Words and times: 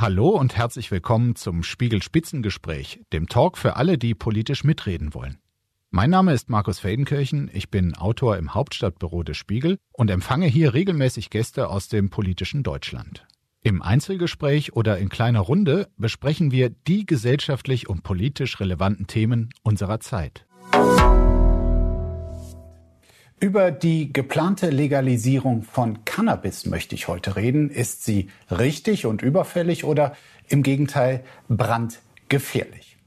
Hallo 0.00 0.30
und 0.30 0.56
herzlich 0.56 0.90
willkommen 0.90 1.36
zum 1.36 1.62
Spiegel 1.62 2.02
Spitzengespräch, 2.02 3.02
dem 3.12 3.28
Talk 3.28 3.58
für 3.58 3.76
alle, 3.76 3.98
die 3.98 4.14
politisch 4.14 4.64
mitreden 4.64 5.12
wollen. 5.12 5.36
Mein 5.90 6.08
Name 6.08 6.32
ist 6.32 6.48
Markus 6.48 6.78
Feldenkirchen, 6.78 7.50
ich 7.52 7.70
bin 7.70 7.94
Autor 7.94 8.38
im 8.38 8.54
Hauptstadtbüro 8.54 9.24
des 9.24 9.36
Spiegel 9.36 9.76
und 9.92 10.10
empfange 10.10 10.46
hier 10.46 10.72
regelmäßig 10.72 11.28
Gäste 11.28 11.68
aus 11.68 11.88
dem 11.88 12.08
politischen 12.08 12.62
Deutschland. 12.62 13.26
Im 13.60 13.82
Einzelgespräch 13.82 14.72
oder 14.72 14.96
in 14.96 15.10
kleiner 15.10 15.40
Runde 15.40 15.90
besprechen 15.98 16.50
wir 16.50 16.70
die 16.70 17.04
gesellschaftlich 17.04 17.90
und 17.90 18.02
politisch 18.02 18.58
relevanten 18.58 19.06
Themen 19.06 19.50
unserer 19.62 20.00
Zeit. 20.00 20.46
Über 23.40 23.70
die 23.70 24.12
geplante 24.12 24.68
Legalisierung 24.68 25.62
von 25.62 26.04
Cannabis 26.04 26.66
möchte 26.66 26.94
ich 26.94 27.08
heute 27.08 27.36
reden. 27.36 27.70
Ist 27.70 28.04
sie 28.04 28.28
richtig 28.50 29.06
und 29.06 29.22
überfällig 29.22 29.84
oder 29.84 30.14
im 30.48 30.62
Gegenteil 30.62 31.24
brandgefährlich? 31.48 32.98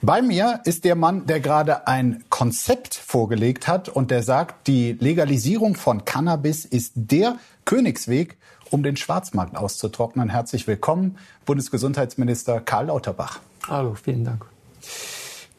Bei 0.00 0.22
mir 0.22 0.60
ist 0.64 0.84
der 0.84 0.94
Mann, 0.94 1.26
der 1.26 1.40
gerade 1.40 1.88
ein 1.88 2.22
Konzept 2.30 2.94
vorgelegt 2.94 3.66
hat 3.66 3.88
und 3.88 4.12
der 4.12 4.22
sagt, 4.22 4.68
die 4.68 4.92
Legalisierung 4.92 5.74
von 5.74 6.04
Cannabis 6.04 6.64
ist 6.64 6.92
der 6.94 7.38
Königsweg, 7.64 8.36
um 8.70 8.84
den 8.84 8.96
Schwarzmarkt 8.96 9.56
auszutrocknen. 9.56 10.30
Herzlich 10.30 10.68
willkommen, 10.68 11.18
Bundesgesundheitsminister 11.46 12.60
Karl 12.60 12.86
Lauterbach. 12.86 13.40
Hallo, 13.66 13.96
vielen 14.00 14.24
Dank. 14.24 14.46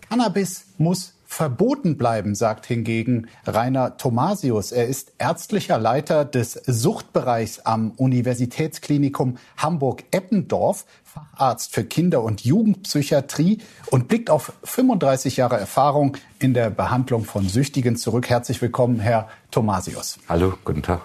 Cannabis 0.10 0.68
muss 0.78 1.16
verboten 1.32 1.98
bleiben, 1.98 2.36
sagt 2.36 2.66
hingegen 2.66 3.30
Rainer 3.48 3.96
Thomasius. 3.96 4.74
Er 4.74 4.88
ist 4.88 5.14
ärztlicher 5.18 5.80
Leiter 5.80 6.26
des 6.26 6.52
Suchtbereichs 6.66 7.60
am 7.60 7.92
Universitätsklinikum 7.92 9.38
Hamburg-Eppendorf, 9.56 10.86
Facharzt 11.06 11.74
für 11.74 11.86
Kinder- 11.86 12.22
und 12.22 12.42
Jugendpsychiatrie 12.42 13.60
und 13.92 14.10
blickt 14.10 14.30
auf 14.30 14.52
35 14.66 15.38
Jahre 15.38 15.58
Erfahrung 15.58 16.18
in 16.40 16.54
der 16.54 16.70
Behandlung 16.70 17.24
von 17.24 17.48
Süchtigen 17.48 17.96
zurück. 17.96 18.30
Herzlich 18.30 18.62
willkommen, 18.62 19.00
Herr 19.00 19.30
Thomasius. 19.52 20.20
Hallo, 20.28 20.56
guten 20.66 20.82
Tag. 20.82 21.00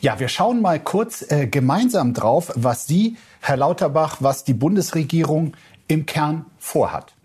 Ja, 0.00 0.20
wir 0.20 0.28
schauen 0.28 0.62
mal 0.62 0.78
kurz 0.78 1.28
äh, 1.32 1.48
gemeinsam 1.48 2.14
drauf, 2.14 2.52
was 2.54 2.86
Sie, 2.86 3.16
Herr 3.40 3.56
Lauterbach, 3.56 4.18
was 4.20 4.44
die 4.44 4.54
Bundesregierung 4.54 5.56
im 5.88 6.06
Kern 6.06 6.46
vorhat. 6.58 7.17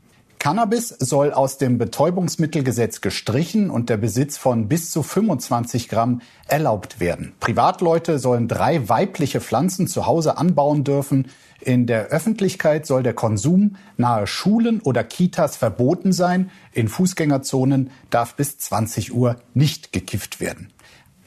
Cannabis 0.43 0.89
soll 0.89 1.31
aus 1.31 1.57
dem 1.57 1.77
Betäubungsmittelgesetz 1.77 2.99
gestrichen 2.99 3.69
und 3.69 3.89
der 3.89 3.95
Besitz 3.95 4.35
von 4.37 4.67
bis 4.67 4.91
zu 4.91 5.01
25 5.01 5.87
Gramm 5.87 6.19
erlaubt 6.49 6.99
werden. 6.99 7.31
Privatleute 7.39 8.19
sollen 8.19 8.49
drei 8.49 8.89
weibliche 8.89 9.39
Pflanzen 9.39 9.87
zu 9.87 10.05
Hause 10.05 10.37
anbauen 10.37 10.83
dürfen. 10.83 11.29
In 11.61 11.87
der 11.87 12.07
Öffentlichkeit 12.07 12.85
soll 12.85 13.03
der 13.03 13.13
Konsum 13.13 13.77
nahe 13.95 14.27
Schulen 14.27 14.81
oder 14.81 15.05
Kitas 15.05 15.55
verboten 15.55 16.11
sein. 16.11 16.51
In 16.73 16.89
Fußgängerzonen 16.89 17.91
darf 18.09 18.35
bis 18.35 18.57
20 18.57 19.13
Uhr 19.13 19.37
nicht 19.53 19.93
gekifft 19.93 20.41
werden. 20.41 20.73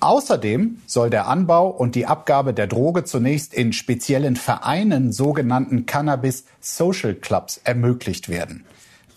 Außerdem 0.01 0.83
soll 0.85 1.09
der 1.09 1.27
Anbau 1.27 1.71
und 1.71 1.95
die 1.95 2.05
Abgabe 2.05 2.53
der 2.53 2.67
Droge 2.67 3.05
zunächst 3.05 3.55
in 3.55 3.73
speziellen 3.73 4.37
Vereinen, 4.37 5.11
sogenannten 5.11 5.87
Cannabis 5.87 6.45
Social 6.61 7.15
Clubs, 7.15 7.63
ermöglicht 7.65 8.29
werden. 8.29 8.67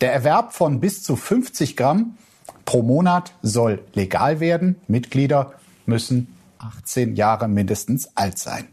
Der 0.02 0.14
Erwerb 0.14 0.53
von 0.53 0.80
bis 0.80 1.03
zu 1.03 1.17
50 1.17 1.75
Gramm 1.75 2.17
pro 2.64 2.81
Monat 2.81 3.33
soll 3.42 3.83
legal 3.94 4.39
werden. 4.39 4.78
Mitglieder 4.88 5.53
müssen 5.86 6.36
18 6.59 7.16
Jahre 7.16 7.50
mindestens 7.50 8.09
alt 8.16 8.38
sein. 8.38 8.67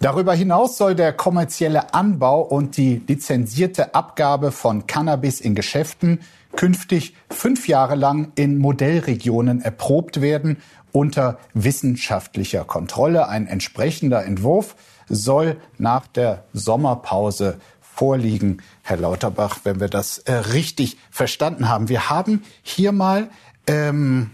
Darüber 0.00 0.32
hinaus 0.32 0.78
soll 0.78 0.94
der 0.94 1.12
kommerzielle 1.12 1.92
Anbau 1.92 2.40
und 2.40 2.78
die 2.78 3.02
lizenzierte 3.06 3.94
Abgabe 3.94 4.50
von 4.50 4.86
Cannabis 4.86 5.42
in 5.42 5.54
Geschäften 5.54 6.20
künftig 6.56 7.14
fünf 7.28 7.68
Jahre 7.68 7.94
lang 7.94 8.32
in 8.34 8.56
Modellregionen 8.56 9.60
erprobt 9.60 10.22
werden 10.22 10.56
unter 10.92 11.38
wissenschaftlicher 11.52 12.64
Kontrolle. 12.64 13.28
Ein 13.28 13.46
entsprechender 13.46 14.24
Entwurf 14.24 14.74
soll 15.10 15.60
nach 15.76 16.06
der 16.06 16.44
Sommerpause 16.54 17.60
vorliegen, 18.00 18.62
Herr 18.82 18.96
Lauterbach, 18.96 19.58
wenn 19.64 19.78
wir 19.78 19.88
das 19.88 20.20
äh, 20.20 20.32
richtig 20.32 20.96
verstanden 21.10 21.68
haben. 21.68 21.90
Wir 21.90 22.08
haben 22.08 22.42
hier 22.62 22.92
mal 22.92 23.28
ähm, 23.66 24.30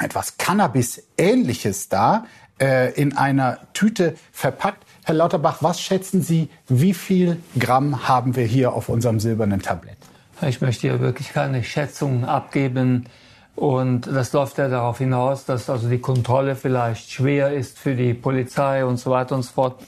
etwas 0.00 0.38
Cannabis-ähnliches 0.38 1.88
da 1.88 2.26
äh, 2.60 2.92
in 3.00 3.16
einer 3.16 3.60
Tüte 3.74 4.16
verpackt. 4.32 4.84
Herr 5.04 5.14
Lauterbach, 5.14 5.58
was 5.60 5.80
schätzen 5.80 6.20
Sie, 6.20 6.48
wie 6.66 6.94
viel 6.94 7.40
Gramm 7.56 8.08
haben 8.08 8.34
wir 8.34 8.44
hier 8.44 8.72
auf 8.72 8.88
unserem 8.88 9.20
silbernen 9.20 9.62
Tablett? 9.62 9.98
Ich 10.42 10.60
möchte 10.60 10.88
hier 10.88 10.98
wirklich 10.98 11.32
keine 11.32 11.62
Schätzungen 11.62 12.24
abgeben. 12.24 13.06
Und 13.54 14.08
das 14.08 14.32
läuft 14.32 14.58
ja 14.58 14.66
darauf 14.66 14.98
hinaus, 14.98 15.44
dass 15.44 15.70
also 15.70 15.88
die 15.88 16.00
Kontrolle 16.00 16.56
vielleicht 16.56 17.12
schwer 17.12 17.52
ist 17.52 17.78
für 17.78 17.94
die 17.94 18.14
Polizei 18.14 18.84
und 18.84 18.96
so 18.96 19.12
weiter 19.12 19.36
und 19.36 19.42
so 19.42 19.52
fort. 19.52 19.80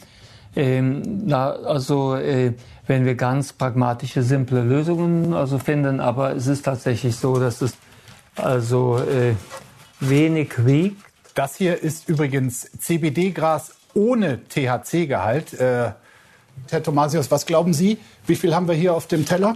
Ähm, 0.58 1.24
na, 1.24 1.52
also 1.52 2.16
äh, 2.16 2.52
wenn 2.88 3.04
wir 3.04 3.14
ganz 3.14 3.52
pragmatische, 3.52 4.24
simple 4.24 4.60
Lösungen 4.62 5.32
also 5.32 5.60
finden, 5.60 6.00
aber 6.00 6.34
es 6.34 6.48
ist 6.48 6.64
tatsächlich 6.64 7.14
so, 7.14 7.38
dass 7.38 7.62
es 7.62 7.74
also 8.34 8.98
äh, 8.98 9.34
wenig 10.00 10.66
wiegt. 10.66 11.00
Das 11.36 11.54
hier 11.54 11.80
ist 11.80 12.08
übrigens 12.08 12.72
CBD-Gras 12.76 13.76
ohne 13.94 14.40
THC-Gehalt. 14.48 15.52
Äh, 15.54 15.92
Herr 16.70 16.82
Thomasius, 16.82 17.30
was 17.30 17.46
glauben 17.46 17.72
Sie? 17.72 17.98
Wie 18.26 18.34
viel 18.34 18.52
haben 18.52 18.66
wir 18.66 18.74
hier 18.74 18.94
auf 18.94 19.06
dem 19.06 19.24
Teller? 19.24 19.54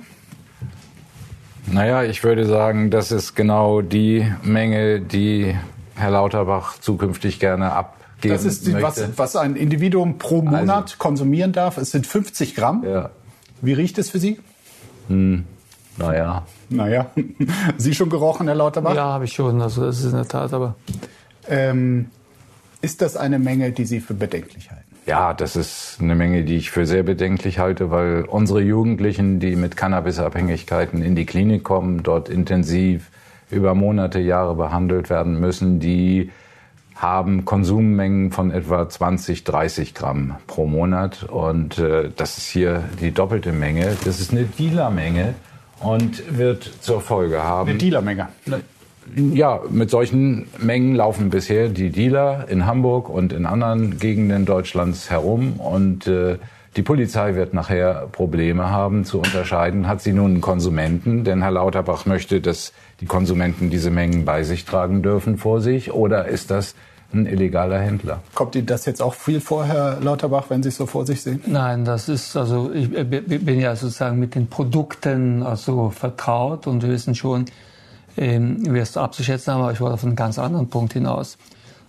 Naja, 1.66 2.04
ich 2.04 2.22
würde 2.22 2.46
sagen, 2.46 2.92
das 2.92 3.10
ist 3.10 3.34
genau 3.34 3.82
die 3.82 4.32
Menge, 4.44 5.00
die 5.00 5.56
Herr 5.96 6.10
Lauterbach 6.10 6.78
zukünftig 6.78 7.40
gerne 7.40 7.72
ab 7.72 7.96
das 8.28 8.44
ist 8.44 8.66
die, 8.66 8.74
was, 8.74 9.02
was, 9.16 9.36
ein 9.36 9.56
Individuum 9.56 10.18
pro 10.18 10.42
Monat 10.42 10.82
also, 10.82 10.96
konsumieren 10.98 11.52
darf. 11.52 11.76
Es 11.76 11.90
sind 11.90 12.06
50 12.06 12.54
Gramm. 12.54 12.84
Ja. 12.84 13.10
Wie 13.60 13.72
riecht 13.72 13.98
es 13.98 14.10
für 14.10 14.18
Sie? 14.18 14.38
Hm, 15.08 15.44
naja. 15.98 16.44
Naja. 16.68 17.10
Sie 17.76 17.94
schon 17.94 18.10
gerochen, 18.10 18.46
Herr 18.46 18.56
Lauterbach? 18.56 18.94
Ja, 18.94 19.04
habe 19.04 19.24
ich 19.24 19.32
schon. 19.32 19.60
Also 19.60 19.84
das 19.84 20.00
ist 20.00 20.06
in 20.06 20.16
der 20.16 20.28
Tat, 20.28 20.52
aber. 20.52 20.74
Ähm, 21.48 22.06
ist 22.80 23.02
das 23.02 23.16
eine 23.16 23.38
Menge, 23.38 23.72
die 23.72 23.84
Sie 23.84 24.00
für 24.00 24.14
bedenklich 24.14 24.70
halten? 24.70 24.84
Ja, 25.06 25.34
das 25.34 25.56
ist 25.56 25.98
eine 26.00 26.14
Menge, 26.14 26.44
die 26.44 26.56
ich 26.56 26.70
für 26.70 26.86
sehr 26.86 27.02
bedenklich 27.02 27.58
halte, 27.58 27.90
weil 27.90 28.22
unsere 28.22 28.60
Jugendlichen, 28.60 29.40
die 29.40 29.56
mit 29.56 29.76
Cannabisabhängigkeiten 29.76 31.02
in 31.02 31.16
die 31.16 31.26
Klinik 31.26 31.64
kommen, 31.64 32.02
dort 32.04 32.28
intensiv 32.28 33.10
über 33.50 33.74
Monate, 33.74 34.20
Jahre 34.20 34.54
behandelt 34.54 35.10
werden 35.10 35.40
müssen, 35.40 35.80
die 35.80 36.30
haben 37.02 37.44
Konsummengen 37.44 38.30
von 38.30 38.52
etwa 38.52 38.88
20, 38.88 39.42
30 39.42 39.92
Gramm 39.92 40.36
pro 40.46 40.66
Monat. 40.66 41.24
Und 41.24 41.78
äh, 41.78 42.10
das 42.16 42.38
ist 42.38 42.46
hier 42.46 42.84
die 43.00 43.10
doppelte 43.10 43.50
Menge. 43.52 43.96
Das 44.04 44.20
ist 44.20 44.30
eine 44.30 44.44
Dealermenge 44.44 45.34
und 45.80 46.38
wird 46.38 46.70
zur 46.80 47.00
Folge 47.00 47.42
haben. 47.42 47.70
Eine 47.70 47.78
Dealermenge. 47.78 48.28
Ja, 49.16 49.60
mit 49.68 49.90
solchen 49.90 50.46
Mengen 50.58 50.94
laufen 50.94 51.30
bisher 51.30 51.68
die 51.68 51.90
Dealer 51.90 52.46
in 52.48 52.66
Hamburg 52.66 53.08
und 53.08 53.32
in 53.32 53.46
anderen 53.46 53.98
Gegenden 53.98 54.46
Deutschlands 54.46 55.10
herum. 55.10 55.54
Und 55.54 56.06
äh, 56.06 56.38
die 56.76 56.82
Polizei 56.82 57.34
wird 57.34 57.52
nachher 57.52 58.06
Probleme 58.12 58.70
haben 58.70 59.04
zu 59.04 59.18
unterscheiden, 59.18 59.88
hat 59.88 60.00
sie 60.02 60.12
nun 60.12 60.30
einen 60.30 60.40
Konsumenten, 60.40 61.24
denn 61.24 61.42
Herr 61.42 61.50
Lauterbach 61.50 62.06
möchte, 62.06 62.40
dass 62.40 62.72
die 63.00 63.06
Konsumenten 63.06 63.70
diese 63.70 63.90
Mengen 63.90 64.24
bei 64.24 64.44
sich 64.44 64.64
tragen 64.64 65.02
dürfen 65.02 65.36
vor 65.36 65.60
sich, 65.60 65.92
oder 65.92 66.28
ist 66.28 66.52
das 66.52 66.76
ein 67.14 67.26
illegaler 67.26 67.78
Händler. 67.78 68.20
Kommt 68.34 68.54
Ihnen 68.54 68.66
das 68.66 68.86
jetzt 68.86 69.02
auch 69.02 69.14
viel 69.14 69.40
vor, 69.40 69.64
Herr 69.64 70.00
Lauterbach, 70.00 70.46
wenn 70.48 70.62
Sie 70.62 70.70
es 70.70 70.76
so 70.76 70.86
vor 70.86 71.06
sich 71.06 71.22
sehen? 71.22 71.42
Nein, 71.46 71.84
das 71.84 72.08
ist, 72.08 72.36
also 72.36 72.72
ich 72.72 72.90
bin 72.90 73.60
ja 73.60 73.76
sozusagen 73.76 74.18
mit 74.18 74.34
den 74.34 74.48
Produkten 74.48 75.42
also 75.42 75.90
vertraut 75.90 76.66
und 76.66 76.82
wir 76.82 76.90
wissen 76.90 77.14
schon, 77.14 77.46
ähm, 78.16 78.74
wie 78.74 78.78
es 78.78 78.96
abzuschätzen 78.96 79.54
haben, 79.54 79.62
aber 79.62 79.72
ich 79.72 79.80
wollte 79.80 79.94
auf 79.94 80.04
einen 80.04 80.16
ganz 80.16 80.38
anderen 80.38 80.68
Punkt 80.68 80.92
hinaus. 80.92 81.38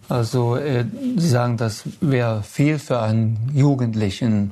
Also 0.09 0.55
äh, 0.55 0.85
Sie 1.17 1.27
sagen, 1.27 1.57
das 1.57 1.83
wäre 2.01 2.43
viel 2.43 2.79
für 2.79 3.01
einen 3.01 3.51
Jugendlichen. 3.53 4.51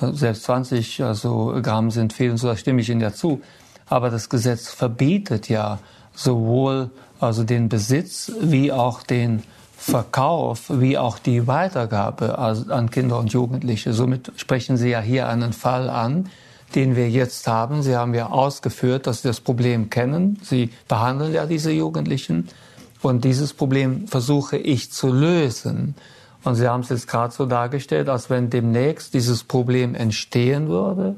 Selbst 0.00 0.44
20 0.44 1.02
also 1.02 1.58
Gramm 1.62 1.90
sind 1.90 2.12
viel 2.12 2.30
und 2.30 2.38
so, 2.38 2.48
da 2.48 2.56
stimme 2.56 2.80
ich 2.80 2.90
Ihnen 2.90 3.00
ja 3.00 3.12
zu. 3.12 3.40
Aber 3.86 4.10
das 4.10 4.28
Gesetz 4.28 4.68
verbietet 4.68 5.48
ja 5.48 5.78
sowohl 6.14 6.90
also 7.20 7.44
den 7.44 7.68
Besitz 7.68 8.32
wie 8.40 8.72
auch 8.72 9.02
den 9.02 9.42
Verkauf 9.82 10.70
wie 10.70 10.96
auch 10.96 11.18
die 11.18 11.48
Weitergabe 11.48 12.38
an 12.38 12.90
Kinder 12.90 13.18
und 13.18 13.32
Jugendliche. 13.32 13.92
Somit 13.92 14.30
sprechen 14.36 14.76
Sie 14.76 14.90
ja 14.90 15.00
hier 15.00 15.26
einen 15.26 15.52
Fall 15.52 15.90
an, 15.90 16.28
den 16.76 16.94
wir 16.94 17.10
jetzt 17.10 17.48
haben. 17.48 17.82
Sie 17.82 17.96
haben 17.96 18.14
ja 18.14 18.28
ausgeführt, 18.28 19.08
dass 19.08 19.22
Sie 19.22 19.28
das 19.28 19.40
Problem 19.40 19.90
kennen. 19.90 20.38
Sie 20.44 20.70
behandeln 20.86 21.32
ja 21.32 21.46
diese 21.46 21.72
Jugendlichen. 21.72 22.48
Und 23.02 23.24
dieses 23.24 23.52
Problem 23.54 24.06
versuche 24.06 24.56
ich 24.56 24.92
zu 24.92 25.12
lösen. 25.12 25.96
Und 26.44 26.54
Sie 26.54 26.68
haben 26.68 26.82
es 26.82 26.88
jetzt 26.88 27.08
gerade 27.08 27.34
so 27.34 27.44
dargestellt, 27.46 28.08
als 28.08 28.30
wenn 28.30 28.50
demnächst 28.50 29.14
dieses 29.14 29.42
Problem 29.42 29.96
entstehen 29.96 30.68
würde. 30.68 31.16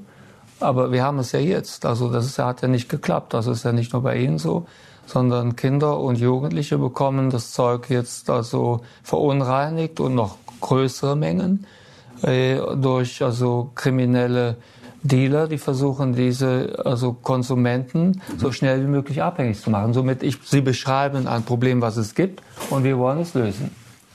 Aber 0.64 0.90
wir 0.92 1.04
haben 1.04 1.18
es 1.18 1.32
ja 1.32 1.40
jetzt. 1.40 1.86
Also 1.86 2.10
das 2.10 2.26
ist, 2.26 2.38
hat 2.38 2.62
ja 2.62 2.68
nicht 2.68 2.88
geklappt. 2.88 3.34
Das 3.34 3.46
ist 3.46 3.64
ja 3.64 3.72
nicht 3.72 3.92
nur 3.92 4.02
bei 4.02 4.16
Ihnen 4.16 4.38
so, 4.38 4.66
sondern 5.06 5.56
Kinder 5.56 6.00
und 6.00 6.18
Jugendliche 6.18 6.78
bekommen 6.78 7.30
das 7.30 7.52
Zeug 7.52 7.90
jetzt 7.90 8.30
also 8.30 8.80
verunreinigt 9.02 10.00
und 10.00 10.14
noch 10.14 10.38
größere 10.60 11.16
Mengen 11.16 11.66
äh, 12.22 12.58
durch 12.76 13.22
also 13.22 13.70
kriminelle 13.74 14.56
Dealer, 15.02 15.48
die 15.48 15.58
versuchen, 15.58 16.14
diese 16.14 16.82
also 16.82 17.12
Konsumenten 17.12 18.22
so 18.38 18.50
schnell 18.52 18.80
wie 18.80 18.88
möglich 18.88 19.22
abhängig 19.22 19.60
zu 19.60 19.68
machen. 19.68 19.92
Somit 19.92 20.22
ich, 20.22 20.38
sie 20.44 20.62
beschreiben 20.62 21.28
ein 21.28 21.42
Problem, 21.42 21.82
was 21.82 21.98
es 21.98 22.14
gibt, 22.14 22.40
und 22.70 22.84
wir 22.84 22.96
wollen 22.98 23.20
es 23.20 23.34
lösen. 23.34 23.70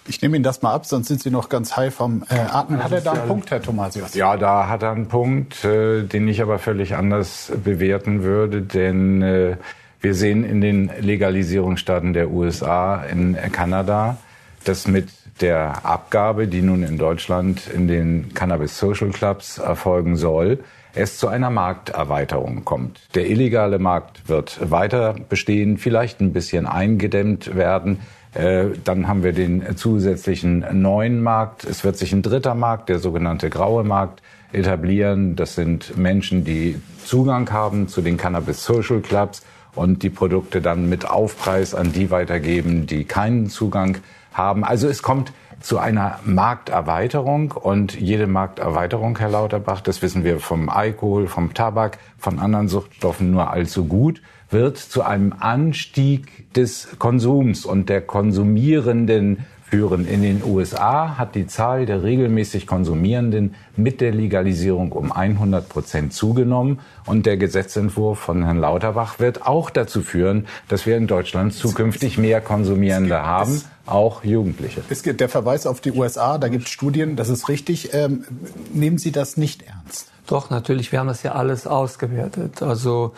Ich 0.10 0.24
nehme 0.24 0.38
Ihnen 0.38 0.44
das 0.44 0.64
mal 0.64 0.74
ab, 0.74 0.88
sonst 0.88 1.08
sind 1.08 1.22
Sie 1.22 1.30
noch 1.30 1.50
ganz 1.50 1.78
high 1.78 1.94
vom 1.94 2.24
äh, 2.30 2.36
Atmen. 2.36 2.84
Hat 2.84 2.92
er 2.92 3.02
da 3.02 3.12
einen 3.12 3.28
Punkt, 3.28 3.52
Herr 3.52 3.62
Thomasius? 3.62 4.16
Ja, 4.16 4.38
da 4.38 4.68
hat 4.68 4.82
er 4.82 4.92
einen 4.92 5.08
Punkt, 5.08 5.64
äh, 5.64 6.02
den 6.02 6.28
ich 6.28 6.42
aber 6.42 6.58
völlig 6.58 6.96
anders 6.96 7.52
bewerten 7.64 8.24
würde, 8.24 8.64
denn 8.64 9.22
äh, 9.22 9.58
wir 10.02 10.16
sehen 10.16 10.44
in 10.44 10.62
den 10.62 10.90
Legalisierungsstaaten 11.00 12.14
der 12.14 12.32
USA, 12.32 13.04
in 13.04 13.38
Kanada, 13.52 14.18
dass 14.64 14.88
mit 14.88 15.10
der 15.42 15.86
Abgabe, 15.86 16.48
die 16.48 16.64
nun 16.64 16.82
in 16.82 16.98
Deutschland 16.98 17.68
in 17.68 17.88
den 17.88 18.34
Cannabis 18.34 18.80
Social 18.80 19.10
Clubs 19.10 19.60
erfolgen 19.60 20.16
soll, 20.16 20.60
es 20.96 21.18
zu 21.18 21.28
einer 21.28 21.50
Markterweiterung 21.50 22.66
kommt. 22.66 23.00
Der 23.14 23.30
illegale 23.30 23.78
Markt 23.78 24.28
wird 24.28 24.72
weiter 24.72 25.16
bestehen, 25.30 25.78
vielleicht 25.78 26.20
ein 26.20 26.34
bisschen 26.34 26.66
eingedämmt 26.66 27.56
werden. 27.56 28.00
Äh, 28.34 28.66
dann 28.84 29.08
haben 29.08 29.24
wir 29.24 29.34
den 29.34 29.76
zusätzlichen 29.76 30.66
neuen 30.81 31.22
Markt. 31.22 31.64
Es 31.64 31.84
wird 31.84 31.98
sich 31.98 32.14
ein 32.14 32.22
dritter 32.22 32.56
Markt, 32.56 32.90
der 32.90 33.00
sogenannte 33.00 33.50
graue 33.50 33.84
Markt, 33.84 34.22
etablieren. 34.52 35.36
Das 35.36 35.56
sind 35.56 35.98
Menschen, 35.98 36.44
die 36.44 36.81
Zugang 37.06 37.52
haben 37.52 37.88
zu 37.88 38.02
den 38.02 38.18
Cannabis 38.18 38.64
Social 38.64 39.00
Clubs 39.00 39.44
und 39.76 40.04
die 40.04 40.10
Produkte 40.10 40.62
dann 40.62 40.90
mit 40.90 41.10
Aufpreis 41.10 41.76
an 41.76 41.92
die 41.92 42.12
weitergeben, 42.12 42.88
die 42.88 43.06
keinen 43.06 43.50
Zugang 43.50 43.98
haben. 44.34 44.64
Also 44.64 44.88
es 44.88 45.04
kommt 45.04 45.34
zu 45.62 45.78
einer 45.78 46.20
Markterweiterung 46.24 47.52
und 47.52 48.00
jede 48.00 48.28
Markterweiterung, 48.28 49.18
Herr 49.18 49.30
Lauterbach, 49.30 49.82
das 49.82 50.02
wissen 50.02 50.24
wir 50.24 50.40
vom 50.40 50.70
Alkohol, 50.70 51.28
vom 51.28 51.54
Tabak, 51.54 51.98
von 52.18 52.40
anderen 52.40 52.70
Suchtstoffen 52.70 53.32
nur 53.32 53.52
allzu 53.52 53.86
gut, 53.86 54.22
wird 54.50 54.78
zu 54.78 55.04
einem 55.04 55.34
Anstieg 55.38 56.54
des 56.54 56.88
Konsums 56.98 57.66
und 57.66 57.90
der 57.90 58.01
konsumierenden 58.01 59.46
führen. 59.69 60.07
In 60.07 60.24
den 60.24 60.44
USA 60.44 61.18
hat 61.18 61.36
die 61.36 61.48
Zahl 61.48 61.86
der 61.86 62.04
regelmäßig 62.04 62.66
Konsumierenden 62.66 63.56
mit 63.75 64.01
der 64.01 64.12
Legalisierung 64.12 64.92
um 64.92 65.12
100 65.12 65.69
Prozent 65.69 66.13
zugenommen. 66.13 66.80
Und 67.06 67.25
der 67.25 67.38
Gesetzentwurf 67.38 68.19
von 68.19 68.44
Herrn 68.44 68.57
Lauterbach 68.57 69.19
wird 69.19 69.45
auch 69.45 69.69
dazu 69.69 70.01
führen, 70.01 70.48
dass 70.68 70.86
wir 70.86 70.98
in 70.98 71.07
Deutschland 71.07 71.54
zukünftig 71.54 72.18
mehr 72.18 72.42
Konsumierende 72.42 73.24
haben, 73.24 73.62
auch 73.86 74.24
Jugendliche. 74.24 74.81
Es 74.89 75.04
gibt 75.04 75.21
der 75.21 75.30
Verweis 75.30 75.68
auf 75.68 75.81
die 75.81 75.92
USA, 75.92 76.38
da 76.38 76.48
gibt 76.48 76.65
es 76.65 76.72
Studien, 76.72 77.15
das 77.15 77.30
ist 77.30 77.48
richtig. 77.50 77.94
Ähm, 77.94 78.25
nehmen 78.74 78.98
Sie 78.98 79.12
das 79.12 79.38
nicht 79.38 79.63
ernst? 79.63 80.12
Doch, 80.27 80.51
natürlich, 80.51 80.92
wir 80.92 81.00
haben 81.00 81.07
das 81.07 81.24
ja 81.24 81.31
alles 81.31 81.65
ausgewertet. 81.65 82.62
Also 82.62 83.13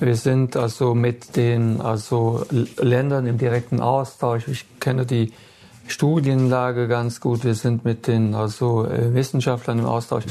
wir 0.00 0.16
sind 0.16 0.56
also 0.56 0.94
mit 0.94 1.36
den 1.36 1.82
also 1.82 2.46
Ländern 2.78 3.26
im 3.26 3.36
direkten 3.36 3.80
Austausch. 3.80 4.48
Ich 4.48 4.64
kenne 4.80 5.04
die 5.04 5.32
Studienlage 5.86 6.88
ganz 6.88 7.20
gut. 7.20 7.44
Wir 7.44 7.54
sind 7.54 7.84
mit 7.84 8.06
den 8.06 8.34
also 8.34 8.86
äh, 8.86 9.14
Wissenschaftlern 9.14 9.80
im 9.80 9.86
Austausch. 9.86 10.24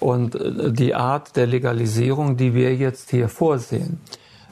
Und 0.00 0.34
äh, 0.34 0.72
die 0.72 0.94
Art 0.94 1.36
der 1.36 1.46
Legalisierung, 1.46 2.36
die 2.36 2.54
wir 2.54 2.74
jetzt 2.74 3.10
hier 3.10 3.28
vorsehen, 3.28 4.00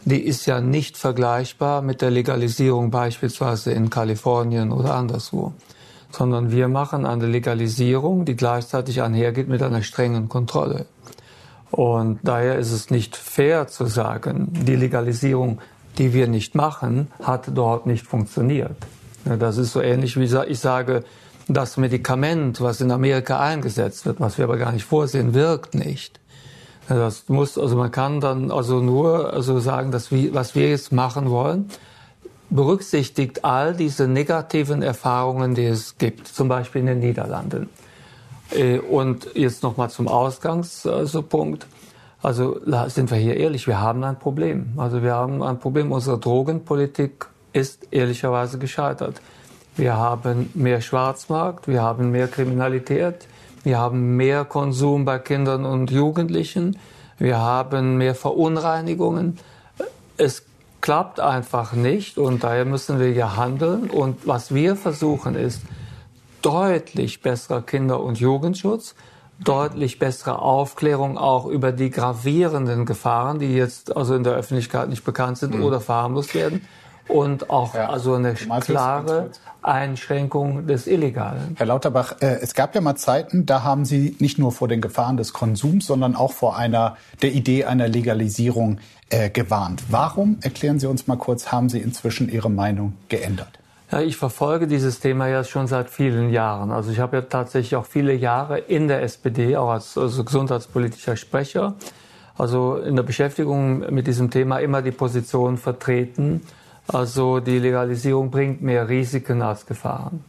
die 0.04 0.20
ist 0.20 0.46
ja 0.46 0.60
nicht 0.60 0.96
vergleichbar 0.96 1.80
mit 1.80 2.02
der 2.02 2.10
Legalisierung 2.10 2.90
beispielsweise 2.90 3.72
in 3.72 3.88
Kalifornien 3.88 4.72
oder 4.72 4.94
anderswo, 4.94 5.52
sondern 6.10 6.50
wir 6.50 6.68
machen 6.68 7.06
eine 7.06 7.26
Legalisierung, 7.26 8.24
die 8.24 8.34
gleichzeitig 8.34 9.00
einhergeht 9.00 9.48
mit 9.48 9.62
einer 9.62 9.82
strengen 9.82 10.28
Kontrolle. 10.28 10.86
Und 11.70 12.18
daher 12.22 12.58
ist 12.58 12.72
es 12.72 12.90
nicht 12.90 13.16
fair 13.16 13.68
zu 13.68 13.86
sagen, 13.86 14.48
die 14.50 14.76
Legalisierung, 14.76 15.60
die 15.98 16.12
wir 16.12 16.26
nicht 16.26 16.54
machen, 16.54 17.08
hat 17.22 17.50
dort 17.54 17.86
nicht 17.86 18.06
funktioniert. 18.06 18.76
Das 19.24 19.56
ist 19.56 19.72
so 19.72 19.80
ähnlich 19.80 20.18
wie 20.18 20.24
ich 20.24 20.58
sage, 20.58 21.04
das 21.48 21.76
Medikament, 21.76 22.60
was 22.60 22.80
in 22.80 22.90
Amerika 22.90 23.40
eingesetzt 23.40 24.06
wird, 24.06 24.20
was 24.20 24.38
wir 24.38 24.44
aber 24.44 24.56
gar 24.56 24.72
nicht 24.72 24.84
vorsehen, 24.84 25.34
wirkt 25.34 25.74
nicht. 25.74 26.20
Das 26.88 27.28
muss, 27.28 27.58
also 27.58 27.76
man 27.76 27.90
kann 27.90 28.20
dann 28.20 28.50
also 28.50 28.80
nur 28.80 29.32
also 29.32 29.60
sagen, 29.60 29.92
dass 29.92 30.10
wir, 30.10 30.34
was 30.34 30.54
wir 30.54 30.68
jetzt 30.70 30.92
machen 30.92 31.30
wollen, 31.30 31.70
berücksichtigt 32.50 33.44
all 33.44 33.74
diese 33.74 34.08
negativen 34.08 34.82
Erfahrungen, 34.82 35.54
die 35.54 35.64
es 35.64 35.96
gibt, 35.96 36.28
zum 36.28 36.48
Beispiel 36.48 36.80
in 36.80 36.86
den 36.86 36.98
Niederlanden. 36.98 37.68
Äh, 38.50 38.78
und 38.78 39.28
jetzt 39.34 39.62
nochmal 39.62 39.90
zum 39.90 40.08
Ausgangspunkt. 40.08 41.66
Also 42.20 42.60
sind 42.86 43.10
wir 43.10 43.18
hier 43.18 43.36
ehrlich, 43.36 43.66
wir 43.66 43.80
haben 43.80 44.04
ein 44.04 44.18
Problem. 44.18 44.74
Also 44.76 45.02
wir 45.02 45.14
haben 45.14 45.42
ein 45.42 45.58
Problem. 45.58 45.90
Unsere 45.90 46.18
Drogenpolitik 46.18 47.26
ist 47.52 47.88
ehrlicherweise 47.90 48.58
gescheitert. 48.58 49.20
Wir 49.76 49.96
haben 49.96 50.50
mehr 50.54 50.80
Schwarzmarkt, 50.80 51.66
wir 51.66 51.82
haben 51.82 52.10
mehr 52.10 52.28
Kriminalität, 52.28 53.26
wir 53.64 53.78
haben 53.78 54.16
mehr 54.16 54.44
Konsum 54.44 55.04
bei 55.04 55.18
Kindern 55.18 55.64
und 55.64 55.90
Jugendlichen, 55.90 56.78
wir 57.18 57.38
haben 57.38 57.96
mehr 57.96 58.14
Verunreinigungen. 58.14 59.38
Es 60.16 60.44
klappt 60.80 61.20
einfach 61.20 61.72
nicht 61.72 62.18
und 62.18 62.44
daher 62.44 62.64
müssen 62.64 62.98
wir 62.98 63.12
ja 63.12 63.36
handeln. 63.36 63.88
Und 63.88 64.26
was 64.26 64.52
wir 64.52 64.76
versuchen 64.76 65.36
ist 65.36 65.62
deutlich 66.42 67.22
besserer 67.22 67.62
Kinder- 67.62 68.00
und 68.00 68.18
Jugendschutz, 68.18 68.94
deutlich 69.42 69.98
bessere 69.98 70.40
Aufklärung 70.40 71.16
auch 71.16 71.46
über 71.46 71.72
die 71.72 71.90
gravierenden 71.90 72.84
Gefahren, 72.84 73.38
die 73.38 73.54
jetzt 73.54 73.96
also 73.96 74.14
in 74.14 74.24
der 74.24 74.34
Öffentlichkeit 74.34 74.88
nicht 74.88 75.04
bekannt 75.04 75.38
sind 75.38 75.54
mhm. 75.54 75.64
oder 75.64 75.80
verharmlost 75.80 76.34
werden 76.34 76.66
und 77.08 77.50
auch 77.50 77.74
ja. 77.74 77.88
also 77.88 78.14
eine 78.14 78.34
klare 78.34 79.30
Einschränkung 79.62 80.66
des 80.66 80.86
Illegalen. 80.86 81.54
Herr 81.56 81.66
Lauterbach, 81.66 82.16
äh, 82.20 82.38
es 82.40 82.54
gab 82.54 82.74
ja 82.74 82.80
mal 82.80 82.96
Zeiten, 82.96 83.46
da 83.46 83.62
haben 83.62 83.84
Sie 83.84 84.16
nicht 84.18 84.38
nur 84.38 84.52
vor 84.52 84.68
den 84.68 84.80
Gefahren 84.80 85.16
des 85.16 85.32
Konsums, 85.32 85.86
sondern 85.86 86.16
auch 86.16 86.32
vor 86.32 86.56
einer 86.56 86.96
der 87.22 87.32
Idee 87.32 87.64
einer 87.64 87.88
Legalisierung 87.88 88.78
äh, 89.10 89.30
gewarnt. 89.30 89.82
Warum, 89.88 90.38
erklären 90.42 90.80
Sie 90.80 90.86
uns 90.86 91.06
mal 91.06 91.16
kurz, 91.16 91.52
haben 91.52 91.68
Sie 91.68 91.78
inzwischen 91.78 92.28
Ihre 92.28 92.50
Meinung 92.50 92.94
geändert? 93.08 93.58
Ja, 93.92 94.00
ich 94.00 94.16
verfolge 94.16 94.66
dieses 94.66 95.00
Thema 95.00 95.28
ja 95.28 95.44
schon 95.44 95.66
seit 95.66 95.90
vielen 95.90 96.30
Jahren. 96.30 96.70
Also 96.70 96.90
ich 96.90 96.98
habe 96.98 97.18
ja 97.18 97.22
tatsächlich 97.22 97.76
auch 97.76 97.84
viele 97.84 98.14
Jahre 98.14 98.58
in 98.58 98.88
der 98.88 99.02
SPD, 99.02 99.54
auch 99.56 99.68
als 99.68 99.98
also 99.98 100.24
gesundheitspolitischer 100.24 101.16
Sprecher, 101.16 101.74
also 102.38 102.76
in 102.76 102.96
der 102.96 103.02
Beschäftigung 103.02 103.80
mit 103.92 104.06
diesem 104.06 104.30
Thema 104.30 104.58
immer 104.60 104.80
die 104.80 104.92
Position 104.92 105.58
vertreten, 105.58 106.40
also 106.88 107.40
die 107.40 107.58
Legalisierung 107.58 108.30
bringt 108.30 108.62
mehr 108.62 108.88
Risiken 108.88 109.42
als 109.42 109.66
Gefahren. 109.66 110.24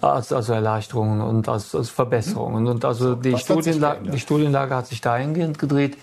Als, 0.00 0.32
also 0.32 0.52
Erleichterungen 0.52 1.22
und 1.22 1.48
als, 1.48 1.74
als 1.74 1.88
Verbesserungen. 1.88 2.66
Und 2.66 2.84
also 2.84 3.14
die 3.14 3.38
Studienlage, 3.38 4.10
die 4.10 4.18
Studienlage 4.18 4.74
hat 4.74 4.86
sich 4.86 5.00
dahingehend 5.00 5.58
gedreht, 5.58 5.96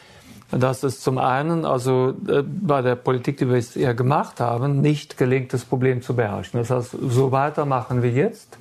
dass 0.51 0.83
es 0.83 1.01
zum 1.01 1.17
einen 1.17 1.65
also 1.65 2.13
äh, 2.27 2.41
bei 2.43 2.81
der 2.81 2.95
Politik, 2.95 3.37
die 3.37 3.47
wir 3.47 3.55
jetzt 3.55 3.77
eher 3.77 3.93
gemacht 3.93 4.39
haben, 4.39 4.81
nicht 4.81 5.17
gelingt, 5.17 5.53
das 5.53 5.63
Problem 5.65 6.01
zu 6.01 6.15
beherrschen. 6.15 6.59
Das 6.59 6.69
heißt, 6.69 6.95
so 7.09 7.31
weitermachen 7.31 8.01
wir 8.01 8.11
jetzt, 8.11 8.57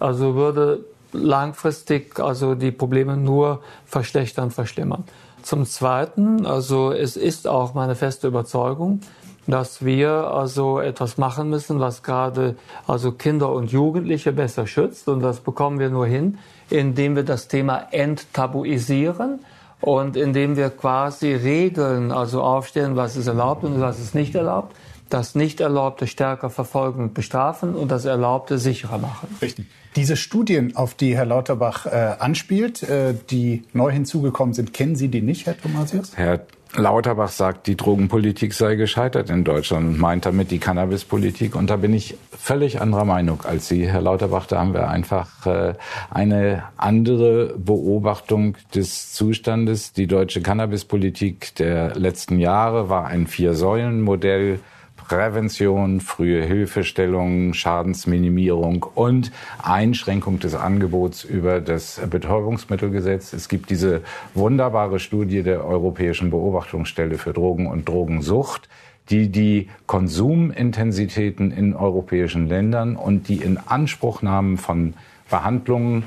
also 0.00 0.34
würde 0.34 0.84
langfristig 1.12 2.18
also 2.18 2.54
die 2.54 2.72
Probleme 2.72 3.16
nur 3.16 3.60
verschlechtern, 3.86 4.50
verschlimmern. 4.50 5.04
Zum 5.42 5.66
Zweiten, 5.66 6.46
also 6.46 6.92
es 6.92 7.16
ist 7.16 7.46
auch 7.46 7.74
meine 7.74 7.94
feste 7.94 8.26
Überzeugung, 8.26 9.00
dass 9.46 9.84
wir 9.84 10.10
also 10.10 10.80
etwas 10.80 11.18
machen 11.18 11.50
müssen, 11.50 11.80
was 11.80 12.02
gerade 12.02 12.56
also 12.86 13.12
Kinder 13.12 13.52
und 13.52 13.70
Jugendliche 13.70 14.32
besser 14.32 14.66
schützt. 14.66 15.08
Und 15.08 15.20
das 15.20 15.40
bekommen 15.40 15.78
wir 15.78 15.90
nur 15.90 16.06
hin, 16.06 16.38
indem 16.70 17.16
wir 17.16 17.24
das 17.24 17.48
Thema 17.48 17.88
enttabuisieren 17.90 19.40
und 19.80 20.16
indem 20.16 20.56
wir 20.56 20.70
quasi 20.70 21.34
Regeln 21.34 22.10
also 22.10 22.42
aufstellen, 22.42 22.96
was 22.96 23.16
ist 23.16 23.26
erlaubt 23.26 23.64
und 23.64 23.80
was 23.80 24.00
ist 24.00 24.14
nicht 24.14 24.34
erlaubt. 24.34 24.74
Das 25.10 25.34
Nicht-Erlaubte 25.34 26.06
stärker 26.06 26.48
verfolgen 26.48 27.02
und 27.02 27.14
bestrafen 27.14 27.74
und 27.74 27.90
das 27.90 28.06
Erlaubte 28.06 28.58
sicherer 28.58 28.98
machen. 28.98 29.28
Richtig. 29.42 29.66
Diese 29.96 30.16
Studien, 30.16 30.74
auf 30.74 30.94
die 30.94 31.14
Herr 31.14 31.26
Lauterbach 31.26 31.86
äh, 31.86 32.16
anspielt, 32.18 32.82
äh, 32.82 33.14
die 33.30 33.62
neu 33.74 33.92
hinzugekommen 33.92 34.54
sind, 34.54 34.72
kennen 34.72 34.96
Sie 34.96 35.08
die 35.08 35.20
nicht, 35.20 35.46
Herr 35.46 35.56
Thomasius? 35.56 36.16
Herr 36.16 36.40
Lauterbach 36.76 37.28
sagt, 37.28 37.66
die 37.66 37.76
Drogenpolitik 37.76 38.52
sei 38.52 38.74
gescheitert 38.74 39.30
in 39.30 39.44
Deutschland 39.44 39.86
und 39.86 39.98
meint 39.98 40.26
damit 40.26 40.50
die 40.50 40.58
Cannabispolitik. 40.58 41.54
Und 41.54 41.70
da 41.70 41.76
bin 41.76 41.94
ich 41.94 42.16
völlig 42.36 42.80
anderer 42.80 43.04
Meinung 43.04 43.42
als 43.42 43.68
Sie, 43.68 43.86
Herr 43.86 44.02
Lauterbach. 44.02 44.46
Da 44.46 44.58
haben 44.58 44.74
wir 44.74 44.88
einfach 44.88 45.46
äh, 45.46 45.74
eine 46.10 46.64
andere 46.76 47.54
Beobachtung 47.56 48.56
des 48.74 49.12
Zustandes. 49.12 49.92
Die 49.92 50.06
deutsche 50.06 50.42
Cannabispolitik 50.42 51.54
der 51.54 51.94
letzten 51.94 52.38
Jahre 52.38 52.88
war 52.88 53.06
ein 53.06 53.26
Vier-Säulen-Modell 53.26 54.58
Prävention, 55.08 56.00
frühe 56.00 56.44
Hilfestellung, 56.44 57.54
Schadensminimierung 57.54 58.84
und 58.94 59.32
Einschränkung 59.62 60.38
des 60.38 60.54
Angebots 60.54 61.24
über 61.24 61.60
das 61.60 62.00
Betäubungsmittelgesetz. 62.08 63.32
Es 63.32 63.48
gibt 63.48 63.70
diese 63.70 64.02
wunderbare 64.34 64.98
Studie 64.98 65.42
der 65.42 65.64
Europäischen 65.64 66.30
Beobachtungsstelle 66.30 67.18
für 67.18 67.32
Drogen 67.32 67.66
und 67.66 67.88
Drogensucht, 67.88 68.68
die 69.10 69.28
die 69.28 69.68
Konsumintensitäten 69.86 71.50
in 71.50 71.74
europäischen 71.74 72.48
Ländern 72.48 72.96
und 72.96 73.28
die 73.28 73.36
Inanspruchnahmen 73.36 74.56
von 74.56 74.94
Behandlungen 75.28 76.04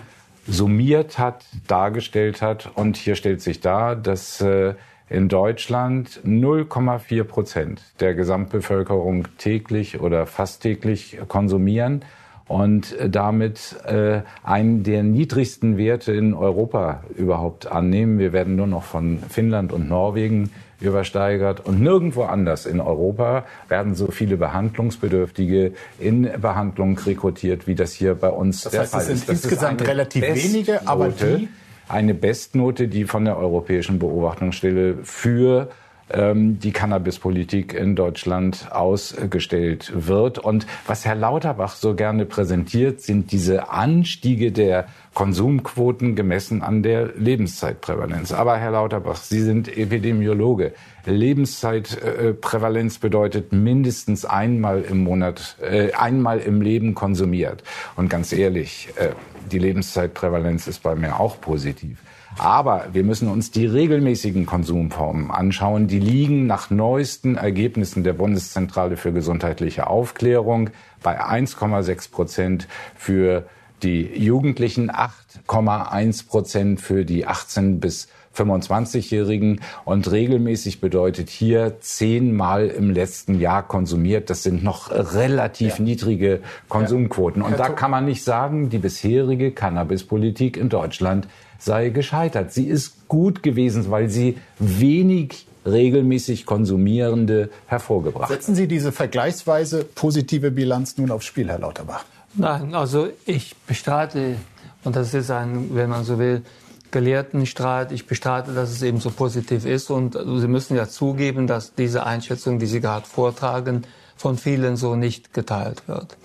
summiert 0.47 1.19
hat, 1.19 1.45
dargestellt 1.67 2.41
hat. 2.41 2.71
Und 2.73 2.97
hier 2.97 3.15
stellt 3.15 3.41
sich 3.41 3.59
dar, 3.59 3.95
dass 3.95 4.41
äh, 4.41 4.73
in 5.09 5.29
Deutschland 5.29 6.21
0,4 6.25 7.23
Prozent 7.23 7.81
der 7.99 8.13
Gesamtbevölkerung 8.13 9.27
täglich 9.37 9.99
oder 10.01 10.25
fast 10.25 10.61
täglich 10.61 11.17
konsumieren 11.27 12.03
und 12.47 12.95
damit 13.07 13.75
äh, 13.85 14.21
einen 14.43 14.83
der 14.83 15.03
niedrigsten 15.03 15.77
Werte 15.77 16.13
in 16.13 16.33
Europa 16.33 17.03
überhaupt 17.15 17.67
annehmen. 17.67 18.19
Wir 18.19 18.31
werden 18.31 18.55
nur 18.55 18.67
noch 18.67 18.83
von 18.83 19.19
Finnland 19.29 19.73
und 19.73 19.89
Norwegen 19.89 20.51
übersteigert 20.79 21.65
und 21.65 21.81
nirgendwo 21.81 22.23
anders 22.23 22.65
in 22.65 22.79
Europa 22.79 23.45
werden 23.67 23.95
so 23.95 24.11
viele 24.11 24.37
Behandlungsbedürftige 24.37 25.73
in 25.99 26.29
Behandlung 26.39 26.97
rekrutiert, 26.99 27.67
wie 27.67 27.75
das 27.75 27.93
hier 27.93 28.13
bei 28.13 28.29
uns 28.29 28.63
das 28.63 28.71
der 28.71 28.81
heißt, 28.81 28.91
Fall 28.91 29.01
es 29.01 29.07
sind 29.07 29.15
ist. 29.15 29.29
Das 29.29 29.43
insgesamt 29.43 29.87
relativ 29.87 30.21
wenige, 30.21 30.87
aber 30.87 31.09
die 31.09 31.49
eine 31.89 32.13
Bestnote, 32.13 32.87
die 32.87 33.05
von 33.05 33.25
der 33.25 33.37
Europäischen 33.37 33.99
Beobachtungsstelle 33.99 34.99
für 35.03 35.69
ähm, 36.09 36.59
die 36.59 36.71
Cannabispolitik 36.71 37.73
in 37.73 37.95
Deutschland 37.95 38.71
ausgestellt 38.71 39.91
wird. 39.93 40.39
Und 40.39 40.65
was 40.85 41.05
Herr 41.05 41.15
Lauterbach 41.15 41.75
so 41.75 41.95
gerne 41.95 42.25
präsentiert, 42.25 43.01
sind 43.01 43.31
diese 43.31 43.69
Anstiege 43.69 44.51
der 44.51 44.87
Konsumquoten 45.17 46.15
gemessen 46.15 46.61
an 46.61 46.83
der 46.83 47.07
Lebenszeitprävalenz. 47.15 48.31
Aber 48.31 48.57
Herr 48.57 48.69
Lauterbach, 48.69 49.15
Sie 49.15 49.41
sind 49.41 49.67
Epidemiologe. 49.67 50.73
Lebenszeitprävalenz 51.07 52.99
bedeutet 52.99 53.51
mindestens 53.51 54.25
einmal 54.25 54.83
im 54.83 54.99
Monat, 54.99 55.57
äh, 55.59 55.91
einmal 55.93 56.37
im 56.37 56.61
Leben 56.61 56.93
konsumiert. 56.93 57.63
Und 57.95 58.11
ganz 58.11 58.31
ehrlich, 58.31 58.89
äh, 58.97 59.09
die 59.51 59.57
Lebenszeitprävalenz 59.57 60.67
ist 60.67 60.83
bei 60.83 60.93
mir 60.93 61.19
auch 61.19 61.41
positiv. 61.41 61.97
Aber 62.37 62.89
wir 62.93 63.03
müssen 63.03 63.27
uns 63.27 63.49
die 63.49 63.65
regelmäßigen 63.65 64.45
Konsumformen 64.45 65.31
anschauen. 65.31 65.87
Die 65.87 65.97
liegen 65.97 66.45
nach 66.45 66.69
neuesten 66.69 67.37
Ergebnissen 67.37 68.03
der 68.03 68.13
Bundeszentrale 68.13 68.97
für 68.97 69.11
gesundheitliche 69.11 69.87
Aufklärung 69.87 70.69
bei 71.01 71.19
1,6 71.19 72.11
Prozent 72.11 72.67
für 72.95 73.47
die 73.83 74.01
Jugendlichen, 74.01 74.91
8,1 74.91 76.27
Prozent 76.27 76.81
für 76.81 77.05
die 77.05 77.25
18 77.25 77.79
bis 77.79 78.07
25-Jährigen 78.37 79.61
und 79.85 80.11
regelmäßig 80.11 80.79
bedeutet 80.79 81.29
hier 81.29 81.77
zehnmal 81.79 82.67
im 82.67 82.91
letzten 82.91 83.39
Jahr 83.39 83.67
konsumiert. 83.67 84.29
Das 84.29 84.43
sind 84.43 84.63
noch 84.63 84.91
relativ 84.91 85.79
ja. 85.79 85.83
niedrige 85.83 86.41
Konsumquoten. 86.69 87.41
Und 87.41 87.59
da 87.59 87.69
kann 87.69 87.91
man 87.91 88.05
nicht 88.05 88.23
sagen, 88.23 88.69
die 88.69 88.77
bisherige 88.77 89.51
Cannabispolitik 89.51 90.57
in 90.57 90.69
Deutschland 90.69 91.27
sei 91.57 91.89
gescheitert. 91.89 92.53
Sie 92.53 92.67
ist 92.67 93.07
gut 93.07 93.41
gewesen, 93.41 93.89
weil 93.89 94.09
sie 94.09 94.37
wenig 94.59 95.47
regelmäßig 95.65 96.45
Konsumierende 96.45 97.49
hervorgebracht. 97.65 98.29
Setzen 98.29 98.55
Sie 98.55 98.67
diese 98.67 98.91
vergleichsweise 98.91 99.83
positive 99.83 100.51
Bilanz 100.51 100.97
nun 100.97 101.11
aufs 101.11 101.25
Spiel, 101.25 101.49
Herr 101.49 101.59
Lauterbach? 101.59 102.05
Nein, 102.37 102.75
also 102.75 103.09
ich 103.25 103.55
bestreite, 103.67 104.37
und 104.83 104.95
das 104.95 105.13
ist 105.13 105.31
ein, 105.31 105.75
wenn 105.75 105.89
man 105.89 106.03
so 106.03 106.19
will, 106.19 106.43
Gelehrtenstreit. 106.91 107.91
Ich 107.91 108.07
bestreite, 108.07 108.53
dass 108.53 108.71
es 108.71 108.81
eben 108.81 108.99
so 108.99 109.11
positiv 109.11 109.65
ist. 109.65 109.89
Und 109.89 110.13
Sie 110.13 110.47
müssen 110.47 110.77
ja 110.77 110.87
zugeben, 110.87 111.47
dass 111.47 111.73
diese 111.75 112.05
Einschätzung, 112.05 112.59
die 112.59 112.65
Sie 112.65 112.79
gerade 112.79 113.05
vortragen, 113.05 113.83
von 114.15 114.37
vielen 114.37 114.77
so 114.77 114.95
nicht 114.95 115.33
geteilt 115.33 115.87
wird. 115.87 116.17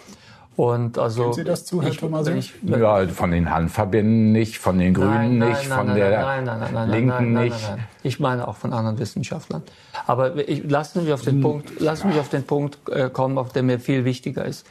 Und 0.54 0.98
also 0.98 1.22
Kennen 1.22 1.34
Sie 1.34 1.44
das 1.44 1.64
zu, 1.64 1.82
Herr 1.82 1.92
Thomasin? 1.92 2.44
Ja, 2.62 3.06
von 3.08 3.30
den 3.30 3.50
Handverbänden 3.50 4.32
nicht, 4.32 4.58
von 4.58 4.78
den 4.78 4.92
Grünen 4.92 5.38
nein, 5.38 5.50
nicht, 5.50 5.68
nein, 5.68 5.78
von 5.78 5.86
nein, 5.86 5.96
der 5.96 6.86
Linken 6.86 7.32
nicht. 7.32 7.56
Ich 8.02 8.20
meine 8.20 8.46
auch 8.46 8.56
von 8.56 8.72
anderen 8.72 8.98
Wissenschaftlern. 8.98 9.62
Aber 10.06 10.46
ich, 10.46 10.70
lassen 10.70 11.06
wir 11.06 11.14
auf 11.14 11.22
den 11.22 11.36
hm. 11.36 11.42
Punkt, 11.42 11.80
lassen 11.80 12.08
mich 12.08 12.20
auf 12.20 12.28
den 12.28 12.44
Punkt 12.44 12.78
äh, 12.90 13.08
kommen, 13.08 13.38
auf 13.38 13.52
der 13.52 13.62
mir 13.62 13.80
viel 13.80 14.04
wichtiger 14.04 14.44
ist. 14.44 14.66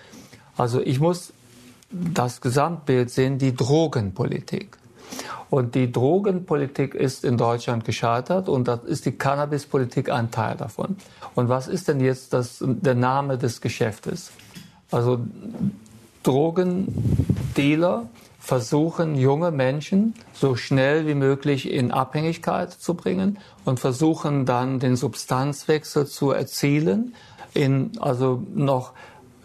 Also 0.57 0.81
ich 0.81 0.99
muss 0.99 1.33
das 1.91 2.41
Gesamtbild 2.41 3.09
sehen, 3.09 3.37
die 3.37 3.55
Drogenpolitik. 3.55 4.77
Und 5.49 5.75
die 5.75 5.91
Drogenpolitik 5.91 6.95
ist 6.95 7.25
in 7.25 7.37
Deutschland 7.37 7.83
gescheitert 7.83 8.47
und 8.47 8.69
da 8.69 8.75
ist 8.85 9.05
die 9.05 9.11
Cannabispolitik 9.11 10.09
ein 10.09 10.31
Teil 10.31 10.55
davon. 10.55 10.95
Und 11.35 11.49
was 11.49 11.67
ist 11.67 11.89
denn 11.89 11.99
jetzt 11.99 12.31
das, 12.31 12.59
der 12.61 12.95
Name 12.95 13.37
des 13.37 13.59
Geschäftes? 13.59 14.31
Also 14.91 15.19
Drogendealer 16.23 18.07
versuchen 18.39 19.15
junge 19.15 19.51
Menschen 19.51 20.13
so 20.33 20.55
schnell 20.55 21.05
wie 21.05 21.15
möglich 21.15 21.69
in 21.71 21.91
Abhängigkeit 21.91 22.71
zu 22.71 22.93
bringen 22.93 23.37
und 23.65 23.79
versuchen 23.79 24.45
dann 24.45 24.79
den 24.79 24.95
Substanzwechsel 24.95 26.07
zu 26.07 26.31
erzielen 26.31 27.13
in 27.53 27.91
also 27.99 28.41
noch 28.53 28.93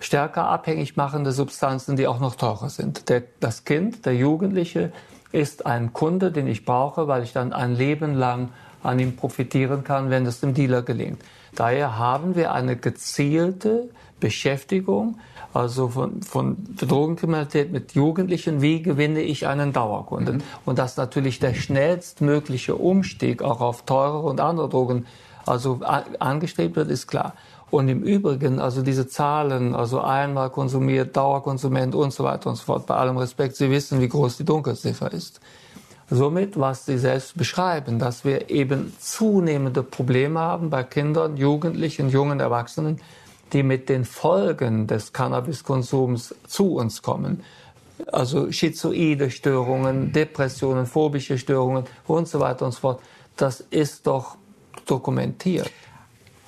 stärker 0.01 0.49
abhängig 0.49 0.97
machende 0.97 1.33
Substanzen, 1.33 1.97
die 1.97 2.07
auch 2.07 2.21
noch 2.21 2.37
teurer 2.37 2.69
sind. 2.69 3.09
Der, 3.09 3.23
das 3.41 3.65
Kind, 3.65 4.07
der 4.07 4.15
Jugendliche 4.15 4.93
ist 5.33 5.67
ein 5.67 5.93
Kunde, 5.93 6.31
den 6.31 6.47
ich 6.47 6.65
brauche, 6.65 7.09
weil 7.09 7.23
ich 7.23 7.33
dann 7.33 7.53
ein 7.53 7.75
Leben 7.75 8.15
lang 8.15 8.51
an 8.83 8.99
ihm 8.99 9.17
profitieren 9.17 9.85
kann, 9.85 10.11
wenn 10.11 10.27
es 10.27 10.41
dem 10.41 10.55
Dealer 10.55 10.83
gelingt. 10.83 11.21
Daher 11.55 11.99
haben 11.99 12.37
wir 12.37 12.53
eine 12.53 12.77
gezielte 12.77 13.89
Beschäftigung 14.21 15.19
also 15.57 15.89
von, 15.89 16.23
von 16.23 16.57
Drogenkriminalität 16.77 17.73
mit 17.73 17.95
Jugendlichen, 17.95 18.61
wie 18.61 18.83
gewinne 18.83 19.23
ich 19.23 19.47
einen 19.47 19.73
Dauerkunden? 19.73 20.37
Mhm. 20.37 20.43
Und 20.67 20.79
dass 20.79 20.99
natürlich 20.99 21.39
der 21.39 21.55
schnellstmögliche 21.55 22.75
Umstieg 22.77 23.43
auch 23.43 23.63
auf 23.63 23.83
teurere 23.87 24.21
und 24.21 24.41
andere 24.41 24.69
Drogen 24.69 25.07
also 25.47 25.81
angestrebt 26.19 26.77
wird, 26.77 26.91
ist 26.91 27.07
klar. 27.07 27.35
Und 27.71 27.89
im 27.89 28.03
Übrigen, 28.03 28.61
also 28.61 28.83
diese 28.83 29.09
Zahlen, 29.09 29.75
also 29.75 30.01
einmal 30.01 30.51
konsumiert, 30.51 31.17
Dauerkonsument 31.17 31.95
und 31.95 32.13
so 32.13 32.23
weiter 32.23 32.51
und 32.51 32.57
so 32.57 32.65
fort, 32.65 32.87
bei 32.87 32.95
allem 32.95 33.17
Respekt, 33.17 33.57
Sie 33.57 33.71
wissen, 33.71 34.01
wie 34.01 34.09
groß 34.09 34.37
die 34.37 34.45
Dunkelziffer 34.45 35.13
ist. 35.13 35.41
Somit, 36.09 36.59
was 36.59 36.87
Sie 36.87 36.99
selbst 36.99 37.37
beschreiben, 37.37 37.99
dass 37.99 38.25
wir 38.25 38.51
eben 38.51 38.95
zunehmende 39.01 39.83
Probleme 39.83 40.39
haben 40.39 40.71
bei 40.71 40.85
Kindern, 40.85 41.37
Jugendlichen, 41.37 42.09
jungen 42.09 42.39
Erwachsenen, 42.39 43.01
die 43.53 43.65
mit 43.65 43.89
den 43.89 44.05
Folgen 44.05 44.87
des 44.87 45.13
Cannabiskonsums 45.13 46.35
zu 46.47 46.75
uns 46.75 47.03
kommen. 47.03 47.43
Also 48.13 48.53
schizoide 48.53 49.31
Störungen, 49.31 50.13
Depressionen, 50.13 50.87
phobische 50.87 51.39
Störungen 51.39 51.85
und 52.07 52.29
so 52.29 52.39
weiter 52.39 52.67
und 52.67 52.73
so 52.73 52.81
fort. 52.81 53.01
Das 53.37 53.61
ist 53.61 54.07
doch 54.07 54.37
dokumentiert. 54.87 55.71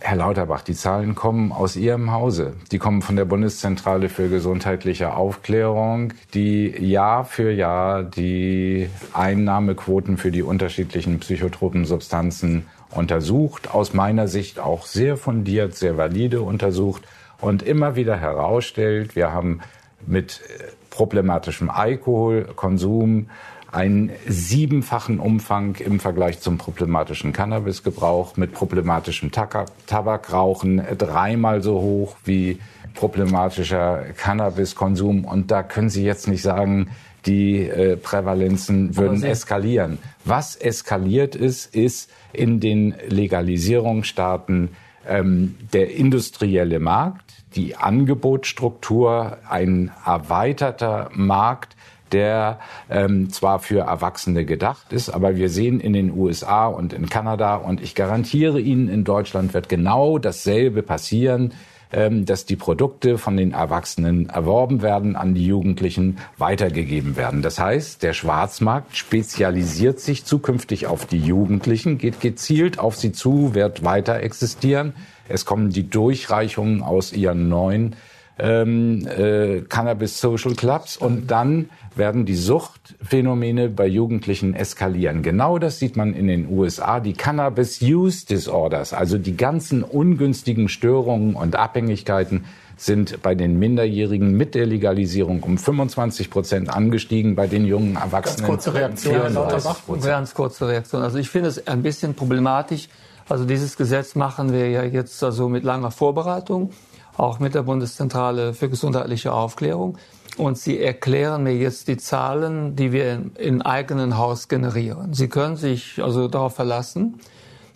Herr 0.01 0.17
Lauterbach, 0.17 0.63
die 0.63 0.75
Zahlen 0.75 1.17
kommen 1.17 1.51
aus 1.51 1.75
Ihrem 1.75 2.13
Hause. 2.13 2.55
Die 2.71 2.79
kommen 2.79 3.03
von 3.03 3.17
der 3.17 3.25
Bundeszentrale 3.25 4.09
für 4.09 4.29
gesundheitliche 4.29 5.15
Aufklärung, 5.15 6.13
die 6.35 6.69
Jahr 6.69 7.25
für 7.25 7.51
Jahr 7.51 8.05
die 8.05 8.89
Einnahmequoten 9.13 10.17
für 10.17 10.31
die 10.31 10.43
unterschiedlichen 10.43 11.19
psychotropen 11.19 11.85
Substanzen 11.85 12.67
untersucht, 12.93 13.75
aus 13.75 13.93
meiner 13.93 14.29
Sicht 14.29 14.61
auch 14.61 14.87
sehr 14.87 15.17
fundiert, 15.17 15.75
sehr 15.75 15.97
valide 15.97 16.43
untersucht 16.43 17.03
und 17.41 17.63
immer 17.63 17.97
wieder 17.97 18.17
herausstellt, 18.17 19.17
wir 19.17 19.33
haben 19.33 19.61
mit 20.07 20.41
äh, 20.49 20.63
problematischem 20.91 21.71
Alkoholkonsum 21.71 23.31
einen 23.71 24.11
siebenfachen 24.27 25.21
Umfang 25.21 25.77
im 25.77 26.01
Vergleich 26.01 26.41
zum 26.41 26.59
problematischen 26.59 27.33
Cannabisgebrauch, 27.33 28.37
mit 28.37 28.53
problematischem 28.53 29.31
Tabakrauchen 29.31 30.83
dreimal 30.97 31.63
so 31.63 31.81
hoch 31.81 32.17
wie 32.25 32.59
problematischer 32.95 34.05
Cannabiskonsum. 34.17 35.25
Und 35.25 35.51
da 35.51 35.63
können 35.63 35.91
Sie 35.91 36.05
jetzt 36.05 36.29
nicht 36.29 36.43
sagen, 36.43 36.89
die 37.27 37.69
äh, 37.69 37.97
Prävalenzen 37.97 38.97
würden 38.97 39.23
eskalieren. 39.23 39.99
Was 40.25 40.57
eskaliert 40.57 41.35
ist, 41.35 41.75
ist 41.75 42.11
in 42.33 42.61
den 42.61 42.95
Legalisierungsstaaten 43.09 44.71
ähm, 45.07 45.57
der 45.73 45.95
industrielle 45.95 46.81
Markt, 46.81 47.33
die 47.55 47.77
Angebotsstruktur, 47.77 49.39
ein 49.49 49.91
erweiterter 50.05 51.11
Markt, 51.15 51.77
der 52.13 52.59
ähm, 52.91 53.31
zwar 53.31 53.59
für 53.59 53.81
Erwachsene 53.81 54.45
gedacht 54.45 54.93
ist, 54.93 55.11
aber 55.11 55.37
wir 55.37 55.49
sehen 55.49 55.81
in 55.81 55.93
den 55.93 56.17
USA 56.17 56.67
und 56.67 56.93
in 56.93 57.09
Kanada 57.09 57.57
und 57.57 57.83
ich 57.83 57.95
garantiere 57.95 58.61
Ihnen, 58.61 58.89
in 58.89 59.05
Deutschland 59.05 59.55
wird 59.55 59.69
genau 59.69 60.19
dasselbe 60.19 60.83
passieren 60.83 61.53
ähm, 61.91 62.27
dass 62.27 62.45
die 62.45 62.57
Produkte 62.57 63.17
von 63.17 63.39
den 63.39 63.53
Erwachsenen 63.53 64.29
erworben 64.29 64.83
werden, 64.83 65.17
an 65.17 65.35
die 65.35 65.47
Jugendlichen 65.47 66.19
weitergegeben 66.37 67.17
werden. 67.17 67.41
Das 67.41 67.59
heißt, 67.59 68.03
der 68.03 68.13
Schwarzmarkt 68.13 68.95
spezialisiert 68.95 69.99
sich 69.99 70.27
zukünftig 70.27 70.87
auf 70.87 71.07
die 71.07 71.19
Jugendlichen, 71.19 71.97
geht 71.97 72.21
gezielt 72.21 72.79
auf 72.79 72.97
sie 72.97 73.13
zu, 73.13 73.55
wird 73.55 73.85
weiter 73.85 74.21
existieren. 74.21 74.93
Es 75.29 75.47
kommen 75.47 75.71
die 75.71 75.89
Durchreichungen 75.89 76.83
aus 76.83 77.15
ihren 77.15 77.49
neuen 77.49 77.97
ähm, 78.39 79.07
äh, 79.07 79.61
Cannabis 79.63 80.21
Social 80.21 80.55
Clubs 80.55 80.97
und 80.97 81.31
dann 81.31 81.71
werden 81.95 82.25
die 82.25 82.37
Suchtphänomene 82.37 83.69
bei 83.69 83.87
Jugendlichen 83.87 84.55
eskalieren. 84.55 85.23
Genau 85.23 85.59
das 85.59 85.79
sieht 85.79 85.97
man 85.97 86.15
in 86.15 86.29
den 86.29 86.49
USA. 86.49 87.01
Die 87.01 87.13
Cannabis 87.13 87.83
Use 87.83 88.25
Disorders, 88.27 88.93
also 88.93 89.19
die 89.19 89.37
ganzen 89.37 89.83
ungünstigen 89.83 90.69
Störungen 90.69 91.35
und 91.35 91.57
Abhängigkeiten 91.57 92.45
sind 92.77 93.23
bei 93.23 93.35
den 93.35 93.59
Minderjährigen 93.59 94.37
mit 94.37 94.55
der 94.55 94.65
Legalisierung 94.65 95.43
um 95.43 95.59
25 95.59 96.31
Prozent 96.31 96.71
angestiegen, 96.71 97.35
bei 97.35 97.49
den 97.49 97.67
jungen 97.67 97.97
Erwachsenen. 97.97 98.47
Ganz 98.47 98.65
kurze 98.65 98.75
Reaktion, 98.75 100.01
Ganz 100.01 100.33
kurze 100.33 100.69
Reaktion. 100.69 101.03
Also 101.03 101.19
ich 101.19 101.29
finde 101.29 101.49
es 101.49 101.67
ein 101.67 101.83
bisschen 101.83 102.15
problematisch. 102.15 102.89
Also 103.29 103.45
dieses 103.45 103.77
Gesetz 103.77 104.15
machen 104.15 104.53
wir 104.53 104.71
ja 104.71 104.85
jetzt 104.85 105.23
also 105.23 105.49
mit 105.49 105.65
langer 105.65 105.91
Vorbereitung 105.91 106.71
auch 107.19 107.41
mit 107.41 107.55
der 107.55 107.63
Bundeszentrale 107.63 108.55
für 108.55 108.71
gesundheitliche 108.71 109.33
Aufklärung. 109.33 109.99
Und 110.39 110.57
Sie 110.57 110.81
erklären 110.81 111.43
mir 111.43 111.57
jetzt 111.57 111.89
die 111.89 111.97
Zahlen, 111.97 112.77
die 112.77 112.93
wir 112.93 113.23
im 113.37 113.61
eigenen 113.61 114.17
Haus 114.17 114.49
generieren. 114.49 115.13
Sie 115.13 115.29
können 115.29 115.57
sich 115.57 116.01
also 116.03 116.29
darauf 116.29 116.55
verlassen, 116.55 117.19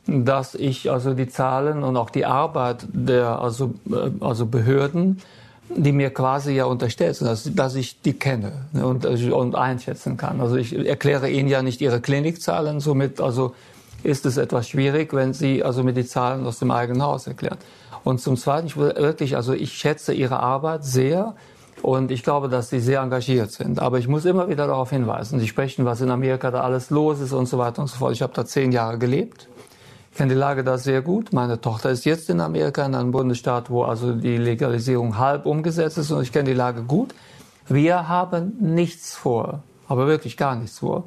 dass 0.07 0.55
ich 0.55 0.91
also 0.91 1.13
die 1.15 1.29
Zahlen 1.29 1.83
und 1.83 1.97
auch 1.97 2.11
die 2.11 2.25
Arbeit 2.25 2.87
der 2.93 3.41
also, 3.41 3.75
äh, 3.91 4.11
also 4.21 4.47
Behörden, 4.47 5.21
die 5.75 5.93
mir 5.93 6.11
quasi 6.11 6.53
ja 6.53 6.67
unterstellt 6.67 7.17
sind, 7.17 7.29
dass, 7.29 7.49
dass 7.53 7.75
ich 7.75 8.01
die 8.01 8.13
kenne 8.13 8.53
und, 8.75 9.05
und 9.07 9.55
einschätzen 9.55 10.17
kann. 10.17 10.41
Also 10.41 10.57
ich 10.57 10.75
erkläre 10.75 11.31
Ihnen 11.31 11.49
ja 11.49 11.63
nicht 11.63 11.81
Ihre 11.81 12.01
Klinikzahlen, 12.01 12.79
somit 12.79 13.21
also 13.21 13.55
ist 14.03 14.27
es 14.27 14.37
etwas 14.37 14.69
schwierig, 14.69 15.15
wenn 15.15 15.33
Sie 15.33 15.65
also 15.65 15.83
mir 15.83 15.95
die 15.95 16.07
Zahlen 16.07 16.47
aus 16.47 16.59
dem 16.59 16.71
eigenen 16.71 17.03
Haus 17.03 17.27
erklären. 17.27 17.59
Und 18.05 18.21
zum 18.21 18.37
Zweiten, 18.37 18.67
ich 18.67 18.77
wirklich, 18.77 19.37
also 19.37 19.53
ich 19.53 19.73
schätze 19.73 20.13
Ihre 20.13 20.41
Arbeit 20.41 20.85
sehr. 20.85 21.35
Und 21.83 22.13
ich 22.13 22.23
glaube, 22.23 22.49
dass 22.49 22.71
Sie 22.71 22.79
sehr 22.79 23.01
engagiert 23.01 23.51
sind. 23.51 23.81
Aber 23.81 23.99
ich 23.99 24.07
muss 24.07 24.25
immer 24.25 24.49
wieder 24.49 24.69
darauf 24.69 24.91
hinweisen. 24.91 25.41
Sie 25.41 25.49
sprechen, 25.49 25.85
was 25.85 26.01
in 26.01 26.11
Amerika 26.11 26.51
da 26.51 26.61
alles 26.61 26.91
los 26.91 27.21
ist 27.21 27.33
und 27.33 27.47
so 27.47 27.59
weiter 27.59 27.83
und 27.83 27.89
so 27.89 27.97
fort. 27.97 28.13
Ich 28.13 28.23
habe 28.23 28.33
da 28.33 28.45
zehn 28.45 28.71
Jahre 28.71 28.99
gelebt. 28.99 29.49
Ich 30.13 30.19
kenne 30.19 30.35
die 30.35 30.39
Lage 30.39 30.63
da 30.63 30.79
sehr 30.79 31.03
gut. 31.03 31.33
Meine 31.33 31.61
Tochter 31.61 31.91
ist 31.91 32.05
jetzt 32.05 32.29
in 32.31 32.41
Amerika, 32.41 32.85
in 32.85 32.95
einem 32.95 33.11
Bundesstaat, 33.11 33.71
wo 33.71 33.83
also 33.83 34.13
die 34.13 34.37
Legalisierung 34.37 35.19
halb 35.19 35.47
umgesetzt 35.47 35.99
ist. 35.99 36.11
Und 36.11 36.23
ich 36.23 36.33
kenne 36.33 36.51
die 36.51 36.57
Lage 36.57 36.83
gut. 36.83 37.15
Wir 37.67 38.09
haben 38.09 38.53
nichts 38.61 39.15
vor, 39.15 39.63
aber 39.89 40.07
wirklich 40.07 40.37
gar 40.37 40.55
nichts 40.55 40.81
vor, 40.81 41.05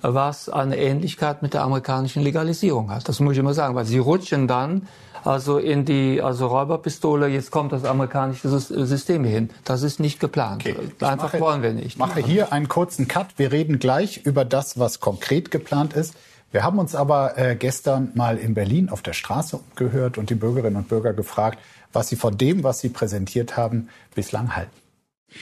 was 0.00 0.48
eine 0.48 0.78
Ähnlichkeit 0.78 1.42
mit 1.42 1.54
der 1.54 1.62
amerikanischen 1.62 2.22
Legalisierung 2.22 2.90
hat. 2.90 3.08
Das 3.08 3.20
muss 3.20 3.34
ich 3.34 3.38
immer 3.38 3.54
sagen, 3.54 3.74
weil 3.74 3.84
sie 3.84 3.98
rutschen 3.98 4.48
dann 4.48 4.88
also 5.28 5.58
in 5.58 5.84
die 5.84 6.22
also 6.22 6.46
Räuberpistole, 6.46 7.28
jetzt 7.28 7.50
kommt 7.50 7.72
das 7.72 7.84
amerikanische 7.84 8.48
System 8.48 9.24
hin. 9.24 9.50
Das 9.64 9.82
ist 9.82 10.00
nicht 10.00 10.20
geplant. 10.20 10.64
Okay. 10.64 10.74
Einfach 11.00 11.24
mache, 11.24 11.40
wollen 11.40 11.62
wir 11.62 11.74
nicht. 11.74 11.86
Ich 11.86 11.98
mache 11.98 12.20
hier 12.20 12.50
einen 12.50 12.68
kurzen 12.68 13.08
Cut. 13.08 13.26
Wir 13.36 13.52
reden 13.52 13.78
gleich 13.78 14.24
über 14.24 14.46
das, 14.46 14.78
was 14.78 15.00
konkret 15.00 15.50
geplant 15.50 15.92
ist. 15.92 16.14
Wir 16.50 16.62
haben 16.64 16.78
uns 16.78 16.94
aber 16.94 17.36
äh, 17.36 17.56
gestern 17.56 18.10
mal 18.14 18.38
in 18.38 18.54
Berlin 18.54 18.88
auf 18.88 19.02
der 19.02 19.12
Straße 19.12 19.60
gehört 19.76 20.16
und 20.16 20.30
die 20.30 20.34
Bürgerinnen 20.34 20.76
und 20.76 20.88
Bürger 20.88 21.12
gefragt, 21.12 21.58
was 21.92 22.08
sie 22.08 22.16
von 22.16 22.38
dem, 22.38 22.64
was 22.64 22.80
sie 22.80 22.88
präsentiert 22.88 23.58
haben, 23.58 23.90
bislang 24.14 24.56
halten. 24.56 24.72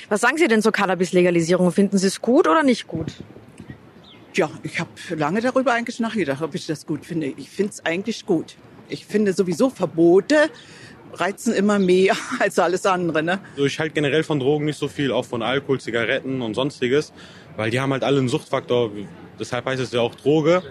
Was 0.09 0.21
sagen 0.21 0.37
Sie 0.37 0.49
denn 0.49 0.63
zur 0.63 0.73
Cannabis-Legalisierung? 0.73 1.71
Finden 1.71 1.97
Sie 1.97 2.09
es 2.09 2.21
gut 2.21 2.49
oder 2.49 2.65
nicht 2.65 2.89
gut? 2.89 3.13
Ja, 4.35 4.51
ich 4.65 4.81
habe 4.81 4.91
lange 5.11 5.41
darüber 5.41 5.73
eigentlich 5.75 6.01
nachgedacht, 6.01 6.43
ob 6.43 6.57
ich 6.57 6.67
das 6.67 6.87
gut 6.87 7.07
finde. 7.07 7.27
Ich 7.27 7.49
finde 7.51 7.71
es 7.71 7.87
eigentlich 7.87 8.27
gut. 8.27 8.57
Ich 8.89 9.07
finde 9.07 9.33
sowieso 9.33 9.71
Verbote 9.71 10.51
reizen 11.13 11.55
immer 11.55 11.79
mehr 11.79 12.15
als 12.39 12.59
alles 12.59 12.87
andere. 12.87 13.23
Ne? 13.23 13.41
Also 13.53 13.67
ich 13.67 13.79
halte 13.79 13.95
generell 13.95 14.23
von 14.23 14.41
Drogen 14.41 14.65
nicht 14.65 14.79
so 14.79 14.89
viel, 14.89 15.13
auch 15.13 15.25
von 15.25 15.43
Alkohol, 15.43 15.81
Zigaretten 15.81 16.43
und 16.43 16.55
sonstiges, 16.55 17.13
weil 17.57 17.71
die 17.71 17.81
haben 17.81 17.93
halt 17.93 18.05
alle 18.05 18.19
einen 18.19 18.29
Suchtfaktor. 18.29 18.91
Deshalb 19.39 19.67
heißt 19.67 19.81
es 19.81 19.93
ja 19.93 20.01
auch 20.01 20.15
Droge. 20.15 20.63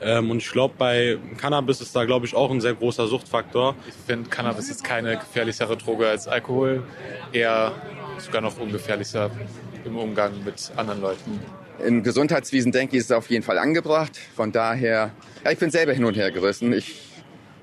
Ähm, 0.00 0.30
und 0.30 0.38
ich 0.38 0.50
glaube, 0.50 0.74
bei 0.78 1.18
Cannabis 1.38 1.80
ist 1.80 1.94
da, 1.94 2.04
glaube 2.04 2.24
ich, 2.26 2.34
auch 2.34 2.50
ein 2.50 2.60
sehr 2.60 2.74
großer 2.74 3.08
Suchtfaktor. 3.08 3.74
Ich 3.88 3.94
finde, 4.06 4.30
Cannabis 4.30 4.70
ist 4.70 4.84
keine 4.84 5.16
gefährlichere 5.16 5.76
Droge 5.76 6.08
als 6.08 6.28
Alkohol, 6.28 6.84
eher 7.32 7.72
sogar 8.18 8.40
noch 8.40 8.58
ungefährlicher 8.58 9.30
im 9.84 9.96
Umgang 9.96 10.44
mit 10.44 10.70
anderen 10.76 11.00
Leuten. 11.00 11.40
Im 11.84 12.02
Gesundheitswesen 12.02 12.70
denke 12.70 12.96
ich, 12.96 13.00
ist 13.00 13.10
es 13.10 13.12
auf 13.12 13.30
jeden 13.30 13.44
Fall 13.44 13.58
angebracht. 13.58 14.18
Von 14.36 14.52
daher, 14.52 15.12
ja, 15.44 15.50
ich 15.50 15.58
bin 15.58 15.70
selber 15.70 15.92
hin 15.92 16.04
und 16.04 16.16
her 16.16 16.30
gerissen. 16.30 16.72
Ich 16.72 17.07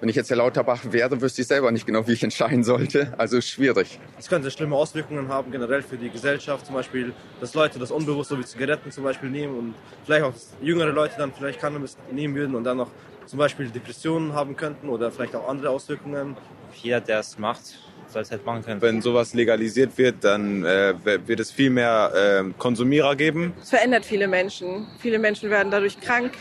wenn 0.05 0.09
ich 0.09 0.17
jetzt 0.17 0.29
Herr 0.29 0.37
Lauterbach 0.37 0.81
wäre, 0.91 1.19
wüsste 1.19 1.41
ich 1.41 1.47
selber 1.47 1.71
nicht 1.71 1.87
genau, 1.87 2.05
wie 2.07 2.11
ich 2.11 2.21
entscheiden 2.21 2.63
sollte. 2.63 3.15
Also 3.17 3.41
schwierig. 3.41 3.99
Es 4.19 4.29
könnte 4.29 4.51
schlimme 4.51 4.75
Auswirkungen 4.75 5.29
haben, 5.29 5.51
generell 5.51 5.81
für 5.81 5.97
die 5.97 6.11
Gesellschaft. 6.11 6.67
Zum 6.67 6.75
Beispiel, 6.75 7.11
dass 7.41 7.55
Leute 7.55 7.79
das 7.79 7.89
unbewusst 7.89 8.29
so 8.29 8.37
wie 8.37 8.45
Zigaretten 8.45 8.91
zum 8.91 9.03
Beispiel 9.03 9.31
nehmen 9.31 9.57
und 9.57 9.73
vielleicht 10.05 10.23
auch 10.23 10.33
jüngere 10.61 10.91
Leute 10.91 11.15
dann 11.17 11.33
vielleicht 11.33 11.59
Cannabis 11.59 11.97
nehmen 12.11 12.35
würden 12.35 12.53
und 12.53 12.65
dann 12.65 12.77
noch 12.77 12.91
zum 13.25 13.39
Beispiel 13.39 13.67
Depressionen 13.69 14.33
haben 14.33 14.55
könnten 14.55 14.89
oder 14.89 15.11
vielleicht 15.11 15.35
auch 15.35 15.49
andere 15.49 15.71
Auswirkungen. 15.71 16.37
Jeder, 16.75 17.01
der 17.01 17.21
es 17.21 17.39
macht, 17.39 17.63
soll 18.07 18.21
es 18.21 18.29
halt 18.29 18.45
machen 18.45 18.63
können. 18.63 18.81
Wenn 18.83 19.01
sowas 19.01 19.33
legalisiert 19.33 19.97
wird, 19.97 20.23
dann 20.23 20.63
äh, 20.65 20.93
wird 21.03 21.39
es 21.39 21.49
viel 21.49 21.71
mehr 21.71 22.43
äh, 22.45 22.51
Konsumierer 22.59 23.15
geben. 23.15 23.53
Es 23.59 23.71
verändert 23.71 24.05
viele 24.05 24.27
Menschen. 24.27 24.85
Viele 24.99 25.17
Menschen 25.17 25.49
werden 25.49 25.71
dadurch 25.71 25.99
krank. 25.99 26.33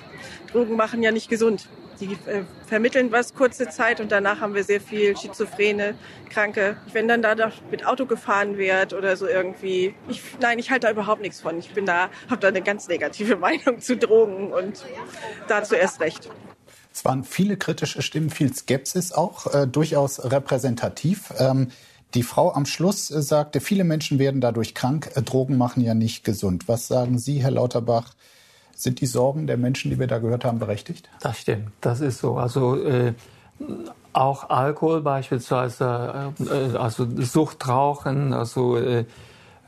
Drogen 0.53 0.77
machen 0.77 1.03
ja 1.03 1.11
nicht 1.11 1.31
gesund. 1.31 1.67
Die 2.01 2.13
äh, 2.27 2.43
vermitteln 2.67 3.13
was 3.13 3.35
kurze 3.35 3.69
Zeit 3.69 4.01
und 4.01 4.11
danach 4.11 4.41
haben 4.41 4.55
wir 4.55 4.65
sehr 4.65 4.81
viel 4.81 5.17
Schizophrene, 5.17 5.95
Kranke. 6.31 6.77
Wenn 6.93 7.09
dann 7.09 7.23
da 7.23 7.35
mit 7.71 7.87
Auto 7.87 8.07
gefahren 8.07 8.59
wird 8.59 8.93
oder 8.93 9.17
so 9.17 9.27
irgendwie, 9.27 9.95
ich, 10.09 10.21
nein, 10.41 10.59
ich 10.59 10.71
halte 10.71 10.87
da 10.87 10.93
überhaupt 10.93 11.23
nichts 11.23 11.41
von. 11.41 11.59
Ich 11.59 11.73
bin 11.73 11.87
da, 11.87 12.11
habe 12.29 12.41
da 12.41 12.49
eine 12.49 12.63
ganz 12.63 12.89
negative 12.89 13.37
Meinung 13.45 13.81
zu 13.81 13.97
Drogen 13.97 14.53
und 14.53 14.85
dazu 15.49 15.75
erst 15.75 16.01
recht. 16.01 16.31
Es 16.93 17.05
waren 17.05 17.25
viele 17.25 17.57
kritische 17.57 18.03
Stimmen, 18.03 18.31
viel 18.31 18.55
Skepsis 18.55 19.13
auch, 19.13 19.53
äh, 19.53 19.67
durchaus 19.67 20.31
repräsentativ. 20.31 21.33
Ähm, 21.39 21.69
die 22.15 22.23
Frau 22.23 22.53
am 22.53 22.67
Schluss 22.67 23.11
äh, 23.11 23.21
sagte, 23.21 23.61
viele 23.61 23.83
Menschen 23.83 24.21
werden 24.21 24.41
dadurch 24.41 24.75
krank, 24.75 25.11
äh, 25.17 25.23
Drogen 25.23 25.59
machen 25.59 25.83
ja 25.83 25.95
nicht 25.95 26.25
gesund. 26.25 26.69
Was 26.69 26.87
sagen 26.87 27.19
Sie, 27.19 27.43
Herr 27.43 27.51
Lauterbach? 27.51 28.15
Sind 28.77 29.01
die 29.01 29.07
Sorgen 29.07 29.47
der 29.47 29.57
Menschen, 29.57 29.91
die 29.91 29.99
wir 29.99 30.07
da 30.07 30.19
gehört 30.19 30.45
haben, 30.45 30.59
berechtigt? 30.59 31.09
Das 31.21 31.39
stimmt, 31.39 31.71
das 31.81 32.01
ist 32.01 32.19
so. 32.19 32.37
Also 32.37 32.77
äh, 32.77 33.15
auch 34.13 34.51
Alkohol 34.51 35.03
beispielsweise, 35.03 36.33
äh, 36.41 36.77
also 36.77 37.07
Suchtrauchen, 37.19 38.33
also 38.33 38.77
äh, 38.77 39.05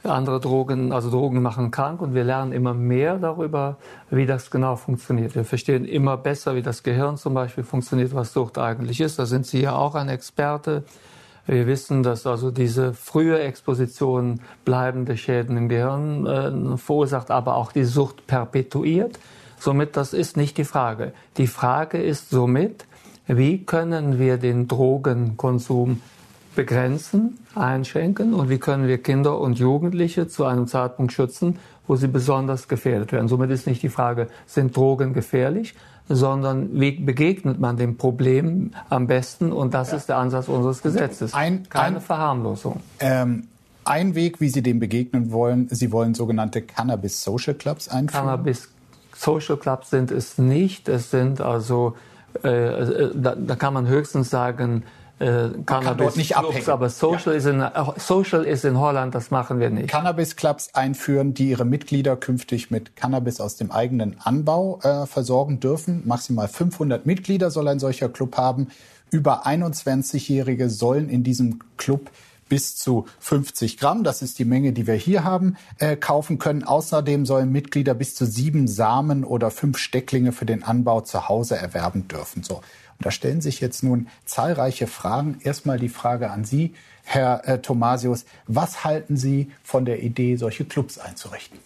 andere 0.04 0.40
Drogen, 0.40 0.92
also 0.92 1.10
Drogen 1.10 1.42
machen 1.42 1.70
krank 1.70 2.00
und 2.00 2.14
wir 2.14 2.24
lernen 2.24 2.52
immer 2.52 2.74
mehr 2.74 3.18
darüber, 3.18 3.76
wie 4.10 4.26
das 4.26 4.50
genau 4.50 4.76
funktioniert. 4.76 5.34
Wir 5.34 5.44
verstehen 5.44 5.84
immer 5.84 6.16
besser, 6.16 6.54
wie 6.54 6.62
das 6.62 6.82
Gehirn 6.82 7.16
zum 7.16 7.34
Beispiel 7.34 7.64
funktioniert, 7.64 8.14
was 8.14 8.32
Sucht 8.32 8.58
eigentlich 8.58 9.00
ist. 9.00 9.18
Da 9.18 9.26
sind 9.26 9.46
Sie 9.46 9.60
ja 9.60 9.74
auch 9.74 9.94
ein 9.94 10.08
Experte. 10.08 10.84
Wir 11.46 11.66
wissen, 11.66 12.02
dass 12.02 12.26
also 12.26 12.50
diese 12.50 12.92
frühe 12.92 13.38
Exposition 13.38 14.40
bleibende 14.64 15.16
Schäden 15.16 15.56
im 15.56 15.68
Gehirn 15.68 16.26
äh, 16.26 16.76
verursacht, 16.76 17.30
aber 17.30 17.54
auch 17.54 17.70
die 17.70 17.84
Sucht 17.84 18.26
perpetuiert. 18.26 19.18
Somit, 19.58 19.96
das 19.96 20.12
ist 20.12 20.36
nicht 20.36 20.58
die 20.58 20.64
Frage. 20.64 21.12
Die 21.36 21.46
Frage 21.46 22.02
ist 22.02 22.30
somit, 22.30 22.84
wie 23.26 23.64
können 23.64 24.18
wir 24.18 24.38
den 24.38 24.68
Drogenkonsum 24.68 26.02
begrenzen, 26.54 27.38
einschränken 27.54 28.34
und 28.34 28.48
wie 28.48 28.58
können 28.58 28.88
wir 28.88 28.98
Kinder 28.98 29.38
und 29.38 29.58
Jugendliche 29.58 30.26
zu 30.26 30.44
einem 30.44 30.66
Zeitpunkt 30.66 31.12
schützen, 31.12 31.58
wo 31.86 31.96
sie 31.96 32.08
besonders 32.08 32.66
gefährdet 32.66 33.12
werden. 33.12 33.28
Somit 33.28 33.50
ist 33.50 33.66
nicht 33.66 33.82
die 33.82 33.88
Frage, 33.88 34.28
sind 34.46 34.76
Drogen 34.76 35.12
gefährlich, 35.12 35.74
sondern 36.08 36.80
wie 36.80 36.92
begegnet 36.92 37.58
man 37.58 37.76
dem 37.76 37.96
Problem 37.96 38.70
am 38.88 39.06
besten? 39.06 39.52
Und 39.52 39.74
das 39.74 39.90
ja. 39.90 39.96
ist 39.96 40.08
der 40.08 40.18
Ansatz 40.18 40.48
unseres 40.48 40.82
Gesetzes. 40.82 41.34
Ein, 41.34 41.68
Keine 41.68 41.96
ein, 41.96 42.02
Verharmlosung. 42.02 42.80
Ähm, 43.00 43.48
ein 43.84 44.14
Weg, 44.14 44.40
wie 44.40 44.48
Sie 44.48 44.62
dem 44.62 44.78
begegnen 44.78 45.32
wollen. 45.32 45.68
Sie 45.70 45.92
wollen 45.92 46.14
sogenannte 46.14 46.62
Cannabis 46.62 47.22
Social 47.22 47.54
Clubs 47.54 47.88
einführen. 47.88 48.26
Cannabis 48.26 48.68
Social 49.14 49.56
Clubs 49.56 49.90
sind 49.90 50.10
es 50.10 50.38
nicht. 50.38 50.88
Es 50.88 51.10
sind 51.10 51.40
also, 51.40 51.96
äh, 52.44 52.48
äh 52.48 53.10
da, 53.14 53.34
da, 53.34 53.56
kann 53.56 53.74
man 53.74 53.86
höchstens 53.86 54.30
sagen, 54.30 54.82
äh, 55.18 55.48
Cannabis 55.64 56.16
nicht 56.16 56.34
Clubs, 56.34 56.48
abhängen. 56.48 56.68
aber 56.68 56.90
Social, 56.90 57.32
ja. 57.32 57.38
ist 57.38 57.46
in, 57.46 57.64
Social 57.96 58.44
ist 58.44 58.64
in 58.64 58.78
Holland, 58.78 59.14
das 59.14 59.30
machen 59.30 59.60
wir 59.60 59.70
nicht. 59.70 59.88
Cannabis 59.88 60.36
Clubs 60.36 60.74
einführen, 60.74 61.32
die 61.32 61.50
ihre 61.50 61.64
Mitglieder 61.64 62.16
künftig 62.16 62.70
mit 62.70 62.96
Cannabis 62.96 63.40
aus 63.40 63.56
dem 63.56 63.70
eigenen 63.70 64.16
Anbau 64.20 64.78
äh, 64.82 65.06
versorgen 65.06 65.58
dürfen. 65.58 66.02
Maximal 66.04 66.48
500 66.48 67.06
Mitglieder 67.06 67.50
soll 67.50 67.68
ein 67.68 67.78
solcher 67.78 68.08
Club 68.08 68.36
haben. 68.36 68.68
Über 69.10 69.46
21-Jährige 69.46 70.68
sollen 70.68 71.08
in 71.08 71.24
diesem 71.24 71.60
Club 71.76 72.10
bis 72.48 72.76
zu 72.76 73.06
50 73.20 73.78
Gramm, 73.78 74.04
das 74.04 74.22
ist 74.22 74.38
die 74.38 74.44
Menge, 74.44 74.72
die 74.72 74.86
wir 74.86 74.94
hier 74.94 75.24
haben, 75.24 75.56
äh, 75.78 75.96
kaufen 75.96 76.38
können. 76.38 76.62
Außerdem 76.62 77.26
sollen 77.26 77.50
Mitglieder 77.50 77.94
bis 77.94 78.14
zu 78.14 78.24
sieben 78.24 78.68
Samen 78.68 79.24
oder 79.24 79.50
fünf 79.50 79.78
Stecklinge 79.78 80.32
für 80.32 80.46
den 80.46 80.62
Anbau 80.62 81.00
zu 81.00 81.28
Hause 81.28 81.56
erwerben 81.56 82.06
dürfen. 82.08 82.42
So. 82.42 82.60
Und 82.98 83.06
da 83.06 83.10
stellen 83.10 83.40
sich 83.40 83.60
jetzt 83.60 83.82
nun 83.82 84.08
zahlreiche 84.24 84.86
Fragen. 84.86 85.38
Erstmal 85.42 85.78
die 85.78 85.88
Frage 85.88 86.30
an 86.30 86.44
Sie, 86.44 86.74
Herr 87.04 87.46
äh, 87.46 87.58
Thomasius. 87.60 88.24
Was 88.46 88.84
halten 88.84 89.16
Sie 89.16 89.50
von 89.62 89.84
der 89.84 90.02
Idee, 90.02 90.36
solche 90.36 90.64
Clubs 90.64 90.98
einzurichten? 90.98 91.58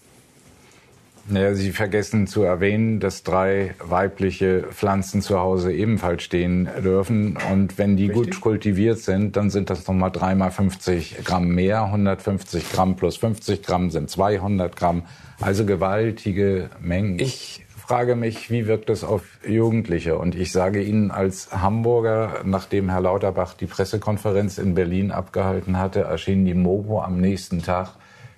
Naja, 1.29 1.55
Sie 1.55 1.71
vergessen 1.71 2.27
zu 2.27 2.43
erwähnen, 2.43 2.99
dass 2.99 3.23
drei 3.23 3.75
weibliche 3.79 4.65
Pflanzen 4.73 5.23
zu 5.23 5.39
Hause 5.39 5.73
ebenfalls 5.73 6.25
stehen 6.25 6.69
dürfen. 6.83 7.39
Und 7.53 7.79
wenn 7.79 7.97
die 7.97 8.07
Richtig. 8.07 8.25
gut 8.33 8.41
kultiviert 8.41 8.99
sind, 8.99 9.37
dann 9.37 9.49
sind 9.51 9.71
das 9.71 9.87
nochmal 9.87 10.11
dreimal 10.11 10.51
50 10.51 11.19
Gramm 11.25 11.49
mehr. 11.49 11.85
150 11.85 12.73
Gramm 12.73 12.97
plus 12.97 13.17
50 13.19 13.63
Gramm 13.63 13.91
sind 13.91 14.11
200 14.11 14.75
Gramm. 14.75 15.05
Also 15.41 15.65
gewaltige 15.65 16.71
Mengen. 16.81 17.19
Ich 17.21 17.65
frage 17.91 18.15
mich, 18.15 18.53
wie 18.53 18.69
wirkt 18.69 18.89
das 18.89 19.03
auf 19.03 19.25
Jugendliche? 19.45 20.17
Und 20.17 20.37
ich 20.37 20.53
sage 20.53 20.81
Ihnen 20.81 21.11
als 21.11 21.51
Hamburger, 21.51 22.43
nachdem 22.45 22.89
Herr 22.89 23.01
Lauterbach 23.01 23.55
die 23.55 23.67
Pressekonferenz 23.67 24.59
in 24.59 24.75
Berlin 24.77 25.11
abgehalten 25.11 25.77
hatte, 25.77 26.03
erschien 26.03 26.45
die 26.45 26.55
Mopo 26.55 27.03
am 27.03 27.21
nächsten 27.21 27.65
Tag 27.65 27.97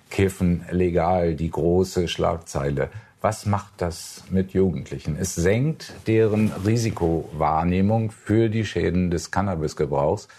Kiffen 0.09 0.65
legal, 0.71 1.35
die 1.35 1.51
große 1.51 2.07
Schlagzeile. 2.07 2.89
Was 3.21 3.45
macht 3.45 3.73
das 3.77 4.23
mit 4.31 4.53
Jugendlichen? 4.53 5.17
Es 5.19 5.35
senkt 5.35 5.93
deren 6.07 6.51
Risikowahrnehmung 6.65 8.09
für 8.09 8.49
die 8.49 8.65
Schäden 8.65 9.11
des 9.11 9.29
Cannabisgebrauchs 9.29 10.29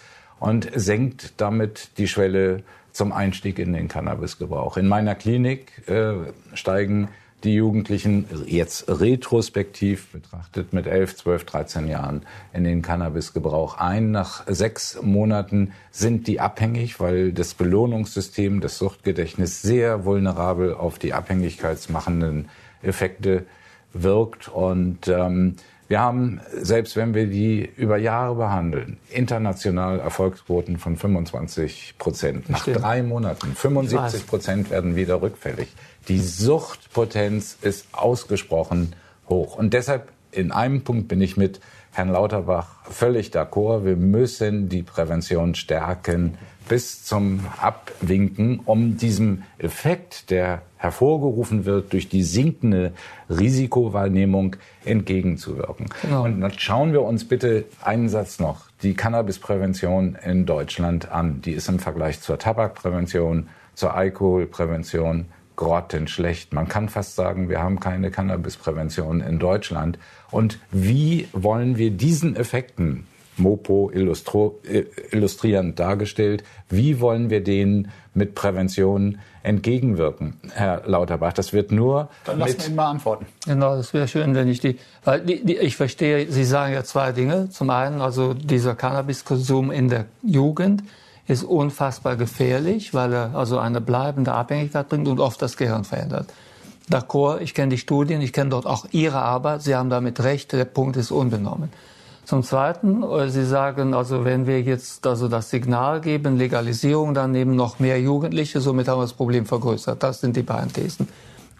und 0.41 0.69
senkt 0.75 1.39
damit 1.39 1.97
die 1.99 2.09
Schwelle 2.09 2.63
zum 2.91 3.13
Einstieg 3.13 3.59
in 3.59 3.71
den 3.71 3.87
Cannabisgebrauch. 3.87 4.75
In 4.75 4.89
meiner 4.89 5.15
Klinik 5.15 5.87
äh, 5.87 6.15
steigen 6.53 7.07
die 7.45 7.55
Jugendlichen 7.55 8.25
jetzt 8.47 8.89
retrospektiv 8.89 10.11
betrachtet 10.11 10.73
mit 10.73 10.87
11, 10.87 11.17
12, 11.17 11.45
13 11.45 11.87
Jahren 11.87 12.23
in 12.53 12.63
den 12.63 12.81
Cannabisgebrauch 12.81 13.77
ein. 13.77 14.11
Nach 14.11 14.43
sechs 14.47 14.99
Monaten 15.01 15.71
sind 15.91 16.27
die 16.27 16.39
abhängig, 16.39 16.99
weil 16.99 17.31
das 17.31 17.53
Belohnungssystem, 17.53 18.61
das 18.61 18.77
Suchtgedächtnis 18.77 19.61
sehr 19.61 20.05
vulnerabel 20.05 20.73
auf 20.73 20.99
die 20.99 21.13
abhängigkeitsmachenden 21.13 22.49
Effekte 22.81 23.45
wirkt. 23.93 24.47
Und 24.47 25.07
ähm, 25.07 25.55
wir 25.87 25.99
haben, 25.99 26.41
selbst 26.51 26.95
wenn 26.95 27.13
wir 27.13 27.27
die 27.27 27.69
über 27.77 27.97
Jahre 27.97 28.35
behandeln, 28.35 28.97
international 29.11 29.99
Erfolgsquoten 29.99 30.79
von 30.79 30.97
25 30.97 31.95
Prozent. 31.99 32.49
Nach 32.49 32.65
drei 32.65 33.03
Monaten 33.03 33.53
75 33.55 34.25
Prozent 34.25 34.71
werden 34.71 34.95
wieder 34.95 35.21
rückfällig. 35.21 35.67
Die 36.07 36.19
Suchtpotenz 36.19 37.57
ist 37.61 37.87
ausgesprochen 37.91 38.93
hoch. 39.27 39.57
Und 39.57 39.73
deshalb 39.73 40.11
in 40.31 40.51
einem 40.51 40.83
Punkt 40.83 41.07
bin 41.07 41.21
ich 41.21 41.37
mit 41.37 41.59
Herrn 41.91 42.09
Lauterbach 42.09 42.67
völlig 42.89 43.29
d'accord. 43.29 43.85
Wir 43.85 43.95
müssen 43.95 44.69
die 44.69 44.83
Prävention 44.83 45.55
stärken 45.55 46.37
bis 46.67 47.03
zum 47.03 47.45
Abwinken, 47.59 48.59
um 48.65 48.97
diesem 48.97 49.43
Effekt, 49.57 50.29
der 50.29 50.63
hervorgerufen 50.77 51.65
wird 51.65 51.93
durch 51.93 52.09
die 52.09 52.23
sinkende 52.23 52.91
Risikowahrnehmung, 53.29 54.55
entgegenzuwirken. 54.83 55.87
Genau. 56.01 56.25
Und 56.25 56.41
dann 56.41 56.51
schauen 56.57 56.91
wir 56.91 57.03
uns 57.03 57.27
bitte 57.27 57.65
einen 57.81 58.09
Satz 58.09 58.39
noch 58.39 58.65
die 58.83 58.93
Cannabisprävention 58.93 60.17
in 60.23 60.45
Deutschland 60.45 61.11
an. 61.11 61.41
Die 61.41 61.53
ist 61.53 61.69
im 61.69 61.79
Vergleich 61.79 62.21
zur 62.21 62.37
Tabakprävention, 62.37 63.49
zur 63.73 63.93
Alkoholprävention 63.93 65.25
grottenschlecht. 65.55 66.53
Man 66.53 66.67
kann 66.67 66.89
fast 66.89 67.15
sagen, 67.15 67.49
wir 67.49 67.61
haben 67.61 67.79
keine 67.79 68.11
Cannabisprävention 68.11 69.21
in 69.21 69.39
Deutschland. 69.39 69.97
Und 70.31 70.59
wie 70.71 71.27
wollen 71.33 71.77
wir 71.77 71.91
diesen 71.91 72.35
Effekten, 72.35 73.07
Mopo 73.37 73.91
illustro, 73.93 74.59
äh, 74.63 74.83
illustrierend 75.11 75.79
dargestellt, 75.79 76.43
wie 76.69 76.99
wollen 76.99 77.29
wir 77.29 77.43
denen 77.43 77.91
mit 78.13 78.33
Prävention 78.33 79.19
entgegenwirken, 79.43 80.39
Herr 80.53 80.83
Lauterbach? 80.85 81.33
Das 81.33 81.51
wird 81.51 81.71
nur. 81.71 82.09
Dann 82.23 82.39
lassen 82.39 82.59
wir 82.59 82.67
ihn 82.67 82.75
mal 82.75 82.91
antworten. 82.91 83.25
Genau, 83.45 83.75
das 83.75 83.93
wäre 83.93 84.07
schön, 84.07 84.35
wenn 84.35 84.47
ich 84.47 84.61
die, 84.61 84.77
weil 85.03 85.21
die, 85.21 85.43
die, 85.43 85.57
ich 85.57 85.75
verstehe, 85.75 86.31
Sie 86.31 86.45
sagen 86.45 86.73
ja 86.73 86.83
zwei 86.83 87.11
Dinge. 87.11 87.49
Zum 87.49 87.69
einen 87.69 88.01
also 88.01 88.33
dieser 88.33 88.75
Cannabiskonsum 88.75 89.71
in 89.71 89.89
der 89.89 90.05
Jugend 90.23 90.83
ist 91.27 91.43
unfassbar 91.43 92.15
gefährlich, 92.15 92.93
weil 92.93 93.13
er 93.13 93.35
also 93.35 93.57
eine 93.57 93.81
bleibende 93.81 94.33
Abhängigkeit 94.33 94.89
bringt 94.89 95.07
und 95.07 95.19
oft 95.19 95.41
das 95.41 95.57
Gehirn 95.57 95.83
verändert. 95.83 96.27
D'accord, 96.89 97.39
ich 97.41 97.55
kenne 97.55 97.69
die 97.69 97.79
Studien, 97.79 98.21
ich 98.21 98.31
kenne 98.31 98.51
dort 98.51 98.67
auch 98.67 98.85
Ihre 98.91 99.17
Arbeit. 99.17 99.63
Sie 99.63 99.75
haben 99.75 99.89
damit 99.89 100.19
recht, 100.23 100.53
der 100.53 100.65
Punkt 100.65 100.97
ist 100.97 101.09
unbenommen. 101.09 101.71
Zum 102.25 102.43
Zweiten, 102.43 103.03
äh, 103.03 103.29
Sie 103.29 103.45
sagen, 103.45 103.93
also 103.93 104.23
wenn 104.23 104.45
wir 104.45 104.61
jetzt 104.61 105.05
also 105.07 105.27
das 105.27 105.49
Signal 105.49 106.01
geben, 106.01 106.37
Legalisierung, 106.37 107.13
dann 107.13 107.31
nehmen 107.31 107.55
noch 107.55 107.79
mehr 107.79 107.99
Jugendliche, 107.99 108.61
somit 108.61 108.87
haben 108.87 108.99
wir 108.99 109.03
das 109.03 109.13
Problem 109.13 109.45
vergrößert. 109.45 110.01
Das 110.01 110.21
sind 110.21 110.35
die 110.35 110.43
beiden 110.43 110.73
Thesen. 110.73 111.07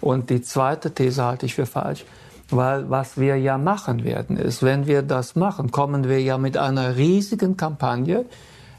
Und 0.02 0.30
die 0.30 0.42
zweite 0.42 0.92
These 0.92 1.24
halte 1.24 1.46
ich 1.48 1.56
für 1.56 1.66
falsch. 1.66 2.06
Weil 2.50 2.90
was 2.92 3.18
wir 3.18 3.38
ja 3.38 3.58
machen 3.58 4.04
werden, 4.04 4.38
ist, 4.38 4.62
wenn 4.62 4.86
wir 4.86 5.02
das 5.02 5.36
machen, 5.36 5.72
kommen 5.72 6.08
wir 6.08 6.22
ja 6.22 6.38
mit 6.38 6.58
einer 6.58 6.96
riesigen 6.96 7.58
Kampagne, 7.58 8.26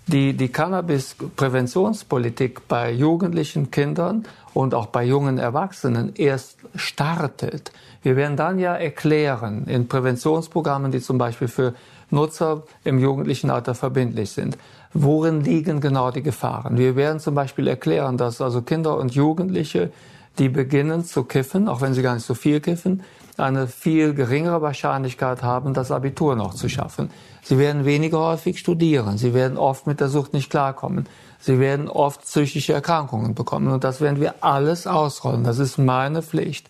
die 0.06 0.34
die 0.34 0.48
Cannabis-Präventionspolitik 0.48 2.68
bei 2.68 2.92
jugendlichen 2.92 3.70
Kindern 3.70 4.24
und 4.54 4.74
auch 4.74 4.86
bei 4.86 5.04
jungen 5.04 5.36
Erwachsenen 5.38 6.14
erst 6.14 6.56
startet. 6.76 7.72
Wir 8.02 8.16
werden 8.16 8.36
dann 8.36 8.58
ja 8.58 8.74
erklären 8.74 9.66
in 9.66 9.88
Präventionsprogrammen, 9.88 10.92
die 10.92 11.00
zum 11.00 11.16
Beispiel 11.18 11.48
für 11.48 11.74
Nutzer 12.10 12.62
im 12.84 13.00
jugendlichen 13.00 13.50
Alter 13.50 13.74
verbindlich 13.74 14.30
sind, 14.30 14.56
worin 14.94 15.42
liegen 15.42 15.80
genau 15.80 16.12
die 16.12 16.22
Gefahren. 16.22 16.78
Wir 16.78 16.94
werden 16.94 17.18
zum 17.18 17.34
Beispiel 17.34 17.66
erklären, 17.66 18.16
dass 18.16 18.40
also 18.40 18.62
Kinder 18.62 18.96
und 18.96 19.12
Jugendliche, 19.14 19.90
die 20.38 20.48
beginnen 20.48 21.04
zu 21.04 21.24
kiffen, 21.24 21.68
auch 21.68 21.80
wenn 21.80 21.94
sie 21.94 22.02
gar 22.02 22.14
nicht 22.14 22.26
so 22.26 22.34
viel 22.34 22.60
kiffen, 22.60 23.02
eine 23.38 23.66
viel 23.66 24.14
geringere 24.14 24.62
Wahrscheinlichkeit 24.62 25.42
haben, 25.42 25.74
das 25.74 25.90
Abitur 25.90 26.36
noch 26.36 26.54
zu 26.54 26.68
schaffen. 26.68 27.10
Sie 27.42 27.58
werden 27.58 27.84
weniger 27.84 28.18
häufig 28.18 28.58
studieren. 28.58 29.18
Sie 29.18 29.34
werden 29.34 29.56
oft 29.56 29.86
mit 29.86 30.00
der 30.00 30.08
Sucht 30.08 30.32
nicht 30.32 30.50
klarkommen. 30.50 31.08
Sie 31.38 31.60
werden 31.60 31.88
oft 31.88 32.22
psychische 32.22 32.72
Erkrankungen 32.72 33.34
bekommen. 33.34 33.68
Und 33.68 33.84
das 33.84 34.00
werden 34.00 34.20
wir 34.20 34.34
alles 34.40 34.86
ausrollen. 34.86 35.44
Das 35.44 35.58
ist 35.58 35.78
meine 35.78 36.22
Pflicht. 36.22 36.68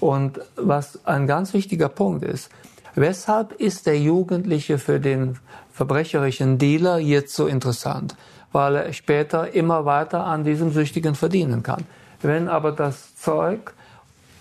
Und 0.00 0.40
was 0.56 1.04
ein 1.06 1.26
ganz 1.26 1.54
wichtiger 1.54 1.88
Punkt 1.88 2.24
ist, 2.24 2.50
weshalb 2.94 3.52
ist 3.52 3.86
der 3.86 3.98
Jugendliche 3.98 4.78
für 4.78 4.98
den 4.98 5.38
verbrecherischen 5.72 6.58
Dealer 6.58 6.98
jetzt 6.98 7.34
so 7.34 7.46
interessant? 7.46 8.16
Weil 8.50 8.76
er 8.76 8.92
später 8.92 9.54
immer 9.54 9.84
weiter 9.84 10.24
an 10.24 10.42
diesem 10.42 10.72
Süchtigen 10.72 11.14
verdienen 11.14 11.62
kann. 11.62 11.84
Wenn 12.22 12.48
aber 12.48 12.72
das 12.72 13.14
Zeug 13.14 13.74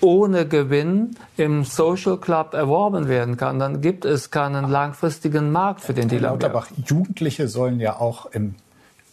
ohne 0.01 0.47
Gewinn 0.47 1.15
im 1.37 1.63
Social 1.63 2.17
Club 2.17 2.53
erworben 2.53 3.07
werden 3.07 3.37
kann, 3.37 3.59
dann 3.59 3.81
gibt 3.81 4.05
es 4.05 4.31
keinen 4.31 4.69
langfristigen 4.69 5.51
Markt 5.51 5.81
für 5.81 5.93
den 5.93 6.07
Dealer. 6.07 6.29
Lauterbach, 6.29 6.67
Jugendliche 6.85 7.47
sollen 7.47 7.79
ja 7.79 7.99
auch 7.99 8.27
im 8.27 8.55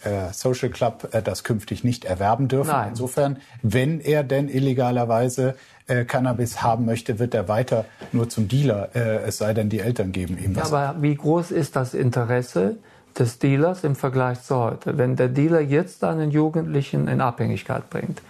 äh, 0.05 0.31
Social 0.31 0.69
Club 0.69 1.09
äh, 1.11 1.21
das 1.21 1.43
künftig 1.43 1.83
nicht 1.83 2.05
erwerben 2.05 2.47
dürfen. 2.47 2.69
Nein. 2.69 2.89
Insofern, 2.89 3.37
wenn 3.63 3.99
er 3.99 4.23
denn 4.23 4.49
illegalerweise 4.49 5.55
äh, 5.87 6.05
Cannabis 6.05 6.61
haben 6.61 6.85
möchte, 6.85 7.17
wird 7.17 7.33
er 7.33 7.47
weiter 7.47 7.85
nur 8.11 8.29
zum 8.29 8.47
Dealer, 8.47 8.89
es 8.95 9.37
sei 9.37 9.53
denn, 9.53 9.69
die 9.69 9.79
Eltern 9.79 10.11
geben 10.11 10.37
ihm 10.37 10.55
was. 10.55 10.69
Ja, 10.69 10.77
aber 10.77 11.01
wie 11.01 11.15
groß 11.15 11.51
ist 11.51 11.75
das 11.75 11.93
Interesse 11.93 12.77
des 13.17 13.39
Dealers 13.39 13.83
im 13.83 13.95
Vergleich 13.95 14.41
zu 14.43 14.57
heute? 14.57 14.97
Wenn 14.97 15.15
der 15.15 15.29
Dealer 15.29 15.61
jetzt 15.61 16.03
einen 16.03 16.31
Jugendlichen 16.31 17.07
in 17.07 17.21
Abhängigkeit 17.21 17.89
bringt, 17.89 18.21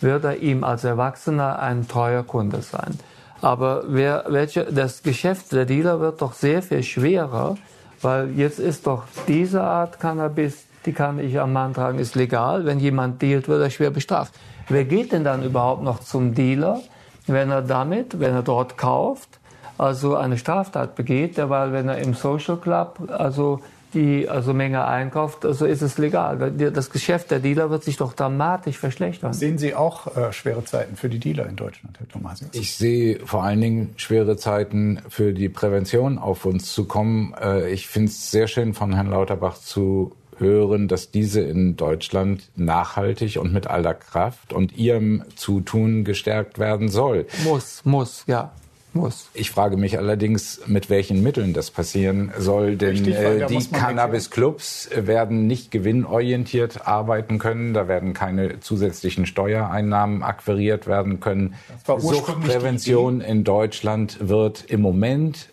wird 0.00 0.24
er 0.24 0.38
ihm 0.38 0.64
als 0.64 0.84
Erwachsener 0.84 1.60
ein 1.60 1.88
treuer 1.88 2.22
Kunde 2.22 2.62
sein. 2.62 2.98
Aber 3.40 3.84
wer, 3.88 4.24
welche, 4.28 4.64
das 4.64 5.02
Geschäft 5.02 5.52
der 5.52 5.64
Dealer 5.64 6.00
wird 6.00 6.20
doch 6.20 6.34
sehr 6.34 6.62
viel 6.62 6.82
schwerer, 6.82 7.56
weil 8.02 8.30
jetzt 8.30 8.58
ist 8.58 8.86
doch 8.86 9.04
diese 9.26 9.62
Art 9.62 10.00
Cannabis 10.00 10.66
die 10.86 10.92
kann 10.92 11.18
ich 11.18 11.38
am 11.38 11.52
Mann 11.52 11.74
tragen, 11.74 11.98
ist 11.98 12.14
legal. 12.14 12.64
Wenn 12.64 12.78
jemand 12.78 13.20
dealt, 13.20 13.48
wird 13.48 13.62
er 13.62 13.70
schwer 13.70 13.90
bestraft. 13.90 14.32
Wer 14.68 14.84
geht 14.84 15.12
denn 15.12 15.24
dann 15.24 15.42
überhaupt 15.42 15.82
noch 15.82 16.00
zum 16.00 16.34
Dealer, 16.34 16.80
wenn 17.26 17.50
er 17.50 17.62
damit, 17.62 18.18
wenn 18.18 18.34
er 18.34 18.42
dort 18.42 18.78
kauft, 18.78 19.28
also 19.76 20.16
eine 20.16 20.38
Straftat 20.38 20.94
begeht, 20.94 21.36
weil 21.36 21.72
wenn 21.72 21.88
er 21.88 21.98
im 21.98 22.14
Social 22.14 22.56
Club 22.56 22.98
also 23.10 23.60
die 23.94 24.28
also 24.28 24.54
Menge 24.54 24.84
einkauft, 24.84 25.44
also 25.44 25.66
ist 25.66 25.82
es 25.82 25.98
legal. 25.98 26.52
Das 26.52 26.90
Geschäft 26.90 27.30
der 27.30 27.38
Dealer 27.40 27.70
wird 27.70 27.84
sich 27.84 27.96
doch 27.96 28.12
dramatisch 28.12 28.78
verschlechtern. 28.78 29.32
Sehen 29.32 29.58
Sie 29.58 29.74
auch 29.74 30.16
äh, 30.16 30.32
schwere 30.32 30.64
Zeiten 30.64 30.96
für 30.96 31.08
die 31.08 31.18
Dealer 31.18 31.46
in 31.46 31.56
Deutschland, 31.56 31.98
Herr 31.98 32.08
Thomasius? 32.08 32.50
Ich 32.52 32.74
sehe 32.74 33.20
vor 33.24 33.44
allen 33.44 33.60
Dingen 33.60 33.94
schwere 33.96 34.36
Zeiten 34.36 35.00
für 35.08 35.32
die 35.32 35.48
Prävention 35.48 36.18
auf 36.18 36.44
uns 36.44 36.72
zu 36.72 36.86
kommen. 36.86 37.34
Äh, 37.40 37.70
ich 37.70 37.88
finde 37.88 38.08
es 38.08 38.30
sehr 38.30 38.48
schön 38.48 38.74
von 38.74 38.94
Herrn 38.94 39.08
Lauterbach 39.08 39.58
zu 39.58 40.16
hören, 40.38 40.88
dass 40.88 41.10
diese 41.10 41.40
in 41.40 41.76
Deutschland 41.76 42.50
nachhaltig 42.56 43.38
und 43.38 43.52
mit 43.52 43.66
aller 43.66 43.94
Kraft 43.94 44.52
und 44.52 44.76
ihrem 44.76 45.22
Zutun 45.36 46.04
gestärkt 46.04 46.58
werden 46.58 46.88
soll. 46.88 47.26
Muss, 47.44 47.84
muss, 47.84 48.24
ja 48.26 48.52
muss. 48.94 49.28
Ich 49.34 49.50
frage 49.50 49.76
mich 49.76 49.98
allerdings, 49.98 50.60
mit 50.66 50.90
welchen 50.90 51.22
Mitteln 51.22 51.52
das 51.52 51.70
passieren 51.70 52.32
soll, 52.38 52.76
denn 52.76 53.06
äh, 53.06 53.46
die 53.46 53.64
Cannabis-Clubs 53.70 54.90
werden 54.94 55.46
nicht 55.46 55.70
gewinnorientiert 55.70 56.86
arbeiten 56.86 57.38
können, 57.38 57.74
da 57.74 57.88
werden 57.88 58.14
keine 58.14 58.60
zusätzlichen 58.60 59.26
Steuereinnahmen 59.26 60.22
akquiriert 60.22 60.86
werden 60.86 61.20
können. 61.20 61.54
Suchtprävention 61.86 63.20
in 63.20 63.44
Deutschland 63.44 64.16
wird 64.20 64.64
im 64.68 64.80
Moment 64.80 65.48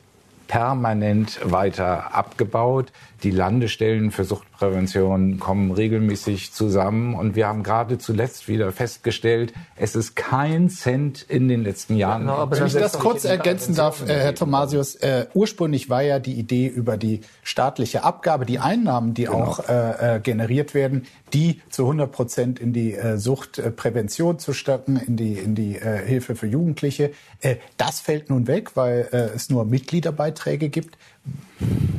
permanent 0.47 1.39
weiter 1.43 2.15
abgebaut. 2.15 2.91
Die 3.23 3.31
Landestellen 3.31 4.11
für 4.11 4.23
Suchtprävention 4.23 4.56
kommen 5.39 5.71
regelmäßig 5.71 6.53
zusammen 6.53 7.15
und 7.15 7.35
wir 7.35 7.47
haben 7.47 7.63
gerade 7.63 7.97
zuletzt 7.97 8.47
wieder 8.47 8.71
festgestellt, 8.71 9.53
es 9.75 9.95
ist 9.95 10.15
kein 10.15 10.69
Cent 10.69 11.25
in 11.27 11.47
den 11.47 11.63
letzten 11.63 11.95
Jahren. 11.95 12.27
Ja, 12.27 12.49
Wenn 12.49 12.65
ich 12.65 12.73
das 12.73 12.99
kurz 12.99 13.25
ergänzen 13.25 13.75
darf, 13.75 14.01
äh, 14.07 14.13
Herr 14.13 14.35
Thomasius, 14.35 14.95
äh, 14.95 15.27
ursprünglich 15.33 15.89
war 15.89 16.01
ja 16.01 16.19
die 16.19 16.33
Idee 16.33 16.67
über 16.67 16.97
die 16.97 17.21
staatliche 17.43 18.03
Abgabe, 18.03 18.45
die 18.45 18.59
Einnahmen, 18.59 19.13
die 19.13 19.25
genau. 19.25 19.43
auch 19.43 19.69
äh, 19.69 20.15
äh 20.15 20.19
generiert 20.19 20.73
werden, 20.73 21.05
die 21.33 21.61
zu 21.69 21.83
100 21.83 22.11
Prozent 22.11 22.59
in 22.59 22.73
die 22.73 22.93
äh, 22.93 23.17
Suchtprävention 23.17 24.39
zu 24.39 24.53
stecken, 24.53 24.97
in 24.97 25.17
die, 25.17 25.33
in 25.33 25.55
die 25.55 25.77
äh, 25.77 26.05
Hilfe 26.05 26.35
für 26.35 26.47
Jugendliche. 26.47 27.11
das 27.77 27.99
fällt 27.99 28.29
nun 28.29 28.47
weg, 28.47 28.75
weil 28.75 29.07
es 29.35 29.49
nur 29.49 29.65
Mitgliederbeiträge 29.65 30.69
gibt. 30.69 30.97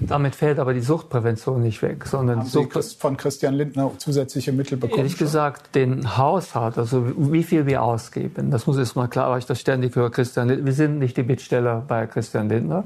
Damit 0.08 0.34
fällt 0.34 0.58
aber 0.58 0.72
die 0.72 0.80
Suchtprävention 0.80 1.62
nicht 1.62 1.82
weg, 1.82 2.06
sondern 2.06 2.40
Haben 2.40 2.48
Sucht 2.48 2.94
von 2.98 3.16
Christian 3.16 3.54
Lindner 3.54 3.90
zusätzliche 3.98 4.52
Mittel 4.52 4.78
bekommen. 4.78 4.98
Ehrlich 4.98 5.12
schon? 5.12 5.26
gesagt, 5.26 5.74
den 5.74 6.16
Haushalt, 6.16 6.78
also 6.78 7.12
wie 7.32 7.42
viel 7.42 7.66
wir 7.66 7.82
ausgeben, 7.82 8.50
das 8.50 8.66
muss 8.66 8.78
jetzt 8.78 8.96
mal 8.96 9.08
klar, 9.08 9.30
weil 9.30 9.40
ich 9.40 9.46
das 9.46 9.60
ständig 9.60 9.94
höre, 9.96 10.10
Christian 10.10 10.48
Lindner, 10.48 10.66
wir 10.66 10.72
sind 10.72 10.98
nicht 10.98 11.16
die 11.16 11.22
Bittsteller 11.22 11.84
bei 11.86 12.06
Christian 12.06 12.48
Lindner. 12.48 12.84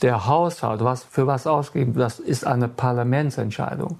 Der 0.00 0.26
Haushalt, 0.26 0.82
was 0.82 1.04
für 1.04 1.26
was 1.26 1.46
ausgeben, 1.46 1.94
das 1.94 2.18
ist 2.18 2.46
eine 2.46 2.68
Parlamentsentscheidung. 2.68 3.98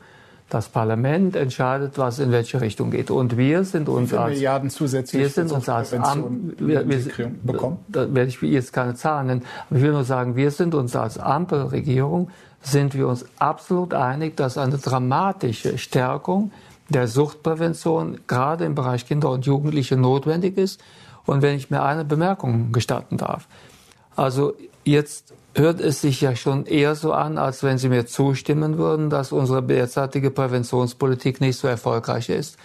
Das 0.51 0.69
Parlament 0.69 1.37
entscheidet, 1.37 1.99
was 1.99 2.19
in 2.19 2.31
welche 2.31 2.61
Richtung 2.61 2.91
geht. 2.91 3.11
Und 3.11 3.37
wir 3.37 3.65
sind 3.65 3.89
uns 3.89 4.13
Wie 4.13 4.17
als 4.17 4.35
Milliarden 4.35 4.71
zusätzlich 4.71 5.23
wir 5.23 5.29
sind 5.31 5.51
uns 5.51 5.69
als 5.69 5.93
Amt, 5.95 6.61
wir, 6.61 6.89
wir, 6.89 7.33
bekommen. 7.43 7.79
Da 7.89 8.13
werde 8.15 8.29
ich 8.29 8.41
jetzt 8.43 8.73
keine 8.73 8.95
Zahlen 8.95 9.27
nennen. 9.27 9.43
Aber 9.69 9.79
ich 9.79 9.83
will 9.83 9.93
nur 9.93 10.05
sagen, 10.05 10.37
wir 10.37 10.51
sind 10.51 10.75
uns 10.75 10.95
als 10.95 11.19
Ampelregierung 11.19 12.31
sind 12.65 12.95
wir 12.95 13.09
uns 13.09 13.27
absolut 13.39 13.95
einig, 13.95 14.37
dass 14.37 14.59
eine 14.59 14.79
dramatische 14.79 15.79
Stärkung 15.79 16.51
der 16.89 17.09
Suchtprävention 17.09 18.21
gerade 18.27 18.65
im 18.65 18.75
Bereich 18.75 19.07
Kinder 19.07 19.31
und 19.31 19.47
Jugendliche 19.47 19.97
notwendig 19.97 20.57
ist. 20.57 20.83
Und 21.27 21.43
wenn 21.43 21.57
ich 21.57 21.71
mir 21.71 21.83
eine 21.83 22.05
Bemerkung 22.05 22.73
gestatten 22.73 23.17
darf. 23.17 23.47
Also 24.17 24.55
jetzt 24.85 25.33
hört 25.55 25.81
es 25.81 26.01
sich 26.01 26.21
ja 26.21 26.35
schon 26.37 26.67
eher 26.67 26.95
so 26.95 27.13
an, 27.13 27.39
als 27.39 27.63
wenn 27.63 27.79
Sie 27.79 27.89
mir 27.89 28.07
zustimmen 28.07 28.77
würden, 28.79 29.11
dass 29.11 29.33
unsere 29.33 29.63
derzeitige 29.63 30.31
Präventionspolitik 30.31 31.41
nicht 31.41 31.59
so 31.59 31.69
erfolgreich 31.69 32.29
ist. 32.29 32.57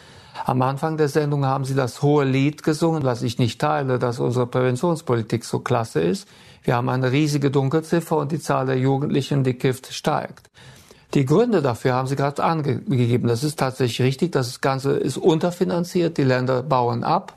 Am 0.46 0.62
Anfang 0.62 0.98
der 0.98 1.10
Sendung 1.10 1.46
haben 1.46 1.66
Sie 1.66 1.76
das 1.76 2.02
hohe 2.02 2.26
Lied 2.26 2.64
gesungen, 2.64 3.04
was 3.04 3.22
ich 3.22 3.38
nicht 3.40 3.60
teile, 3.60 4.00
dass 4.00 4.20
unsere 4.20 4.48
Präventionspolitik 4.48 5.44
so 5.44 5.60
klasse 5.60 6.02
ist. 6.02 6.28
Wir 6.64 6.76
haben 6.76 6.90
eine 6.90 7.12
riesige 7.12 7.52
Dunkelziffer 7.52 8.18
und 8.18 8.32
die 8.32 8.40
Zahl 8.40 8.66
der 8.66 8.78
Jugendlichen, 8.78 9.44
die 9.44 9.54
kifft, 9.54 9.94
steigt. 9.94 10.50
Die 11.14 11.26
Gründe 11.26 11.62
dafür 11.62 11.94
haben 11.94 12.08
Sie 12.08 12.16
gerade 12.16 12.44
angegeben. 12.44 13.28
Das 13.28 13.44
ist 13.44 13.58
tatsächlich 13.58 14.02
richtig. 14.02 14.32
Das 14.32 14.62
Ganze 14.62 14.92
ist 14.92 15.18
unterfinanziert. 15.18 16.18
Die 16.18 16.24
Länder 16.24 16.62
bauen 16.62 17.04
ab. 17.04 17.36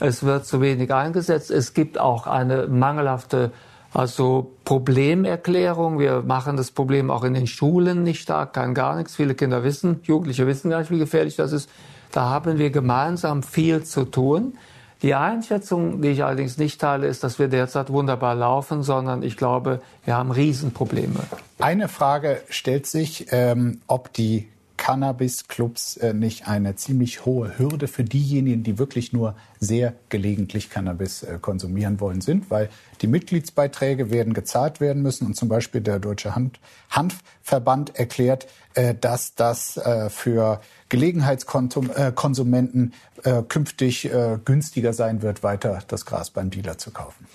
Es 0.00 0.22
wird 0.22 0.46
zu 0.46 0.60
wenig 0.60 0.92
eingesetzt. 0.92 1.50
Es 1.50 1.74
gibt 1.74 1.98
auch 1.98 2.26
eine 2.26 2.66
mangelhafte 2.68 3.52
also 3.94 4.52
Problemerklärung. 4.64 5.98
Wir 5.98 6.22
machen 6.22 6.56
das 6.56 6.70
Problem 6.70 7.10
auch 7.10 7.24
in 7.24 7.34
den 7.34 7.46
Schulen 7.46 8.02
nicht 8.02 8.22
stark, 8.22 8.54
kann 8.54 8.74
gar 8.74 8.96
nichts. 8.96 9.16
Viele 9.16 9.34
Kinder 9.34 9.64
wissen, 9.64 10.00
Jugendliche 10.04 10.46
wissen 10.46 10.70
gar 10.70 10.80
nicht, 10.80 10.90
wie 10.90 10.98
gefährlich 10.98 11.36
das 11.36 11.52
ist. 11.52 11.68
Da 12.10 12.28
haben 12.28 12.58
wir 12.58 12.70
gemeinsam 12.70 13.42
viel 13.42 13.84
zu 13.84 14.04
tun. 14.04 14.54
Die 15.02 15.14
Einschätzung, 15.14 16.00
die 16.00 16.08
ich 16.08 16.22
allerdings 16.22 16.58
nicht 16.58 16.80
teile, 16.80 17.08
ist, 17.08 17.24
dass 17.24 17.40
wir 17.40 17.48
derzeit 17.48 17.90
wunderbar 17.90 18.36
laufen, 18.36 18.84
sondern 18.84 19.24
ich 19.24 19.36
glaube, 19.36 19.80
wir 20.04 20.16
haben 20.16 20.30
Riesenprobleme. 20.30 21.20
Eine 21.58 21.88
Frage 21.88 22.40
stellt 22.48 22.86
sich, 22.86 23.26
ähm, 23.32 23.80
ob 23.88 24.12
die 24.12 24.48
Cannabis-Clubs 24.82 25.96
äh, 25.98 26.12
nicht 26.12 26.48
eine 26.48 26.74
ziemlich 26.74 27.24
hohe 27.24 27.56
Hürde 27.56 27.86
für 27.86 28.02
diejenigen, 28.02 28.64
die 28.64 28.80
wirklich 28.80 29.12
nur 29.12 29.36
sehr 29.60 29.94
gelegentlich 30.08 30.70
Cannabis 30.70 31.22
äh, 31.22 31.38
konsumieren 31.40 32.00
wollen, 32.00 32.20
sind, 32.20 32.50
weil 32.50 32.68
die 33.00 33.06
Mitgliedsbeiträge 33.06 34.10
werden 34.10 34.34
gezahlt 34.34 34.80
werden 34.80 35.00
müssen 35.00 35.26
und 35.26 35.36
zum 35.36 35.48
Beispiel 35.48 35.82
der 35.82 36.00
Deutsche 36.00 36.34
Hand 36.34 36.58
Hanfverband 36.90 37.94
erklärt, 37.94 38.48
äh, 38.74 38.96
dass 39.00 39.36
das 39.36 39.76
äh, 39.76 40.10
für 40.10 40.60
Gelegenheitskonsumenten 40.88 42.92
äh, 43.22 43.42
künftig 43.42 44.06
äh, 44.06 44.40
günstiger 44.44 44.94
sein 44.94 45.22
wird, 45.22 45.44
weiter 45.44 45.78
das 45.86 46.06
Gras 46.06 46.30
beim 46.30 46.50
Dealer 46.50 46.76
zu 46.76 46.90
kaufen. 46.90 47.28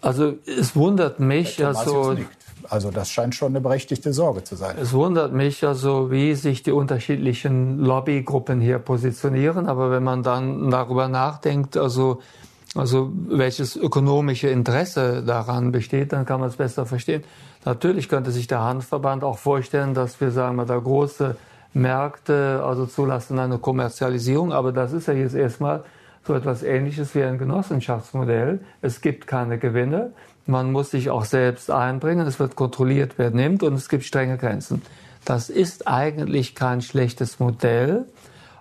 Also 0.00 0.34
es 0.46 0.74
wundert 0.74 1.20
mich, 1.20 1.64
also 1.64 2.16
also 2.70 2.90
das 2.90 3.10
scheint 3.10 3.34
schon 3.34 3.48
eine 3.48 3.60
berechtigte 3.60 4.12
Sorge 4.12 4.44
zu 4.44 4.56
sein. 4.56 4.76
Es 4.80 4.92
wundert 4.92 5.32
mich 5.32 5.64
also, 5.66 6.10
wie 6.10 6.34
sich 6.34 6.62
die 6.62 6.72
unterschiedlichen 6.72 7.78
Lobbygruppen 7.78 8.60
hier 8.60 8.78
positionieren. 8.78 9.66
Aber 9.66 9.90
wenn 9.90 10.02
man 10.02 10.22
dann 10.22 10.70
darüber 10.70 11.08
nachdenkt, 11.08 11.76
also, 11.76 12.20
also 12.74 13.12
welches 13.28 13.76
ökonomische 13.76 14.48
Interesse 14.48 15.22
daran 15.22 15.72
besteht, 15.72 16.12
dann 16.12 16.26
kann 16.26 16.40
man 16.40 16.48
es 16.48 16.56
besser 16.56 16.86
verstehen. 16.86 17.22
Natürlich 17.64 18.08
könnte 18.08 18.30
sich 18.30 18.46
der 18.46 18.60
Handverband 18.60 19.24
auch 19.24 19.38
vorstellen, 19.38 19.94
dass 19.94 20.20
wir, 20.20 20.30
sagen 20.30 20.56
wir, 20.56 20.66
da 20.66 20.78
große 20.78 21.36
Märkte 21.72 22.62
also 22.64 22.86
zulassen 22.86 23.38
eine 23.38 23.58
Kommerzialisierung. 23.58 24.52
Aber 24.52 24.72
das 24.72 24.92
ist 24.92 25.08
ja 25.08 25.14
jetzt 25.14 25.34
erstmal 25.34 25.84
so 26.26 26.34
etwas 26.34 26.62
Ähnliches 26.62 27.14
wie 27.14 27.22
ein 27.22 27.38
Genossenschaftsmodell. 27.38 28.60
Es 28.80 29.00
gibt 29.00 29.26
keine 29.26 29.58
Gewinne. 29.58 30.12
Man 30.46 30.72
muss 30.72 30.90
sich 30.90 31.10
auch 31.10 31.24
selbst 31.24 31.70
einbringen, 31.70 32.26
es 32.26 32.38
wird 32.38 32.54
kontrolliert, 32.56 33.14
wer 33.16 33.30
nimmt 33.30 33.62
und 33.62 33.74
es 33.74 33.88
gibt 33.88 34.04
strenge 34.04 34.36
Grenzen. 34.36 34.82
Das 35.24 35.48
ist 35.48 35.88
eigentlich 35.88 36.54
kein 36.54 36.82
schlechtes 36.82 37.40
Modell 37.40 38.04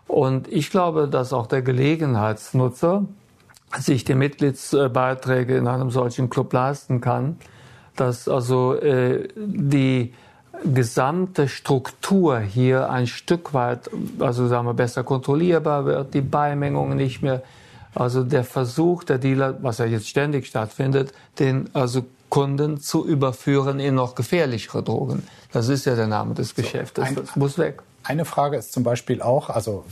und 0.07 0.47
ich 0.47 0.69
glaube, 0.69 1.07
dass 1.07 1.33
auch 1.33 1.47
der 1.47 1.61
Gelegenheitsnutzer 1.61 3.05
sich 3.79 4.05
die 4.05 4.15
Mitgliedsbeiträge 4.15 5.57
in 5.57 5.67
einem 5.67 5.89
solchen 5.89 6.29
Club 6.29 6.53
leisten 6.53 7.01
kann, 7.01 7.37
dass 7.95 8.27
also 8.27 8.75
äh, 8.75 9.27
die 9.35 10.13
gesamte 10.63 11.47
Struktur 11.47 12.39
hier 12.39 12.89
ein 12.89 13.07
Stück 13.07 13.53
weit, 13.53 13.89
also 14.19 14.47
sagen 14.47 14.67
wir, 14.67 14.73
besser 14.73 15.03
kontrollierbar 15.03 15.85
wird, 15.85 16.13
die 16.13 16.21
Beimengungen 16.21 16.97
nicht 16.97 17.21
mehr 17.21 17.41
also 17.95 18.23
der 18.23 18.43
Versuch 18.43 19.03
der 19.03 19.17
Dealer, 19.17 19.57
was 19.61 19.77
ja 19.77 19.85
jetzt 19.85 20.07
ständig 20.07 20.47
stattfindet, 20.47 21.13
den 21.39 21.69
also 21.73 22.05
Kunden 22.29 22.79
zu 22.79 23.05
überführen 23.05 23.79
in 23.79 23.95
noch 23.95 24.15
gefährlichere 24.15 24.81
Drogen. 24.81 25.27
Das 25.51 25.69
ist 25.69 25.85
ja 25.85 25.95
der 25.95 26.07
Name 26.07 26.33
des 26.33 26.55
Geschäftes. 26.55 27.13
Das 27.13 27.35
muss 27.35 27.57
weg. 27.57 27.83
Eine 28.03 28.25
Frage 28.25 28.57
ist 28.57 28.73
zum 28.73 28.83
Beispiel 28.83 29.21
auch, 29.21 29.49
also 29.49 29.85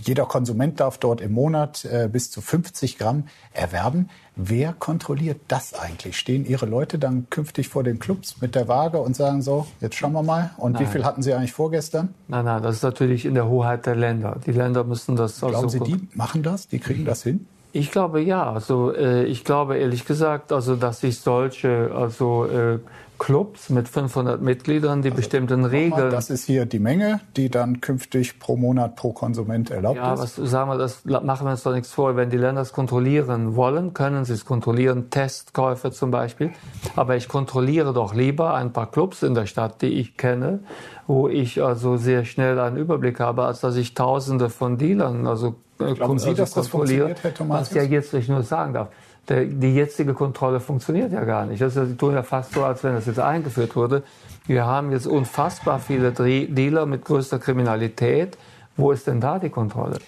jeder 0.00 0.24
Konsument 0.24 0.80
darf 0.80 0.98
dort 0.98 1.20
im 1.20 1.32
Monat 1.32 1.84
äh, 1.84 2.08
bis 2.10 2.30
zu 2.30 2.40
50 2.40 2.98
Gramm 2.98 3.24
erwerben. 3.52 4.08
Wer 4.34 4.72
kontrolliert 4.72 5.40
das 5.48 5.74
eigentlich? 5.74 6.16
Stehen 6.16 6.46
Ihre 6.46 6.64
Leute 6.64 6.98
dann 6.98 7.28
künftig 7.28 7.68
vor 7.68 7.84
den 7.84 7.98
Clubs 7.98 8.40
mit 8.40 8.54
der 8.54 8.68
Waage 8.68 8.98
und 8.98 9.14
sagen 9.14 9.42
so, 9.42 9.66
jetzt 9.80 9.96
schauen 9.96 10.12
wir 10.12 10.22
mal, 10.22 10.52
und 10.56 10.72
nein. 10.72 10.82
wie 10.82 10.86
viel 10.86 11.04
hatten 11.04 11.22
Sie 11.22 11.34
eigentlich 11.34 11.52
vorgestern? 11.52 12.14
Nein, 12.28 12.46
nein, 12.46 12.62
das 12.62 12.76
ist 12.76 12.82
natürlich 12.82 13.26
in 13.26 13.34
der 13.34 13.46
Hoheit 13.46 13.84
der 13.84 13.96
Länder. 13.96 14.38
Die 14.46 14.52
Länder 14.52 14.84
müssen 14.84 15.16
das 15.16 15.40
Glauben 15.40 15.68
Sie, 15.68 15.80
die 15.80 16.08
machen 16.14 16.42
das? 16.42 16.68
Die 16.68 16.78
kriegen 16.78 17.04
das 17.04 17.22
hin? 17.22 17.46
Ich 17.72 17.90
glaube 17.90 18.20
ja. 18.20 18.52
Also 18.52 18.94
äh, 18.94 19.24
ich 19.24 19.44
glaube 19.44 19.78
ehrlich 19.78 20.04
gesagt, 20.04 20.52
also 20.52 20.76
dass 20.76 21.00
sich 21.00 21.18
solche 21.20 21.90
also 21.94 22.46
äh, 22.46 22.78
Clubs 23.22 23.70
mit 23.70 23.88
500 23.88 24.42
Mitgliedern, 24.42 25.00
die 25.00 25.10
also, 25.10 25.16
bestimmten 25.16 25.64
Regeln. 25.64 26.10
Das 26.10 26.28
ist 26.28 26.44
hier 26.44 26.66
die 26.66 26.80
Menge, 26.80 27.20
die 27.36 27.50
dann 27.50 27.80
künftig 27.80 28.40
pro 28.40 28.56
Monat 28.56 28.96
pro 28.96 29.12
Konsument 29.12 29.70
erlaubt 29.70 29.96
ja, 29.96 30.14
ist. 30.14 30.38
Ja, 30.38 30.42
was 30.42 30.50
sagen 30.50 30.70
wir, 30.70 30.76
das 30.76 31.04
machen 31.04 31.46
wir 31.46 31.52
uns 31.52 31.62
doch 31.62 31.72
nichts 31.72 31.92
vor. 31.92 32.16
Wenn 32.16 32.30
die 32.30 32.36
Länder 32.36 32.62
es 32.62 32.72
kontrollieren 32.72 33.54
wollen, 33.54 33.94
können 33.94 34.24
sie 34.24 34.32
es 34.32 34.44
kontrollieren. 34.44 35.10
Testkäufe 35.10 35.92
zum 35.92 36.10
Beispiel. 36.10 36.50
Aber 36.96 37.14
ich 37.14 37.28
kontrolliere 37.28 37.92
doch 37.92 38.12
lieber 38.12 38.54
ein 38.54 38.72
paar 38.72 38.90
Clubs 38.90 39.22
in 39.22 39.34
der 39.34 39.46
Stadt, 39.46 39.82
die 39.82 40.00
ich 40.00 40.16
kenne, 40.16 40.58
wo 41.06 41.28
ich 41.28 41.62
also 41.62 41.96
sehr 41.96 42.24
schnell 42.24 42.58
einen 42.58 42.76
Überblick 42.76 43.20
habe, 43.20 43.44
als 43.44 43.60
dass 43.60 43.76
ich 43.76 43.94
Tausende 43.94 44.50
von 44.50 44.78
Dealern 44.78 45.28
also 45.28 45.54
Glauben 45.94 46.18
Sie, 46.18 46.28
also 46.28 46.42
dass 46.42 46.52
das 46.52 46.68
funktioniert, 46.68 47.22
Herr 47.22 47.34
Thomas? 47.34 47.60
Was 47.60 47.70
ich 47.70 47.76
ja 47.76 47.82
jetzt 47.82 48.14
nicht 48.14 48.28
nur 48.28 48.42
sagen 48.42 48.74
darf. 48.74 48.88
Der, 49.28 49.44
die 49.44 49.74
jetzige 49.74 50.14
Kontrolle 50.14 50.58
funktioniert 50.58 51.12
ja 51.12 51.24
gar 51.24 51.46
nicht. 51.46 51.62
Das 51.62 51.76
ist, 51.76 51.92
die 51.92 51.96
tun 51.96 52.14
ja 52.14 52.22
fast 52.22 52.54
so, 52.54 52.64
als 52.64 52.82
wenn 52.82 52.94
das 52.94 53.06
jetzt 53.06 53.20
eingeführt 53.20 53.76
wurde. 53.76 54.02
Wir 54.46 54.66
haben 54.66 54.90
jetzt 54.90 55.06
unfassbar 55.06 55.78
viele 55.78 56.10
Dealer 56.12 56.86
mit 56.86 57.04
größter 57.04 57.38
Kriminalität. 57.38 58.36
Wo 58.76 58.90
ist 58.90 59.06
denn 59.06 59.20
da 59.20 59.38
die 59.38 59.50
Kontrolle? 59.50 59.98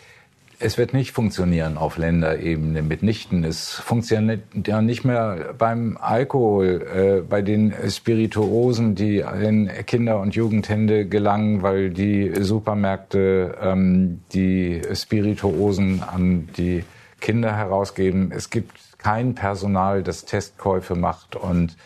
Es 0.59 0.79
wird 0.79 0.95
nicht 0.95 1.13
funktionieren 1.13 1.77
auf 1.77 1.99
Länderebene 1.99 2.83
mitnichten. 2.83 3.45
Es 3.45 3.71
funktioniert 3.75 4.43
ja 4.67 4.81
nicht 4.83 5.05
mehr 5.05 5.55
beim 5.59 5.99
Alkohol, 6.01 6.87
äh, 6.95 7.21
bei 7.29 7.43
den 7.43 7.75
Spirituosen, 7.89 8.95
die 8.95 9.19
in 9.19 9.69
Kinder- 9.87 10.21
und 10.21 10.35
Jugendhände 10.35 11.07
gelangen, 11.07 11.63
weil 11.63 11.91
die 11.91 12.33
Supermärkte 12.41 13.57
ähm, 13.61 14.21
die 14.33 14.83
Spirituosen 14.95 16.03
an 16.03 16.49
die 16.57 16.85
Kinder 17.21 17.57
herausgeben. 17.57 18.33
Es 18.35 18.51
gibt 18.51 18.73
kein 18.99 19.35
Personal, 19.35 20.03
das 20.03 20.25
Testkäufe 20.25 20.95
macht 20.95 21.37
und 21.37 21.77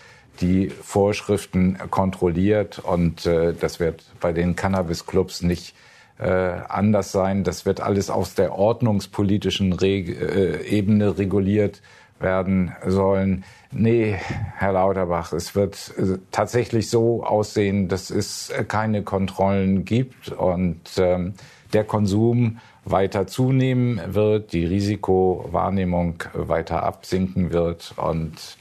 die 0.40 0.68
Vorschriften 0.68 1.78
kontrolliert. 1.90 2.78
Und 2.78 3.26
äh, 3.26 3.54
das 3.54 3.81
wird 3.81 4.04
bei 4.20 4.33
den 4.33 4.57
Cannabis-Clubs 4.57 5.42
nicht 5.42 5.74
äh, 6.18 6.28
anders 6.68 7.12
sein. 7.12 7.44
Das 7.44 7.66
wird 7.66 7.81
alles 7.81 8.11
aus 8.11 8.35
der 8.35 8.54
ordnungspolitischen 8.54 9.72
Reg 9.72 10.09
äh, 10.09 10.62
Ebene 10.66 11.18
reguliert 11.18 11.81
werden 12.20 12.72
sollen. 12.87 13.44
Nee, 13.70 14.16
Herr 14.57 14.72
Lauterbach, 14.72 15.33
es 15.33 15.54
wird 15.54 15.92
äh, 15.96 16.18
tatsächlich 16.31 16.90
so 16.90 17.22
aussehen, 17.22 17.88
dass 17.88 18.11
es 18.11 18.52
keine 18.66 19.02
Kontrollen 19.02 19.85
gibt 19.85 20.31
und 20.31 20.81
ähm, 20.96 21.35
der 21.72 21.85
Konsum 21.85 22.59
weiter 22.85 23.26
zunehmen 23.26 24.00
wird, 24.07 24.52
die 24.52 24.64
Risikowahrnehmung 24.64 26.24
weiter 26.33 26.83
absinken 26.83 27.52
wird. 27.52 27.92
Und 27.96 28.57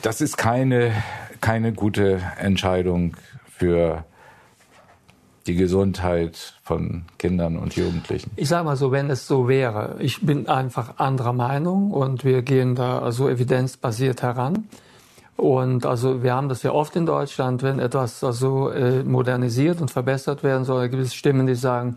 das 0.00 0.20
ist 0.20 0.36
keine, 0.36 0.92
keine 1.40 1.72
gute 1.72 2.20
Entscheidung 2.38 3.16
für 3.50 4.04
die 5.46 5.54
Gesundheit 5.54 6.54
von 6.62 7.02
Kindern 7.18 7.56
und 7.56 7.74
Jugendlichen. 7.74 8.30
Ich 8.36 8.48
sage 8.48 8.64
mal 8.64 8.76
so, 8.76 8.92
wenn 8.92 9.10
es 9.10 9.26
so 9.26 9.48
wäre, 9.48 9.96
ich 9.98 10.20
bin 10.20 10.48
einfach 10.48 10.98
anderer 10.98 11.32
Meinung 11.32 11.90
und 11.90 12.24
wir 12.24 12.42
gehen 12.42 12.74
da 12.74 13.10
so 13.12 13.28
evidenzbasiert 13.28 14.22
heran. 14.22 14.68
Und 15.36 15.86
also 15.86 16.22
wir 16.22 16.34
haben 16.34 16.48
das 16.48 16.62
ja 16.62 16.72
oft 16.72 16.94
in 16.94 17.06
Deutschland, 17.06 17.62
wenn 17.62 17.80
etwas 17.80 18.22
also 18.22 18.70
modernisiert 19.04 19.80
und 19.80 19.90
verbessert 19.90 20.44
werden 20.44 20.64
soll, 20.64 20.88
gibt 20.88 21.02
es 21.02 21.14
Stimmen, 21.14 21.46
die 21.46 21.56
sagen, 21.56 21.96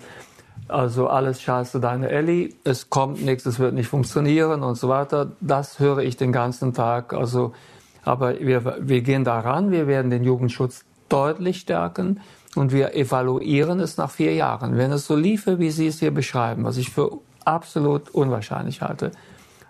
also 0.67 1.07
alles 1.07 1.41
scheiße 1.41 1.79
deine 1.79 2.09
Ellie, 2.09 2.49
es 2.63 2.89
kommt 2.89 3.23
nichts, 3.23 3.45
es 3.45 3.59
wird 3.59 3.75
nicht 3.75 3.87
funktionieren 3.87 4.63
und 4.63 4.75
so 4.75 4.89
weiter. 4.89 5.31
Das 5.41 5.79
höre 5.79 5.99
ich 5.99 6.17
den 6.17 6.31
ganzen 6.31 6.73
Tag. 6.73 7.13
Also, 7.13 7.53
aber 8.03 8.39
wir, 8.39 8.77
wir 8.79 9.01
gehen 9.01 9.23
daran, 9.23 9.71
wir 9.71 9.85
werden 9.85 10.09
den 10.09 10.23
Jugendschutz 10.23 10.83
deutlich 11.07 11.59
stärken 11.59 12.19
und 12.55 12.71
wir 12.71 12.95
evaluieren 12.95 13.79
es 13.79 13.97
nach 13.97 14.11
vier 14.11 14.33
Jahren. 14.33 14.77
Wenn 14.77 14.91
es 14.91 15.05
so 15.05 15.15
liefe, 15.15 15.59
wie 15.59 15.71
Sie 15.71 15.87
es 15.87 15.99
hier 15.99 16.11
beschreiben, 16.11 16.63
was 16.63 16.77
ich 16.77 16.89
für 16.89 17.19
absolut 17.43 18.09
unwahrscheinlich 18.09 18.81
halte, 18.81 19.11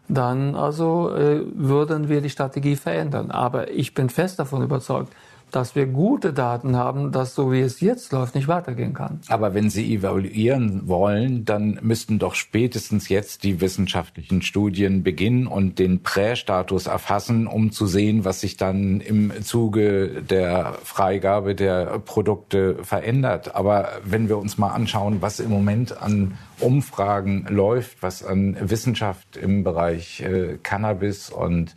dann 0.08 0.56
also 0.56 1.14
äh, 1.16 1.42
würden 1.54 2.10
wir 2.10 2.22
die 2.22 2.30
Strategie 2.30 2.76
verändern. 2.76 3.32
Aber 3.32 3.72
ich 3.72 3.94
bin 3.94 4.10
fest 4.10 4.40
davon 4.40 4.62
überzeugt, 4.62 5.14
dass 5.56 5.76
wir 5.76 5.86
gute 5.86 6.34
Daten 6.34 6.76
haben, 6.76 7.12
dass 7.12 7.34
so 7.34 7.52
wie 7.52 7.62
es 7.62 7.80
jetzt 7.80 8.12
läuft, 8.12 8.36
nicht 8.36 8.48
weitergehen 8.48 8.94
kann. 8.94 9.22
Aber 9.30 9.54
wenn 9.54 9.70
Sie 9.70 9.96
evaluieren 9.96 10.88
wollen, 10.88 11.46
dann 11.46 11.80
müssten 11.82 12.20
doch 12.20 12.36
spätestens 12.36 13.08
jetzt 13.08 13.44
die 13.44 13.62
wissenschaftlichen 13.62 14.42
Studien 14.42 15.04
beginnen 15.04 15.48
und 15.48 15.80
den 15.80 16.04
Prästatus 16.04 16.88
erfassen, 16.88 17.48
um 17.48 17.72
zu 17.72 17.88
sehen, 17.88 18.26
was 18.26 18.42
sich 18.42 18.58
dann 18.58 19.00
im 19.00 19.32
Zuge 19.44 20.24
der 20.24 20.76
Freigabe 20.84 21.56
der 21.56 22.00
Produkte 22.00 22.84
verändert. 22.84 23.56
Aber 23.56 23.90
wenn 24.04 24.28
wir 24.28 24.38
uns 24.38 24.58
mal 24.58 24.72
anschauen, 24.72 25.22
was 25.22 25.40
im 25.40 25.50
Moment 25.50 26.02
an 26.02 26.38
Umfragen 26.60 27.46
läuft, 27.50 28.04
was 28.04 28.26
an 28.26 28.58
Wissenschaft 28.60 29.38
im 29.38 29.64
Bereich 29.64 30.22
äh, 30.22 30.58
Cannabis 30.62 31.30
und 31.30 31.76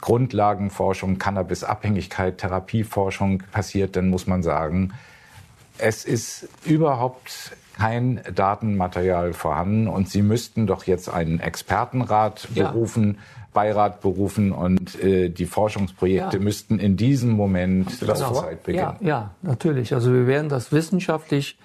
Grundlagenforschung, 0.00 1.18
Cannabisabhängigkeit, 1.18 2.38
Therapieforschung 2.38 3.42
passiert, 3.52 3.96
dann 3.96 4.08
muss 4.08 4.26
man 4.26 4.42
sagen, 4.42 4.92
es 5.78 6.04
ist 6.04 6.48
überhaupt 6.64 7.52
kein 7.76 8.20
Datenmaterial 8.34 9.32
vorhanden 9.32 9.88
und 9.88 10.08
Sie 10.08 10.22
müssten 10.22 10.66
doch 10.66 10.84
jetzt 10.84 11.08
einen 11.08 11.40
Expertenrat 11.40 12.48
ja. 12.54 12.70
berufen, 12.70 13.18
Beirat 13.52 14.00
berufen 14.00 14.52
und 14.52 15.02
äh, 15.02 15.28
die 15.28 15.46
Forschungsprojekte 15.46 16.36
ja. 16.36 16.42
müssten 16.42 16.78
in 16.78 16.96
diesem 16.96 17.30
Moment 17.30 17.90
zur 17.98 18.14
Zeit 18.14 18.62
beginnen. 18.62 18.96
Ja, 19.00 19.08
ja, 19.08 19.30
natürlich. 19.42 19.92
Also 19.92 20.12
wir 20.12 20.26
werden 20.26 20.48
das 20.48 20.70
wissenschaftlich 20.70 21.58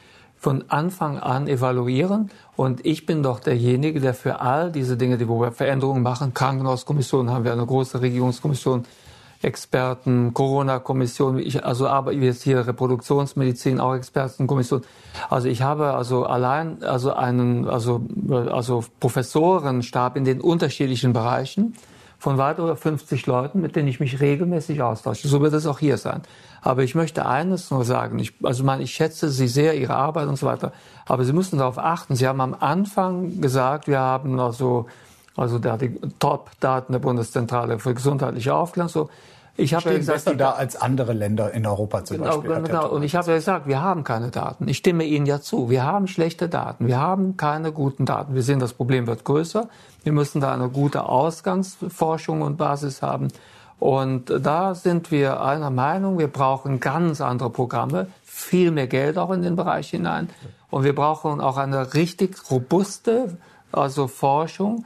von 0.45 0.63
Anfang 0.67 1.17
an 1.17 1.47
evaluieren. 1.47 2.29
Und 2.55 2.85
ich 2.85 3.07
bin 3.07 3.23
doch 3.23 3.39
derjenige, 3.39 3.99
der 3.99 4.13
für 4.13 4.41
all 4.41 4.71
diese 4.71 4.95
Dinge, 4.95 5.17
die 5.17 5.27
wir 5.27 5.51
Veränderungen 5.51 6.03
machen, 6.03 6.35
Krankenhauskommission 6.35 7.31
haben 7.31 7.45
wir 7.45 7.51
eine 7.51 7.65
große 7.65 7.99
Regierungskommission, 7.99 8.85
Experten, 9.41 10.35
Corona-Kommission, 10.35 11.39
ich, 11.39 11.65
also 11.65 11.87
aber 11.87 12.13
jetzt 12.13 12.43
hier 12.43 12.67
Reproduktionsmedizin, 12.67 13.79
auch 13.79 13.95
Expertenkommission. 13.95 14.83
Also 15.31 15.47
ich 15.47 15.63
habe 15.63 15.95
also 15.95 16.27
allein 16.27 16.83
also 16.83 17.13
einen 17.13 17.67
also 17.67 18.05
also 18.29 18.83
Professorenstab 18.99 20.15
in 20.15 20.25
den 20.25 20.41
unterschiedlichen 20.41 21.11
Bereichen 21.11 21.73
von 22.25 22.39
weit 22.39 22.57
über 22.57 22.75
50 22.75 23.27
Leuten, 23.27 23.61
mit 23.61 23.75
denen 23.75 23.87
ich 23.87 23.99
mich 23.99 24.19
regelmäßig 24.19 24.81
austausche. 24.81 25.27
So 25.27 25.41
wird 25.41 25.53
es 25.53 25.67
auch 25.67 25.77
hier 25.77 25.99
sein. 25.99 26.23
Aber 26.59 26.81
ich 26.81 26.95
möchte 26.95 27.27
eines 27.27 27.69
nur 27.69 27.85
sagen. 27.85 28.17
Ich, 28.17 28.33
also 28.41 28.63
man, 28.63 28.81
ich 28.81 28.95
schätze 28.95 29.29
Sie 29.29 29.47
sehr, 29.47 29.75
Ihre 29.75 29.93
Arbeit 29.93 30.27
und 30.27 30.35
so 30.35 30.47
weiter. 30.47 30.71
Aber 31.05 31.23
Sie 31.23 31.33
müssen 31.33 31.59
darauf 31.59 31.77
achten. 31.77 32.15
Sie 32.15 32.27
haben 32.27 32.41
am 32.41 32.55
Anfang 32.59 33.41
gesagt, 33.41 33.87
wir 33.87 33.99
haben 33.99 34.39
also, 34.39 34.87
also 35.35 35.59
da 35.59 35.77
die 35.77 35.99
Top-Daten 36.17 36.93
der 36.93 36.99
Bundeszentrale 36.99 37.77
für 37.77 37.93
gesundheitliche 37.93 38.55
Aufklärung. 38.55 38.89
So. 38.89 39.09
Ich 39.57 39.73
habe 39.73 39.91
ja 39.91 39.97
gesagt, 39.97 40.25
besser 40.25 40.35
da 40.35 40.51
als 40.51 40.75
andere 40.75 41.13
Länder 41.13 41.53
in 41.53 41.65
Europa 41.65 42.03
zum 42.03 42.17
genau, 42.17 42.41
Beispiel. 42.41 42.61
Genau. 42.63 42.89
Und 42.89 43.03
ich 43.03 43.15
habe 43.15 43.29
ja 43.29 43.35
gesagt, 43.35 43.67
wir 43.67 43.81
haben 43.81 44.03
keine 44.03 44.29
Daten. 44.29 44.67
Ich 44.67 44.77
stimme 44.77 45.05
Ihnen 45.05 45.25
ja 45.25 45.39
zu. 45.39 45.69
Wir 45.69 45.83
haben 45.83 46.07
schlechte 46.07 46.49
Daten. 46.49 46.87
Wir 46.87 46.99
haben 46.99 47.37
keine 47.37 47.71
guten 47.71 48.05
Daten. 48.05 48.35
Wir 48.35 48.43
sehen, 48.43 48.59
das 48.59 48.73
Problem 48.73 49.07
wird 49.07 49.23
größer. 49.23 49.69
Wir 50.03 50.11
müssen 50.11 50.41
da 50.41 50.53
eine 50.53 50.69
gute 50.69 51.03
Ausgangsforschung 51.03 52.41
und 52.41 52.57
Basis 52.57 53.01
haben. 53.01 53.29
Und 53.79 54.33
da 54.41 54.75
sind 54.75 55.11
wir 55.11 55.41
einer 55.41 55.69
Meinung, 55.69 56.17
wir 56.17 56.27
brauchen 56.27 56.79
ganz 56.79 57.21
andere 57.21 57.49
Programme, 57.49 58.07
viel 58.23 58.71
mehr 58.71 58.87
Geld 58.87 59.17
auch 59.17 59.31
in 59.31 59.41
den 59.41 59.55
Bereich 59.55 59.89
hinein. 59.89 60.29
Und 60.69 60.83
wir 60.83 60.95
brauchen 60.95 61.41
auch 61.41 61.57
eine 61.57 61.93
richtig 61.93 62.51
robuste, 62.51 63.37
also 63.71 64.07
Forschung. 64.07 64.85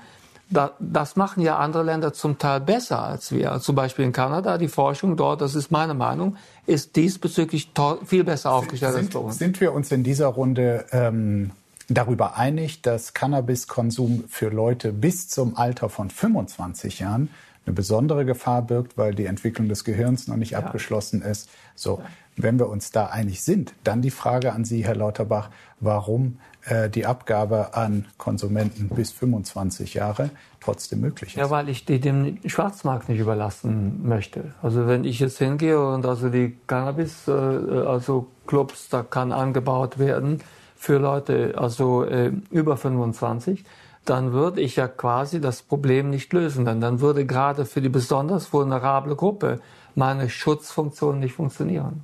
Das 0.50 1.16
machen 1.16 1.42
ja 1.42 1.58
andere 1.58 1.84
Länder 1.84 2.12
zum 2.14 2.38
Teil 2.38 2.60
besser 2.60 3.04
als 3.04 3.32
wir. 3.32 3.60
Zum 3.60 3.76
Beispiel 3.76 4.06
in 4.06 4.12
Kanada, 4.12 4.58
die 4.58 4.68
Forschung 4.68 5.16
dort, 5.16 5.42
das 5.42 5.56
ist 5.56 5.72
meine 5.72 5.94
Meinung, 5.94 6.38
ist 6.66 6.96
diesbezüglich 6.96 7.72
viel 8.06 8.24
besser 8.24 8.52
aufgestellt 8.52 8.94
sind, 8.94 9.06
als 9.06 9.14
bei 9.14 9.20
uns. 9.20 9.38
Sind 9.38 9.62
wir 9.62 9.74
uns 9.74 9.92
in 9.92 10.04
dieser 10.04 10.28
Runde 10.28 10.86
ähm, 10.92 11.52
darüber 11.88 12.38
einig, 12.38 12.82
dass 12.82 13.14
Cannabiskonsum 13.14 14.24
für 14.28 14.50
Leute 14.50 14.92
bis 14.92 15.28
zum 15.28 15.56
Alter 15.56 15.90
von 15.90 16.10
25 16.10 17.00
Jahren 17.00 17.30
eine 17.66 17.74
besondere 17.74 18.26
Gefahr 18.26 18.62
birgt, 18.62 18.98
weil 18.98 19.14
die 19.14 19.26
Entwicklung 19.26 19.70
des 19.70 19.84
Gehirns 19.84 20.28
noch 20.28 20.38
nicht 20.38 20.52
ja. 20.52 20.60
abgeschlossen 20.60 21.22
ist. 21.22 21.50
So, 21.76 22.02
wenn 22.36 22.58
wir 22.58 22.70
uns 22.70 22.92
da 22.92 23.08
einig 23.08 23.44
sind, 23.44 23.74
dann 23.84 24.02
die 24.02 24.12
Frage 24.12 24.54
an 24.54 24.66
Sie, 24.66 24.86
Herr 24.86 24.96
Lauterbach, 24.96 25.50
warum 25.80 26.40
äh, 26.66 26.90
die 26.90 27.06
Abgabe 27.06 27.74
an 27.74 28.06
Konsumenten 28.18 28.90
bis 28.90 29.12
25 29.12 29.94
Jahre 29.94 30.30
trotzdem 30.60 31.02
möglich 31.02 31.32
ist. 31.32 31.40
Ja, 31.40 31.50
weil 31.50 31.70
ich 31.70 31.86
die 31.86 32.00
dem 32.00 32.38
Schwarzmarkt 32.46 33.10
nicht 33.10 33.20
überlassen 33.20 34.08
möchte. 34.08 34.54
Also 34.62 34.88
wenn 34.88 35.04
ich 35.04 35.20
jetzt 35.20 35.38
hingehe 35.38 35.80
und 35.80 36.06
also 36.06 36.30
die 36.30 36.58
Cannabis, 36.68 37.28
äh, 37.28 37.32
also 37.32 38.28
Clubs, 38.48 38.90
da 38.90 39.04
kann 39.04 39.32
angebaut 39.32 40.00
werden 40.00 40.42
für 40.76 40.98
Leute 40.98 41.56
also 41.58 42.06
äh, 42.06 42.32
über 42.52 42.78
25 42.78 43.64
dann 44.06 44.32
würde 44.34 44.62
ich 44.62 44.76
ja 44.76 44.88
quasi 44.88 45.40
das 45.40 45.62
Problem 45.62 46.10
nicht 46.10 46.32
lösen. 46.34 46.66
Denn 46.66 46.82
dann 46.82 47.00
würde 47.02 47.26
gerade 47.26 47.66
für 47.66 47.82
die 47.82 47.90
besonders 47.90 48.52
vulnerable 48.52 49.16
Gruppe 49.16 49.60
meine 49.96 50.30
Schutzfunktion 50.30 51.20
nicht 51.20 51.34
funktionieren. 51.34 52.04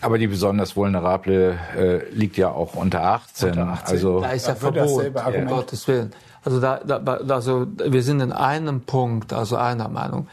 Aber 0.00 0.18
die 0.18 0.26
besonders 0.26 0.74
vulnerable 0.74 1.58
äh, 1.76 2.08
liegt 2.10 2.36
ja 2.36 2.50
auch 2.50 2.74
unter 2.74 3.02
18. 3.02 3.50
Unter 3.50 3.68
18. 3.68 3.94
Also 3.94 4.20
da 4.20 4.30
ist 4.30 4.48
ja 4.48 4.54
Verbot, 4.54 5.12
um 5.14 5.46
Gottes 5.46 5.86
Willen. 5.86 6.12
Also, 6.44 6.60
da, 6.60 6.78
da, 6.78 6.96
also 7.28 7.66
wir 7.76 8.02
sind 8.02 8.20
in 8.20 8.32
einem 8.32 8.80
Punkt, 8.80 9.32
also 9.32 9.56
einer 9.56 9.88
Meinung. 9.88 10.28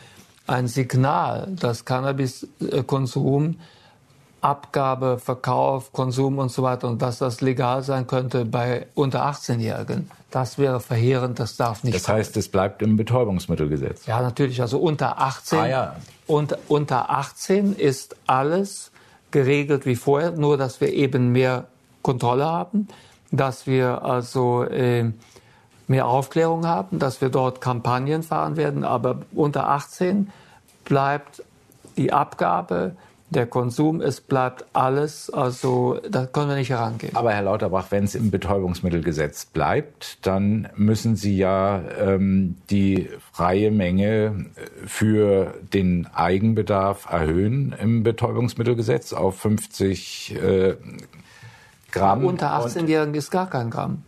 Ein 0.47 0.67
Signal, 0.67 1.47
dass 1.51 1.85
Cannabiskonsum 1.85 3.57
Abgabe, 4.41 5.19
Verkauf, 5.19 5.91
Konsum 5.91 6.37
und 6.37 6.49
so 6.49 6.63
weiter 6.63 6.87
und 6.87 7.01
dass 7.01 7.19
das 7.19 7.41
legal 7.41 7.83
sein 7.83 8.07
könnte 8.07 8.45
bei 8.45 8.87
unter 8.95 9.25
18-Jährigen. 9.25 10.09
Das 10.31 10.59
wäre 10.59 10.79
verheerend, 10.79 11.39
das 11.39 11.57
darf 11.57 11.83
nicht. 11.83 11.95
Das 11.95 12.07
heißt, 12.07 12.37
es 12.37 12.49
bleibt 12.49 12.81
im 12.81 12.97
Betäubungsmittelgesetz. 12.97 14.05
Ja, 14.05 14.21
natürlich. 14.21 14.61
Also 14.61 14.79
unter 14.79 15.19
18, 15.19 15.59
ah, 15.59 15.67
ja. 15.67 15.95
unter, 16.27 16.59
unter 16.67 17.09
18 17.09 17.73
ist 17.75 18.15
alles 18.27 18.91
geregelt 19.31 19.85
wie 19.85 19.95
vorher, 19.95 20.31
nur 20.31 20.57
dass 20.57 20.81
wir 20.81 20.93
eben 20.93 21.31
mehr 21.31 21.65
Kontrolle 22.01 22.45
haben, 22.45 22.87
dass 23.31 23.65
wir 23.65 24.03
also 24.03 24.63
äh, 24.63 25.11
mehr 25.87 26.07
Aufklärung 26.07 26.65
haben, 26.65 26.99
dass 26.99 27.21
wir 27.21 27.29
dort 27.29 27.61
Kampagnen 27.61 28.23
fahren 28.23 28.55
werden. 28.55 28.83
Aber 28.83 29.21
unter 29.33 29.69
18 29.69 30.31
bleibt 30.85 31.43
die 31.97 32.13
Abgabe 32.13 32.95
der 33.29 33.45
Konsum, 33.45 34.01
es 34.01 34.21
bleibt 34.21 34.65
alles, 34.73 35.29
also 35.29 35.99
da 36.09 36.25
können 36.25 36.49
wir 36.49 36.55
nicht 36.55 36.69
herangehen. 36.69 37.15
Aber 37.15 37.31
Herr 37.31 37.43
Lauterbach, 37.43 37.87
wenn 37.89 38.03
es 38.03 38.15
im 38.15 38.31
Betäubungsmittelgesetz 38.31 39.45
bleibt, 39.45 40.25
dann 40.25 40.69
müssen 40.75 41.15
Sie 41.15 41.37
ja 41.37 41.81
ähm, 41.99 42.55
die 42.69 43.09
freie 43.31 43.71
Menge 43.71 44.45
für 44.85 45.53
den 45.73 46.07
Eigenbedarf 46.13 47.09
erhöhen 47.09 47.75
im 47.79 48.03
Betäubungsmittelgesetz 48.03 49.13
auf 49.13 49.39
50 49.39 50.35
äh, 50.35 50.75
Gramm. 51.91 52.25
Unter 52.25 52.51
18-Jährigen 52.59 53.13
ist 53.13 53.31
gar 53.31 53.49
kein 53.49 53.69
Gramm. 53.69 54.03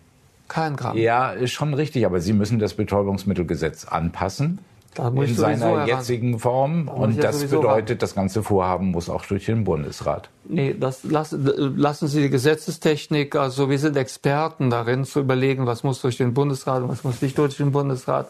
Kein 0.47 0.75
Gramm. 0.75 0.97
Ja, 0.97 1.31
ist 1.31 1.51
schon 1.51 1.73
richtig, 1.73 2.05
aber 2.05 2.19
Sie 2.19 2.33
müssen 2.33 2.59
das 2.59 2.73
Betäubungsmittelgesetz 2.73 3.85
anpassen 3.85 4.59
in 4.97 5.35
seiner 5.35 5.85
jetzigen 5.85 6.39
Form. 6.39 6.87
Und 6.87 7.23
das 7.23 7.45
bedeutet, 7.45 7.91
ran. 7.91 7.99
das 7.99 8.15
ganze 8.15 8.43
Vorhaben 8.43 8.91
muss 8.91 9.09
auch 9.09 9.25
durch 9.25 9.45
den 9.45 9.63
Bundesrat. 9.63 10.29
Nee, 10.45 10.75
das 10.77 11.03
lassen, 11.03 11.77
lassen 11.77 12.07
Sie 12.07 12.23
die 12.23 12.29
Gesetzestechnik, 12.29 13.35
also 13.35 13.69
wir 13.69 13.79
sind 13.79 13.95
Experten 13.95 14.69
darin 14.69 15.05
zu 15.05 15.21
überlegen, 15.21 15.65
was 15.65 15.83
muss 15.83 16.01
durch 16.01 16.17
den 16.17 16.33
Bundesrat 16.33 16.83
und 16.83 16.89
was 16.89 17.03
muss 17.03 17.21
nicht 17.21 17.37
durch 17.37 17.57
den 17.57 17.71
Bundesrat. 17.71 18.29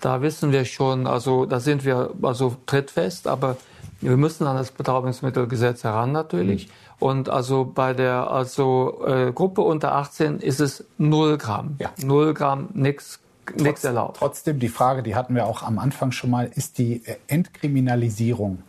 Da 0.00 0.20
wissen 0.20 0.52
wir 0.52 0.64
schon, 0.66 1.06
also 1.06 1.46
da 1.46 1.60
sind 1.60 1.84
wir 1.84 2.10
also 2.22 2.56
trittfest, 2.66 3.26
aber 3.26 3.56
wir 4.00 4.16
müssen 4.18 4.46
an 4.46 4.56
das 4.56 4.72
Betäubungsmittelgesetz 4.72 5.84
heran 5.84 6.12
natürlich. 6.12 6.68
Mhm. 6.68 6.72
Und 6.98 7.28
also 7.28 7.64
bei 7.64 7.92
der 7.92 8.30
also 8.30 9.02
äh, 9.06 9.32
Gruppe 9.32 9.62
unter 9.62 9.94
18 9.94 10.40
ist 10.40 10.60
es 10.60 10.84
0 10.98 11.38
Gramm. 11.38 11.76
Ja. 11.78 11.90
0 12.02 12.34
Gramm, 12.34 12.68
nichts 12.74 13.20
nichts 13.56 13.84
erlaubt. 13.84 14.16
Trotzdem, 14.18 14.58
die 14.58 14.68
Frage, 14.68 15.02
die 15.02 15.14
hatten 15.14 15.34
wir 15.34 15.46
auch 15.46 15.62
am 15.62 15.78
Anfang 15.78 16.12
schon 16.12 16.30
mal, 16.30 16.50
ist 16.54 16.78
die 16.78 17.06
äh, 17.06 17.16
Entkriminalisierung 17.28 18.62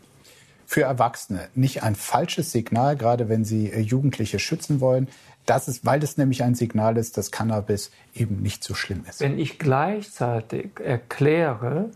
für 0.66 0.82
Erwachsene 0.82 1.48
nicht 1.56 1.84
ein 1.84 1.96
falsches 1.96 2.52
Signal, 2.52 2.98
gerade 2.98 3.30
wenn 3.30 3.46
sie 3.46 3.72
äh, 3.72 3.80
Jugendliche 3.80 4.40
schützen 4.40 4.82
wollen? 4.82 5.08
Das 5.46 5.70
ist, 5.70 5.86
weil 5.86 6.02
das 6.02 6.18
nämlich 6.18 6.44
ein 6.44 6.56
Signal 6.56 6.98
ist, 6.98 7.18
dass 7.18 7.32
Cannabis 7.32 7.92
eben 8.14 8.42
nicht 8.42 8.64
so 8.64 8.74
schlimm 8.74 9.06
ist. 9.10 9.22
Wenn 9.22 9.40
ich 9.40 9.60
gleichzeitig 9.60 10.72
erkläre, 10.84 11.90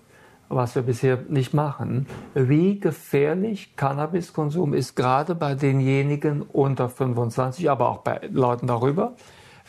was 0.47 0.75
wir 0.75 0.83
bisher 0.83 1.19
nicht 1.27 1.53
machen, 1.53 2.07
wie 2.33 2.79
gefährlich 2.79 3.75
Cannabiskonsum 3.75 4.73
ist, 4.73 4.95
gerade 4.95 5.35
bei 5.35 5.55
denjenigen 5.55 6.41
unter 6.41 6.89
25, 6.89 7.69
aber 7.69 7.89
auch 7.89 7.99
bei 7.99 8.21
Leuten 8.31 8.67
darüber, 8.67 9.13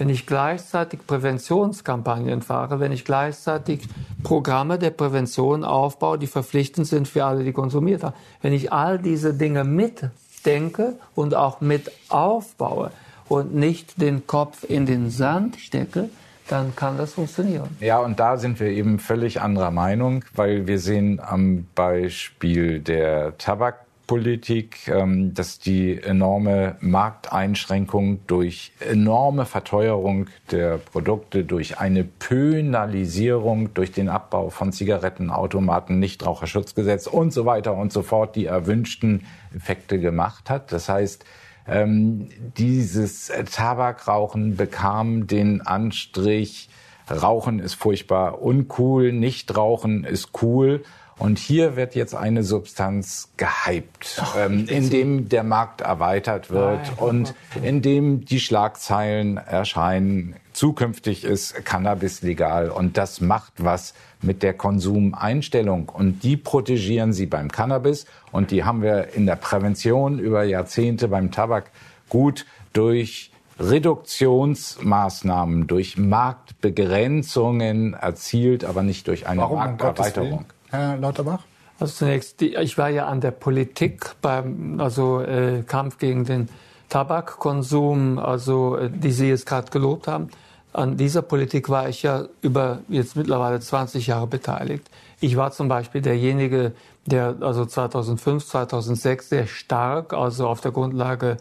wenn 0.03 0.09
ich 0.09 0.27
gleichzeitig 0.27 1.07
Präventionskampagnen 1.07 2.43
fahre, 2.43 2.81
wenn 2.81 2.91
ich 2.91 3.05
gleichzeitig 3.05 3.83
Programme 4.25 4.77
der 4.77 4.91
Prävention 4.91 5.63
aufbaue, 5.63 6.19
die 6.19 6.27
verpflichtend 6.27 6.89
sind 6.89 7.07
für 7.07 7.25
alle, 7.25 7.45
die 7.45 7.53
konsumiert 7.53 8.03
haben, 8.03 8.17
wenn 8.41 8.53
ich 8.53 8.73
all 8.73 8.99
diese 8.99 9.33
Dinge 9.33 9.63
mitdenke 9.63 10.95
und 11.15 11.37
auch 11.37 11.61
mit 11.61 11.93
aufbaue 12.09 12.91
und 13.29 13.55
nicht 13.55 14.03
den 14.03 14.27
Kopf 14.27 14.65
in 14.69 14.87
den 14.87 15.09
Sand 15.09 15.61
stecke, 15.61 16.09
dann 16.49 16.75
kann 16.75 16.99
das 16.99 17.13
funktionieren. 17.13 17.69
Ja, 17.79 18.01
und 18.01 18.19
da 18.19 18.39
sind 18.39 18.59
wir 18.59 18.71
eben 18.71 18.99
völlig 18.99 19.41
anderer 19.41 19.71
Meinung, 19.71 20.25
weil 20.35 20.67
wir 20.67 20.81
sehen 20.81 21.21
am 21.21 21.69
Beispiel 21.77 22.81
der 22.81 23.39
Tabak 23.39 23.77
Politik, 24.13 24.89
ähm, 24.89 25.33
dass 25.33 25.59
die 25.59 25.99
enorme 25.99 26.77
Markteinschränkung 26.81 28.21
durch 28.27 28.73
enorme 28.79 29.47
Verteuerung 29.47 30.27
der 30.51 30.77
Produkte, 30.77 31.45
durch 31.45 31.79
eine 31.79 32.05
Pönalisierung, 32.05 33.73
durch 33.73 33.91
den 33.91 34.11
Abbau 34.11 34.51
von 34.51 34.71
Zigarettenautomaten, 34.71 35.99
Nichtraucherschutzgesetz 35.99 37.07
und 37.07 37.33
so 37.33 37.47
weiter 37.47 37.75
und 37.75 37.91
so 37.91 38.03
fort 38.03 38.37
die 38.37 38.45
erwünschten 38.45 39.25
Effekte 39.57 39.99
gemacht 39.99 40.51
hat. 40.51 40.73
Das 40.73 40.91
heißt, 40.91 41.25
ähm, 41.67 42.29
dieses 42.59 43.33
Tabakrauchen 43.51 44.57
bekam 44.57 45.27
den 45.27 45.63
Anstrich, 45.63 46.69
Rauchen 47.11 47.59
ist 47.59 47.75
furchtbar 47.75 48.43
uncool, 48.43 49.13
Nichtrauchen 49.13 50.05
ist 50.05 50.31
cool. 50.43 50.83
Und 51.19 51.39
hier 51.39 51.77
wird 51.77 51.95
jetzt 51.95 52.15
eine 52.15 52.43
Substanz 52.43 53.29
gehypt, 53.37 54.19
Ach, 54.21 54.35
ähm, 54.37 54.67
in 54.67 54.91
dem 54.91 55.29
der 55.29 55.45
Markt 55.45 55.81
erweitert 55.83 56.51
wird 56.51 56.81
Nein, 56.87 56.99
und 56.99 57.35
in 57.63 57.83
dem 57.83 58.25
die 58.25 58.41
Schlagzeilen 58.41 59.37
erscheinen. 59.37 60.35
Zukünftig 60.53 61.25
ist 61.25 61.65
Cannabis 61.65 62.23
legal 62.23 62.71
und 62.71 62.99
das 62.99 63.21
macht 63.21 63.53
was 63.59 63.95
mit 64.21 64.43
der 64.43 64.55
Konsumeinstellung 64.55 65.89
und 65.89 66.25
die 66.25 66.37
protegieren 66.37 67.13
sie 67.13 67.27
beim 67.27 67.51
Cannabis 67.51 68.07
und 68.33 68.51
die 68.51 68.65
haben 68.65 68.83
wir 68.83 69.15
in 69.15 69.27
der 69.27 69.37
Prävention 69.37 70.19
über 70.19 70.45
Jahrzehnte 70.45 71.09
beim 71.09 71.31
Tabak 71.31 71.71
gut 72.09 72.47
durch 72.73 73.32
Reduktionsmaßnahmen, 73.71 75.67
durch 75.67 75.97
Marktbegrenzungen 75.97 77.95
erzielt, 77.95 78.65
aber 78.65 78.83
nicht 78.83 79.09
durch 79.09 79.27
eine 79.27 79.43
Warum, 79.43 79.59
Markterweiterung. 79.59 80.45
Herr 80.71 80.97
Lauterbach? 80.97 81.41
Also 81.79 81.95
zunächst, 81.95 82.41
die, 82.41 82.55
ich 82.55 82.79
war 82.79 82.89
ja 82.91 83.07
an 83.07 83.21
der 83.21 83.31
Politik 83.31 84.15
beim 84.21 84.81
also 84.81 85.21
äh, 85.21 85.63
Kampf 85.67 85.99
gegen 85.99 86.25
den 86.25 86.49
Tabakkonsum, 86.89 88.19
also 88.19 88.77
äh, 88.77 88.91
die 88.91 89.13
Sie 89.13 89.29
jetzt 89.29 89.47
gerade 89.47 89.71
gelobt 89.71 90.09
haben. 90.09 90.31
An 90.73 90.97
dieser 90.97 91.23
Politik 91.23 91.69
war 91.69 91.89
ich 91.89 92.03
ja 92.03 92.27
über 92.41 92.79
jetzt 92.89 93.17
mittlerweile 93.17 93.61
20 93.61 94.07
Jahre 94.07 94.27
beteiligt. 94.27 94.89
Ich 95.21 95.37
war 95.37 95.53
zum 95.53 95.69
Beispiel 95.69 96.01
derjenige, 96.01 96.73
der 97.05 97.37
also 97.41 97.67
2005, 97.67 98.47
2006 98.47 99.29
sehr 99.29 99.47
stark, 99.47 100.15
also 100.15 100.49
auf 100.49 100.61
der 100.61 100.71
Grundlage 100.71 101.33
äh, 101.33 101.37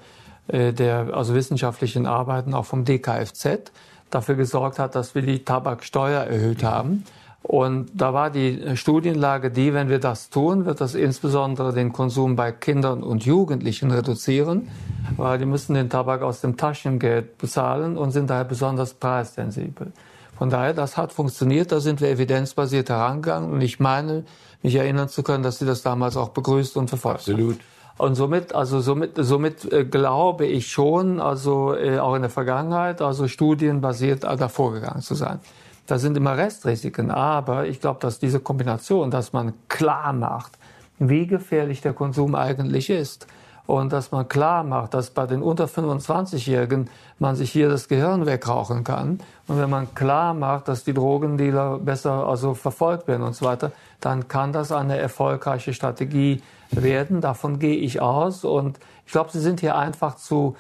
der 0.48 1.14
also 1.14 1.34
wissenschaftlichen 1.34 2.06
Arbeiten 2.06 2.54
auch 2.54 2.66
vom 2.66 2.86
DKFZ 2.86 3.72
dafür 4.10 4.36
gesorgt 4.36 4.80
hat, 4.80 4.96
dass 4.96 5.16
wir 5.16 5.22
die 5.22 5.44
Tabaksteuer 5.44 6.24
erhöht 6.24 6.64
haben. 6.64 7.06
Und 7.44 7.90
da 7.96 8.14
war 8.14 8.30
die 8.30 8.76
Studienlage 8.76 9.50
die, 9.50 9.74
wenn 9.74 9.90
wir 9.90 10.00
das 10.00 10.30
tun, 10.30 10.66
wird 10.66 10.80
das 10.80 10.94
insbesondere 10.94 11.74
den 11.74 11.92
Konsum 11.92 12.36
bei 12.36 12.52
Kindern 12.52 13.02
und 13.02 13.26
Jugendlichen 13.26 13.90
reduzieren, 13.90 14.70
weil 15.18 15.40
die 15.40 15.46
müssen 15.46 15.74
den 15.74 15.90
Tabak 15.90 16.22
aus 16.22 16.42
dem 16.42 16.56
Taschengeld 16.56 17.40
bezahlen 17.40 17.98
und 17.98 18.12
sind 18.12 18.30
daher 18.30 18.44
besonders 18.44 18.94
preissensibel. 18.94 19.92
Von 20.38 20.50
daher, 20.50 20.74
das 20.74 20.98
hat 20.98 21.14
funktioniert, 21.14 21.72
da 21.72 21.80
sind 21.80 22.00
wir 22.00 22.10
evidenzbasiert 22.10 22.90
herangegangen 22.90 23.52
und 23.52 23.62
ich 23.62 23.80
meine, 23.80 24.24
mich 24.62 24.76
erinnern 24.76 25.10
zu 25.10 25.24
können, 25.24 25.44
dass 25.44 25.60
Sie 25.60 25.66
das 25.66 25.82
damals 25.82 26.18
auch 26.18 26.30
begrüßt 26.30 26.78
und 26.78 26.90
verfolgt 26.90 27.22
Absolut. 27.22 27.56
Haben. 27.56 27.62
Und 28.02 28.16
somit, 28.16 28.56
also 28.56 28.80
somit, 28.80 29.12
somit 29.18 29.72
äh, 29.72 29.86
glaube 29.86 30.48
ich 30.48 30.72
schon, 30.72 31.20
also 31.20 31.76
äh, 31.76 32.00
auch 32.00 32.16
in 32.16 32.24
der 32.24 32.32
Vergangenheit, 32.32 33.00
also 33.00 33.28
studienbasiert 33.28 34.24
äh, 34.24 34.36
davor 34.38 34.74
gegangen 34.74 35.02
zu 35.02 35.14
sein. 35.14 35.40
Da 35.86 36.00
sind 36.00 36.18
immer 36.18 36.36
Restrisiken, 36.36 37.12
aber 37.12 37.68
ich 37.68 37.80
glaube, 37.80 38.00
dass 38.00 38.18
diese 38.18 38.40
Kombination, 38.40 39.12
dass 39.12 39.34
man 39.34 39.54
klar 39.68 40.14
macht, 40.14 40.54
wie 40.98 41.28
gefährlich 41.28 41.82
der 41.82 41.94
Konsum 41.94 42.34
eigentlich 42.34 42.90
ist 42.90 43.28
und 43.72 43.94
dass 43.94 44.12
man 44.12 44.28
klar 44.28 44.66
macht, 44.66 44.94
dass 44.94 45.12
bei 45.12 45.26
den 45.26 45.42
unter 45.42 45.66
25-Jährigen 45.66 46.90
man 47.20 47.38
sich 47.38 47.52
hier 47.52 47.70
das 47.70 47.88
Gehirn 47.88 48.26
wegrauchen 48.26 48.84
kann 48.84 49.22
und 49.48 49.60
wenn 49.60 49.70
man 49.70 49.96
klar 49.96 50.34
macht, 50.34 50.68
dass 50.68 50.84
die 50.84 50.94
Drogendealer 50.94 51.80
besser 51.80 52.28
also 52.28 52.54
verfolgt 52.54 53.08
werden 53.08 53.22
und 53.24 53.34
so 53.34 53.46
weiter, 53.46 53.72
dann 54.02 54.28
kann 54.28 54.52
das 54.52 54.74
eine 54.74 54.98
erfolgreiche 54.98 55.74
Strategie 55.74 56.42
werden. 56.72 57.22
Davon 57.22 57.60
gehe 57.60 57.78
ich 57.78 58.02
aus 58.02 58.44
und 58.44 58.78
ich 59.06 59.14
glaube, 59.14 59.30
Sie 59.32 59.40
sind 59.40 59.62
hier 59.62 59.78
einfach 59.78 60.16
zu 60.18 60.58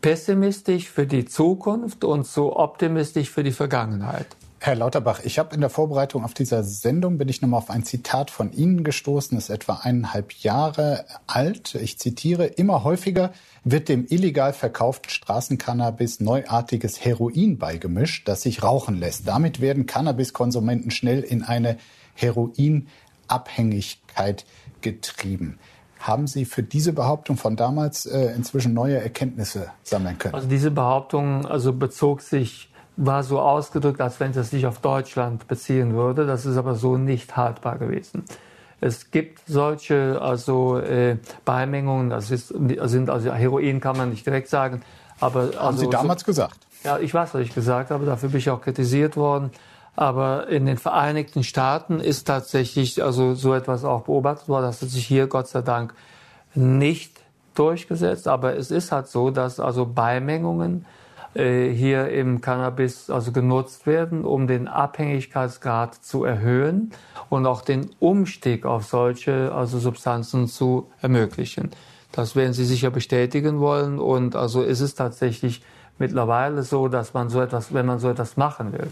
pessimistisch 0.00 0.88
für 0.88 1.06
die 1.06 1.24
Zukunft 1.24 2.04
und 2.04 2.24
zu 2.24 2.54
optimistisch 2.54 3.30
für 3.30 3.42
die 3.42 3.52
Vergangenheit. 3.52 4.28
Herr 4.64 4.74
Lauterbach, 4.76 5.20
ich 5.22 5.38
habe 5.38 5.54
in 5.54 5.60
der 5.60 5.68
Vorbereitung 5.68 6.24
auf 6.24 6.32
dieser 6.32 6.64
Sendung 6.64 7.18
bin 7.18 7.28
ich 7.28 7.42
nochmal 7.42 7.58
auf 7.58 7.68
ein 7.68 7.84
Zitat 7.84 8.30
von 8.30 8.50
Ihnen 8.50 8.82
gestoßen, 8.82 9.36
ist 9.36 9.50
etwa 9.50 9.80
eineinhalb 9.82 10.32
Jahre 10.32 11.04
alt. 11.26 11.74
Ich 11.74 11.98
zitiere, 11.98 12.46
immer 12.46 12.82
häufiger 12.82 13.34
wird 13.64 13.90
dem 13.90 14.06
illegal 14.08 14.54
verkauften 14.54 15.10
Straßencannabis 15.10 16.20
neuartiges 16.20 17.04
Heroin 17.04 17.58
beigemischt, 17.58 18.26
das 18.26 18.40
sich 18.40 18.62
rauchen 18.62 18.98
lässt. 18.98 19.28
Damit 19.28 19.60
werden 19.60 19.84
Cannabiskonsumenten 19.84 20.90
schnell 20.90 21.20
in 21.20 21.42
eine 21.42 21.76
Heroinabhängigkeit 22.14 24.46
getrieben. 24.80 25.58
Haben 25.98 26.26
Sie 26.26 26.46
für 26.46 26.62
diese 26.62 26.94
Behauptung 26.94 27.36
von 27.36 27.56
damals 27.56 28.06
äh, 28.06 28.32
inzwischen 28.34 28.72
neue 28.72 28.96
Erkenntnisse 28.96 29.70
sammeln 29.82 30.16
können? 30.16 30.34
Also 30.34 30.48
diese 30.48 30.70
Behauptung 30.70 31.44
also 31.44 31.74
bezog 31.74 32.22
sich 32.22 32.70
war 32.96 33.22
so 33.22 33.40
ausgedrückt, 33.40 34.00
als 34.00 34.20
wenn 34.20 34.30
es 34.32 34.50
sich 34.50 34.66
auf 34.66 34.78
Deutschland 34.78 35.48
beziehen 35.48 35.94
würde. 35.94 36.26
Das 36.26 36.46
ist 36.46 36.56
aber 36.56 36.74
so 36.74 36.96
nicht 36.96 37.36
haltbar 37.36 37.78
gewesen. 37.78 38.24
Es 38.80 39.10
gibt 39.10 39.40
solche 39.46 40.20
also 40.20 40.78
äh, 40.78 41.16
Beimengungen, 41.44 42.10
das 42.10 42.30
ist, 42.30 42.48
sind 42.48 43.08
also 43.10 43.32
Heroin 43.32 43.80
kann 43.80 43.96
man 43.96 44.10
nicht 44.10 44.26
direkt 44.26 44.48
sagen, 44.48 44.82
aber 45.20 45.52
haben 45.56 45.58
also, 45.58 45.78
Sie 45.78 45.90
damals 45.90 46.20
so, 46.20 46.26
gesagt? 46.26 46.58
Ja, 46.84 46.98
ich 46.98 47.14
weiß, 47.14 47.34
was 47.34 47.40
ich 47.40 47.54
gesagt 47.54 47.90
habe. 47.90 48.04
Dafür 48.04 48.28
bin 48.28 48.38
ich 48.38 48.50
auch 48.50 48.60
kritisiert 48.60 49.16
worden. 49.16 49.50
Aber 49.96 50.48
in 50.48 50.66
den 50.66 50.76
Vereinigten 50.76 51.44
Staaten 51.44 52.00
ist 52.00 52.24
tatsächlich 52.24 53.02
also 53.02 53.34
so 53.34 53.54
etwas 53.54 53.84
auch 53.84 54.02
beobachtet 54.02 54.48
worden. 54.48 54.64
Das 54.64 54.82
hat 54.82 54.90
sich 54.90 55.06
hier 55.06 55.28
Gott 55.28 55.48
sei 55.48 55.62
Dank 55.62 55.94
nicht 56.54 57.20
durchgesetzt. 57.54 58.28
Aber 58.28 58.56
es 58.56 58.70
ist 58.70 58.92
halt 58.92 59.06
so, 59.06 59.30
dass 59.30 59.60
also 59.60 59.86
Beimengungen 59.86 60.84
äh, 61.34 61.70
hier 61.70 62.08
im 62.08 62.40
Cannabis 62.40 63.10
also 63.10 63.32
genutzt 63.32 63.86
werden, 63.86 64.24
um 64.24 64.46
den 64.46 64.68
Abhängigkeitsgrad 64.68 65.94
zu 65.94 66.24
erhöhen 66.24 66.92
und 67.28 67.46
auch 67.46 67.62
den 67.62 67.90
Umstieg 67.98 68.66
auf 68.66 68.84
solche 68.84 69.52
also 69.52 69.78
Substanzen 69.78 70.46
zu 70.46 70.90
ermöglichen. 71.00 71.70
Das 72.12 72.36
werden 72.36 72.52
Sie 72.52 72.64
sicher 72.64 72.90
bestätigen 72.90 73.58
wollen 73.58 73.98
und 73.98 74.36
also 74.36 74.62
ist 74.62 74.80
es 74.80 74.94
tatsächlich 74.94 75.62
mittlerweile 75.98 76.62
so, 76.62 76.88
dass 76.88 77.14
man 77.14 77.28
so 77.28 77.40
etwas, 77.40 77.74
wenn 77.74 77.86
man 77.86 77.98
so 77.98 78.08
etwas 78.08 78.36
machen 78.36 78.72
will, 78.72 78.88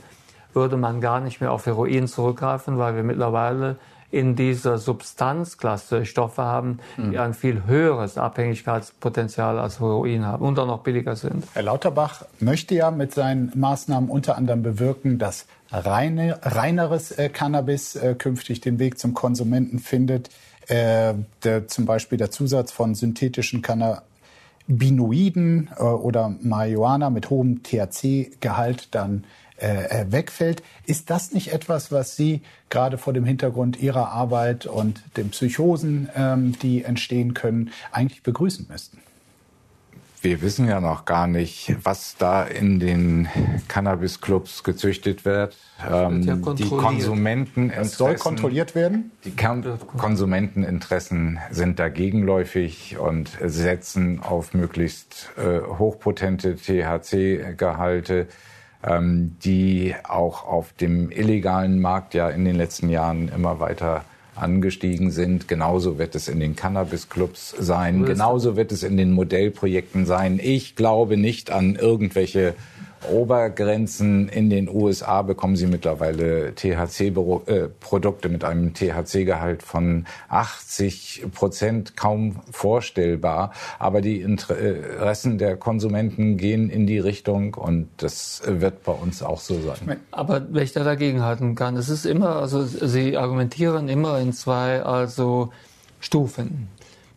würde 0.53 0.77
man 0.77 1.01
gar 1.01 1.21
nicht 1.21 1.41
mehr 1.41 1.53
auf 1.53 1.67
Heroin 1.67 2.09
zurückgreifen, 2.09 2.79
weil 2.79 2.97
wir 2.97 3.05
mittlerweile 3.05 3.77
in 4.13 4.37
dieser 4.37 4.79
Substanzklasse 4.79 6.05
Stoffe 6.05 6.43
haben, 6.43 6.79
die 6.99 7.03
mhm. 7.03 7.19
ein 7.19 7.35
viel 7.35 7.63
höheres 7.67 8.19
Abhängigkeitspotenzial 8.19 9.59
als 9.59 9.81
Heroin 9.81 10.27
haben 10.27 10.45
und 10.45 10.59
auch 10.59 10.67
noch 10.67 10.81
billiger 10.81 11.17
sind. 11.17 11.45
Herr 11.55 11.63
Lauterbach 11.63 12.27
möchte 12.39 12.75
ja 12.75 12.91
mit 12.91 13.15
seinen 13.15 13.51
Maßnahmen 13.55 14.11
unter 14.11 14.37
anderem 14.37 14.63
bewirken, 14.63 15.19
dass 15.19 15.47
reine, 15.71 16.39
reineres 16.43 17.13
äh, 17.13 17.31
Cannabis 17.31 17.97
äh, 17.97 18.15
künftig 18.15 18.61
den 18.61 18.79
Weg 18.79 18.99
zum 18.99 19.15
Konsumenten 19.15 19.79
findet. 19.79 20.29
Äh, 20.69 21.15
der, 21.43 21.69
zum 21.69 21.87
Beispiel 21.87 22.19
der 22.19 22.31
Zusatz 22.31 22.71
von 22.71 22.95
synthetischen 22.95 23.63
Cannabinoiden 23.63 25.71
äh, 25.77 25.83
oder 25.83 26.37
Marihuana 26.43 27.09
mit 27.09 27.31
hohem 27.31 27.63
THC-Gehalt 27.63 28.95
dann 28.95 29.25
äh, 29.63 30.01
äh, 30.01 30.11
wegfällt. 30.11 30.61
Ist 30.87 31.09
das 31.09 31.33
nicht 31.33 31.53
etwas, 31.53 31.93
was 31.93 32.17
Sie 32.17 32.41
gerade 32.69 32.99
vor 32.99 33.13
dem 33.13 33.25
Hintergrund 33.25 33.81
Ihrer 33.81 34.09
Arbeit 34.09 34.67
und 34.67 35.01
den 35.17 35.31
Psychosen, 35.31 36.09
ähm, 36.17 36.59
die 36.61 36.83
entstehen 36.83 37.33
können, 37.33 37.71
eigentlich 37.93 38.25
begrüßen 38.25 38.67
müssten? 38.69 38.99
Wir 40.21 40.43
wissen 40.43 40.67
ja 40.67 40.81
noch 40.81 41.05
gar 41.05 41.29
nicht, 41.29 41.77
was 41.85 42.17
da 42.17 42.43
in 42.43 42.81
den 42.81 43.29
Cannabis-Clubs 43.69 44.65
gezüchtet 44.65 45.25
wird. 45.25 45.57
Ähm, 45.89 46.23
ja 46.23 46.35
die 46.35 46.69
Konsumenteninteressen. 46.69 47.91
Das 47.91 47.99
soll 47.99 48.17
kontrolliert 48.17 48.75
werden? 48.75 49.13
Die 49.25 49.35
Konsumenteninteressen 49.35 51.39
sind 51.53 51.79
dagegenläufig 51.79 52.99
und 52.99 53.31
setzen 53.45 54.19
auf 54.21 54.55
möglichst 54.55 55.31
äh, 55.37 55.61
hochpotente 55.61 56.57
THC-Gehalte 56.57 58.27
ähm, 58.83 59.37
die 59.45 59.95
auch 60.05 60.47
auf 60.47 60.73
dem 60.73 61.11
illegalen 61.11 61.81
Markt 61.81 62.15
ja 62.15 62.29
in 62.29 62.45
den 62.45 62.57
letzten 62.57 62.89
Jahren 62.89 63.29
immer 63.29 63.61
weiter 63.61 64.05
angestiegen 64.35 65.11
sind. 65.11 65.47
Genauso 65.47 65.99
wird 65.99 66.15
es 66.15 66.29
in 66.29 66.41
den 66.41 66.57
Cannabis-Clubs 66.57 67.55
sein. 67.59 68.05
Genauso 68.05 68.57
wird 68.57 68.73
es 68.73 68.83
in 68.83 68.97
den 68.97 69.13
Modellprojekten 69.13 70.07
sein. 70.07 70.41
Ich 70.43 70.75
glaube 70.75 71.17
nicht 71.17 71.51
an 71.51 71.77
irgendwelche 71.77 72.55
Obergrenzen. 73.11 74.29
In 74.29 74.51
den 74.51 74.69
USA 74.69 75.23
bekommen 75.23 75.57
sie 75.57 75.67
mittlerweile 75.67 76.55
THC-Produkte 76.55 78.29
mit 78.29 78.45
einem 78.45 78.75
THC-Gehalt 78.75 79.63
von 79.63 80.07
80 80.29 81.27
Prozent, 81.35 81.97
kaum 81.97 82.37
vorstellbar. 82.51 83.53
Aber 83.79 84.01
die 84.01 84.21
Interessen 84.21 85.39
der 85.39 85.57
Konsumenten 85.57 86.37
gehen 86.37 86.71
in 86.71 86.87
die 86.87 86.99
Richtung 86.99 87.55
und 87.55 87.89
das 87.97 88.43
wird 88.47 88.83
bei 88.85 88.93
uns 88.93 89.23
auch 89.23 89.41
so 89.41 89.61
sein. 89.61 90.01
Aber 90.11 90.47
wenn 90.51 90.63
ich 90.63 90.73
da 90.73 90.85
dagegen 90.85 91.23
halten 91.23 91.55
kann, 91.55 91.77
es 91.77 91.89
ist 91.89 92.07
immer, 92.07 92.37
also 92.37 92.65
Sie 92.65 93.17
argumentieren 93.17 93.89
immer 93.89 94.19
in 94.19 94.33
zwei 94.33 94.83
also 94.83 95.51
Stufen 96.01 96.69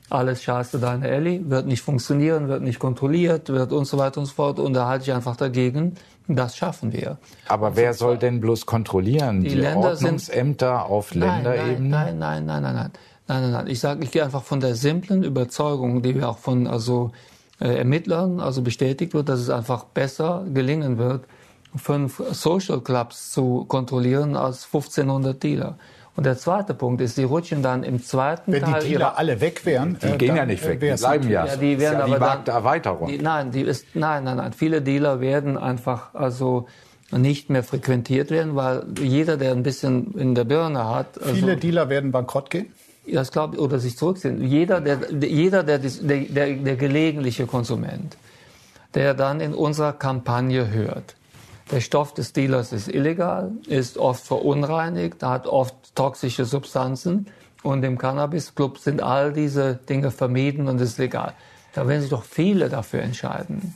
alles 0.09 0.43
scheiße 0.43 0.79
deine 0.79 1.07
Ellie, 1.07 1.49
wird 1.49 1.65
nicht 1.65 1.81
funktionieren, 1.81 2.47
wird 2.47 2.61
nicht 2.61 2.79
kontrolliert, 2.79 3.49
wird 3.49 3.71
und 3.71 3.85
so 3.85 3.97
weiter 3.97 4.19
und 4.19 4.27
so 4.27 4.33
fort. 4.33 4.59
Und 4.59 4.73
da 4.73 4.87
halte 4.87 5.03
ich 5.05 5.13
einfach 5.13 5.35
dagegen. 5.35 5.95
Das 6.27 6.57
schaffen 6.57 6.91
wir. 6.91 7.17
Aber 7.47 7.75
wer 7.75 7.93
soll 7.93 8.17
denn 8.17 8.39
bloß 8.39 8.65
kontrollieren? 8.65 9.41
Die, 9.41 9.49
die 9.49 9.55
Länder 9.55 9.89
Ordnungsämter 9.89 10.79
sind, 10.79 10.91
auf 10.91 11.13
nein, 11.13 11.43
Länderebene? 11.43 11.89
Nein, 11.89 12.17
nein, 12.19 12.45
nein, 12.45 12.63
nein, 12.63 12.73
nein, 12.73 12.91
nein, 13.27 13.41
nein, 13.41 13.51
nein. 13.51 13.67
Ich 13.67 13.79
sage, 13.79 14.03
ich 14.03 14.11
gehe 14.11 14.23
einfach 14.23 14.43
von 14.43 14.59
der 14.59 14.75
simplen 14.75 15.23
Überzeugung, 15.23 16.01
die 16.01 16.15
wir 16.15 16.29
auch 16.29 16.39
von 16.39 16.67
also 16.67 17.11
äh, 17.59 17.77
Ermittlern 17.77 18.39
also 18.39 18.61
bestätigt 18.61 19.13
wird, 19.13 19.29
dass 19.29 19.39
es 19.39 19.49
einfach 19.49 19.85
besser 19.85 20.45
gelingen 20.51 20.97
wird, 20.97 21.25
fünf 21.75 22.21
Social 22.31 22.81
Clubs 22.81 23.31
zu 23.31 23.65
kontrollieren 23.65 24.35
als 24.35 24.65
1500 24.65 25.41
Dealer. 25.41 25.77
Und 26.15 26.25
der 26.25 26.37
zweite 26.37 26.73
Punkt 26.73 27.01
ist, 27.01 27.17
die 27.17 27.23
rutschen 27.23 27.61
dann 27.61 27.83
im 27.83 28.01
zweiten 28.01 28.53
Wenn 28.53 28.63
Teil. 28.63 28.75
Wenn 28.75 28.81
die 28.81 28.87
Dealer 28.89 29.17
alle 29.17 29.41
weg 29.41 29.65
wären, 29.65 29.97
die 30.01 30.07
äh, 30.07 30.17
gehen 30.17 30.35
ja 30.35 30.45
nicht 30.45 30.65
weg, 30.65 30.79
die 30.79 30.93
bleiben 30.93 31.29
ja. 31.29 31.45
ja 31.45 31.57
die 31.57 31.77
werden 31.79 31.99
ja 31.99 32.05
die 32.05 32.13
aber 32.13 32.25
Markterweiterung. 32.25 33.09
Die, 33.09 33.17
nein, 33.17 33.51
die 33.51 33.61
ist, 33.61 33.85
nein, 33.93 34.23
nein, 34.23 34.37
nein. 34.37 34.53
Viele 34.53 34.81
Dealer 34.81 35.19
werden 35.19 35.57
einfach 35.57 36.13
also 36.13 36.67
nicht 37.11 37.49
mehr 37.49 37.63
frequentiert 37.63 38.31
werden, 38.31 38.55
weil 38.55 38.85
jeder, 38.99 39.37
der 39.37 39.51
ein 39.51 39.63
bisschen 39.63 40.13
in 40.17 40.35
der 40.35 40.45
Birne 40.45 40.87
hat. 40.89 41.21
Also, 41.21 41.35
Viele 41.35 41.57
Dealer 41.57 41.89
werden 41.89 42.11
bankrott 42.11 42.49
gehen? 42.49 42.67
Das 43.11 43.31
glaube 43.31 43.55
ich, 43.55 43.61
oder 43.61 43.79
sich 43.79 43.97
zurückziehen. 43.97 44.41
Jeder, 44.41 44.81
der, 44.81 44.99
jeder, 45.21 45.63
der, 45.63 45.79
der, 45.79 45.89
der, 46.21 46.53
der 46.55 46.75
gelegentliche 46.75 47.45
Konsument, 47.45 48.17
der 48.95 49.13
dann 49.13 49.41
in 49.41 49.53
unserer 49.53 49.93
Kampagne 49.93 50.71
hört, 50.71 51.15
der 51.71 51.81
Stoff 51.81 52.13
des 52.13 52.33
Dealers 52.33 52.71
ist 52.71 52.87
illegal, 52.87 53.51
ist 53.67 53.97
oft 53.97 54.23
verunreinigt, 54.25 55.23
hat 55.23 55.47
oft 55.47 55.95
toxische 55.95 56.45
Substanzen. 56.45 57.27
Und 57.63 57.83
im 57.83 57.97
Cannabis-Club 57.97 58.77
sind 58.77 59.01
all 59.01 59.33
diese 59.33 59.75
Dinge 59.75 60.11
vermieden 60.11 60.67
und 60.67 60.79
ist 60.79 60.99
legal. 60.99 61.33
Da 61.73 61.87
werden 61.87 62.01
sich 62.01 62.11
doch 62.11 62.23
viele 62.23 62.69
dafür 62.69 63.01
entscheiden 63.01 63.75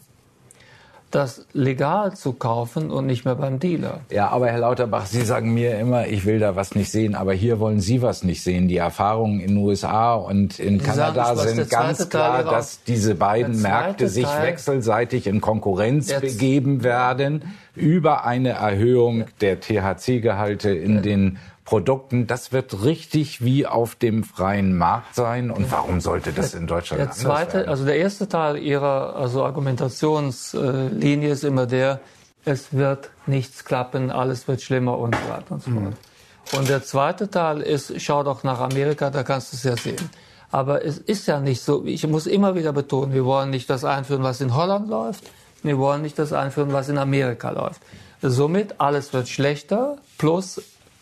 das 1.11 1.45
legal 1.53 2.15
zu 2.15 2.33
kaufen 2.33 2.91
und 2.91 3.05
nicht 3.05 3.25
mehr 3.25 3.35
beim 3.35 3.59
Dealer. 3.59 4.01
Ja, 4.11 4.29
aber 4.29 4.47
Herr 4.47 4.59
Lauterbach, 4.59 5.05
Sie 5.05 5.21
sagen 5.21 5.53
mir 5.53 5.79
immer, 5.79 6.07
ich 6.07 6.25
will 6.25 6.39
da 6.39 6.55
was 6.55 6.75
nicht 6.75 6.91
sehen, 6.91 7.15
aber 7.15 7.33
hier 7.33 7.59
wollen 7.59 7.79
Sie 7.79 8.01
was 8.01 8.23
nicht 8.23 8.43
sehen. 8.43 8.67
Die 8.67 8.77
Erfahrungen 8.77 9.39
in 9.39 9.55
den 9.55 9.57
USA 9.57 10.13
und 10.13 10.59
in 10.59 10.79
Sie 10.79 10.85
Kanada 10.85 11.35
sagen, 11.35 11.55
sind 11.55 11.69
ganz 11.69 12.09
klar, 12.09 12.43
dass 12.43 12.83
diese 12.83 13.15
beiden 13.15 13.61
Märkte 13.61 14.07
sich 14.07 14.25
Teil 14.25 14.47
wechselseitig 14.47 15.27
in 15.27 15.41
Konkurrenz 15.41 16.13
begeben 16.13 16.83
werden 16.83 17.43
über 17.75 18.25
eine 18.25 18.49
Erhöhung 18.49 19.25
der 19.41 19.59
THC-Gehalte 19.59 20.69
in 20.69 21.01
den 21.01 21.37
Produkten. 21.69 22.25
Das 22.25 22.51
wird 22.51 22.83
richtig 22.83 23.43
wie 23.45 23.67
auf 23.67 23.93
dem 23.93 24.23
freien 24.23 24.75
Markt 24.75 25.13
sein. 25.13 25.51
Und 25.51 25.71
warum 25.71 26.01
sollte 26.01 26.31
das 26.31 26.55
in 26.55 26.65
Deutschland 26.65 26.99
der 26.99 27.11
zweite, 27.11 27.53
werden? 27.53 27.69
Also 27.69 27.85
der 27.85 27.97
erste 27.97 28.27
Teil 28.27 28.57
Ihrer 28.57 29.15
also 29.15 29.43
Argumentationslinie 29.43 31.29
ist 31.29 31.43
immer 31.43 31.67
der, 31.67 31.99
es 32.43 32.73
wird 32.73 33.11
nichts 33.27 33.65
klappen, 33.65 34.09
alles 34.09 34.47
wird 34.47 34.63
schlimmer 34.63 34.97
und 34.97 35.15
so 35.15 35.31
weiter 35.31 35.51
und 35.51 35.61
so 35.61 35.69
fort. 35.69 35.83
Mhm. 35.83 36.57
Und 36.57 36.69
der 36.69 36.83
zweite 36.83 37.29
Teil 37.29 37.61
ist, 37.61 38.01
schau 38.01 38.23
doch 38.23 38.43
nach 38.43 38.59
Amerika, 38.61 39.11
da 39.11 39.21
kannst 39.21 39.53
du 39.53 39.57
es 39.57 39.63
ja 39.63 39.77
sehen. 39.77 40.09
Aber 40.49 40.83
es 40.83 40.97
ist 40.97 41.27
ja 41.27 41.39
nicht 41.39 41.61
so, 41.61 41.85
ich 41.85 42.07
muss 42.07 42.25
immer 42.25 42.55
wieder 42.55 42.73
betonen, 42.73 43.13
wir 43.13 43.25
wollen 43.25 43.51
nicht 43.51 43.69
das 43.69 43.83
einführen, 43.85 44.23
was 44.23 44.41
in 44.41 44.55
Holland 44.55 44.89
läuft, 44.89 45.23
wir 45.61 45.77
wollen 45.77 46.01
nicht 46.01 46.17
das 46.17 46.33
einführen, 46.33 46.73
was 46.73 46.89
in 46.89 46.97
Amerika 46.97 47.51
läuft. 47.51 47.79
Somit, 48.23 48.81
alles 48.81 49.13
wird 49.13 49.29
schlechter, 49.29 49.97
plus 50.17 50.59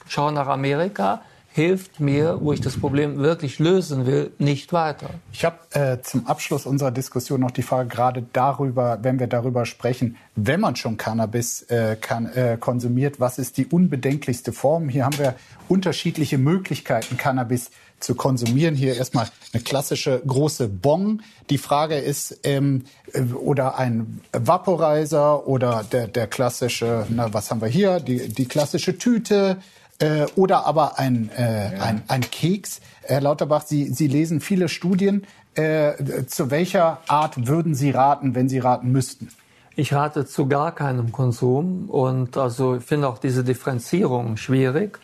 Schau 0.07 0.31
nach 0.31 0.47
Amerika. 0.47 1.21
hilft 1.57 1.99
mir, 1.99 2.37
wo 2.39 2.53
ich 2.53 2.61
das 2.61 2.79
Problem 2.79 3.17
wirklich 3.17 3.57
lösen 3.57 4.05
will, 4.05 4.31
nicht 4.37 4.73
weiter. 4.73 5.09
Ich 5.33 5.43
habe 5.43 5.57
äh, 5.71 5.99
zum 6.03 6.27
Abschluss 6.27 6.67
unserer 6.67 6.91
Diskussion 6.91 7.41
noch 7.41 7.49
die 7.49 7.63
Frage 7.63 7.89
gerade 7.89 8.23
darüber, 8.31 8.99
wenn 9.01 9.19
wir 9.19 9.25
darüber 9.25 9.65
sprechen, 9.65 10.17
wenn 10.35 10.59
man 10.59 10.75
schon 10.75 10.97
Cannabis 10.97 11.63
äh, 11.63 11.97
kann, 11.99 12.27
äh, 12.27 12.57
konsumiert, 12.59 13.19
was 13.19 13.39
ist 13.39 13.57
die 13.57 13.65
unbedenklichste 13.65 14.53
Form? 14.53 14.87
Hier 14.87 15.03
haben 15.03 15.17
wir 15.17 15.33
unterschiedliche 15.67 16.37
Möglichkeiten, 16.37 17.17
Cannabis 17.17 17.71
zu 17.99 18.13
konsumieren. 18.13 18.75
Hier 18.75 18.95
erstmal 18.95 19.27
eine 19.51 19.63
klassische 19.63 20.21
große 20.27 20.67
Bong. 20.67 21.23
Die 21.49 21.57
Frage 21.57 21.97
ist, 21.97 22.39
ähm, 22.43 22.83
äh, 23.13 23.23
oder 23.33 23.79
ein 23.79 24.21
Vaporizer 24.31 25.47
oder 25.47 25.83
der, 25.91 26.07
der 26.07 26.27
klassische, 26.27 27.07
na, 27.09 27.33
was 27.33 27.49
haben 27.49 27.61
wir 27.61 27.67
hier? 27.67 27.99
Die, 27.99 28.29
die 28.29 28.45
klassische 28.45 28.99
Tüte 28.99 29.57
äh, 29.99 30.25
oder 30.35 30.65
aber 30.65 30.99
ein, 30.99 31.29
äh, 31.37 31.75
ja. 31.75 31.83
ein, 31.83 32.03
ein 32.07 32.21
Keks. 32.21 32.81
Herr 33.03 33.21
Lauterbach, 33.21 33.63
Sie, 33.65 33.85
Sie 33.89 34.07
lesen 34.07 34.41
viele 34.41 34.69
Studien. 34.69 35.25
Äh, 35.55 36.25
zu 36.27 36.51
welcher 36.51 36.99
Art 37.07 37.47
würden 37.47 37.73
Sie 37.73 37.91
raten, 37.91 38.35
wenn 38.35 38.47
Sie 38.47 38.59
raten 38.59 38.91
müssten? 38.91 39.29
Ich 39.75 39.93
rate 39.93 40.25
zu 40.25 40.47
gar 40.47 40.73
keinem 40.73 41.11
Konsum 41.11 41.89
und 41.89 42.35
also 42.35 42.75
ich 42.77 42.83
finde 42.83 43.07
auch 43.07 43.19
diese 43.19 43.43
Differenzierung 43.43 44.37
schwierig. 44.37 44.99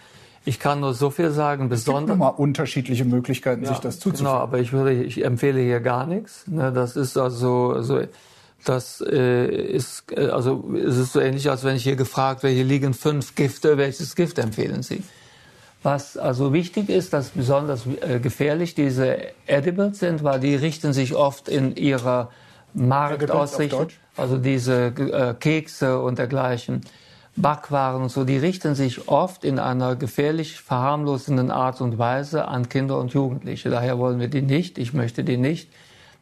Ich 0.46 0.60
kann 0.60 0.80
nur 0.80 0.94
so 0.94 1.10
viel 1.10 1.32
sagen, 1.32 1.70
besonders. 1.70 2.18
Es 2.18 2.40
unterschiedliche 2.40 3.06
Möglichkeiten, 3.06 3.64
ja, 3.64 3.70
sich 3.70 3.80
das 3.80 4.00
zuzuführen. 4.00 4.34
Genau, 4.34 4.44
aber 4.44 4.60
ich 4.60 4.74
würde, 4.74 4.92
ich 4.94 5.24
empfehle 5.24 5.62
hier 5.62 5.80
gar 5.80 6.06
nichts. 6.06 6.46
Ne, 6.48 6.72
das 6.74 6.96
ist 6.96 7.18
also, 7.18 7.82
so, 7.82 8.02
das 8.64 9.02
äh, 9.02 9.46
ist, 9.46 10.12
äh, 10.12 10.28
also 10.28 10.74
es 10.76 10.98
ist 10.98 11.14
so 11.14 11.20
ähnlich, 11.20 11.50
als 11.50 11.64
wenn 11.64 11.76
ich 11.76 11.84
hier 11.84 11.96
gefragt 11.96 12.44
werde, 12.44 12.56
hier 12.56 12.66
liegen 12.66 12.94
fünf 12.94 13.36
Gifte, 13.36 13.78
welches 13.78 14.16
Gift 14.16 14.40
empfehlen 14.40 14.84
Sie? 14.84 15.04
Was 15.84 16.18
also 16.18 16.54
wichtig 16.54 16.90
ist, 16.90 17.12
dass 17.12 17.30
besonders 17.30 17.82
äh, 18.02 18.20
gefährlich 18.20 18.74
diese 18.74 19.18
Edibles 19.48 20.00
sind, 20.00 20.24
weil 20.24 20.40
die 20.40 20.56
richten 20.56 20.94
sich 20.94 21.14
oft 21.14 21.50
in 21.50 21.76
ihrer 21.76 22.30
Marktausrichtung, 22.74 23.88
also 24.16 24.38
diese 24.38 24.86
äh, 24.86 25.34
Kekse 25.38 26.00
und 26.00 26.18
dergleichen, 26.20 26.82
Backwaren 27.36 28.04
und 28.04 28.10
so, 28.10 28.24
die 28.24 28.38
richten 28.38 28.76
sich 28.76 29.08
oft 29.08 29.44
in 29.44 29.60
einer 29.60 29.96
gefährlich 29.96 30.62
verharmlosenden 30.62 31.52
Art 31.52 31.82
und 31.82 31.98
Weise 31.98 32.48
an 32.48 32.70
Kinder 32.70 33.00
und 33.00 33.14
Jugendliche. 33.14 33.70
Daher 33.70 33.98
wollen 33.98 34.20
wir 34.20 34.28
die 34.28 34.44
nicht, 34.44 34.78
ich 34.78 34.94
möchte 34.94 35.24
die 35.24 35.38
nicht. 35.38 35.70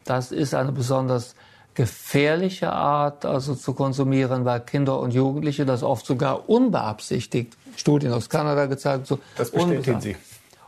Das 0.06 0.32
ist 0.32 0.56
eine 0.56 0.72
besonders 0.72 1.36
gefährliche 1.74 2.72
Art 2.72 3.26
also 3.26 3.56
zu 3.56 3.74
konsumieren, 3.74 4.46
weil 4.46 4.60
Kinder 4.62 5.00
und 5.00 5.14
Jugendliche 5.14 5.66
das 5.66 5.84
oft 5.84 6.06
sogar 6.06 6.50
unbeabsichtigt, 6.50 7.58
Studien 7.76 8.12
aus 8.12 8.30
Kanada 8.30 8.66
gezeigt, 8.66 9.08
so 9.08 9.20
das 9.38 9.52
bestätigen 9.52 10.02
Sie. 10.02 10.16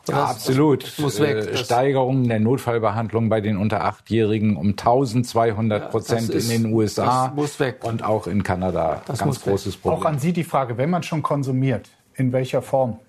Ja, 0.10 0.26
absolut. 0.26 0.84
Das 0.84 1.00
muss 1.00 1.20
weg. 1.20 1.38
Äh, 1.38 1.58
Steigerungen 1.58 2.28
der 2.28 2.40
Notfallbehandlung 2.40 3.30
bei 3.30 3.40
den 3.40 3.56
unter 3.56 3.86
Achtjährigen 3.86 4.58
um 4.58 4.72
1200 4.72 5.92
Prozent 5.92 6.34
ja, 6.34 6.40
in 6.40 6.50
den 6.50 6.74
USA 6.74 7.28
das 7.28 7.36
muss 7.36 7.60
weg. 7.60 7.84
und 7.84 8.04
auch 8.04 8.28
in 8.28 8.44
Kanada. 8.44 9.02
Das 9.06 9.20
Ganz 9.20 9.42
großes 9.42 9.76
weg. 9.76 9.82
Problem. 9.82 10.02
Auch 10.02 10.06
an 10.06 10.20
Sie 10.20 10.34
die 10.34 10.44
Frage, 10.44 10.78
wenn 10.78 10.90
man 10.90 11.04
schon 11.04 11.24
konsumiert, 11.24 11.90
in 12.16 12.34
welcher 12.34 12.62
Form? 12.62 13.00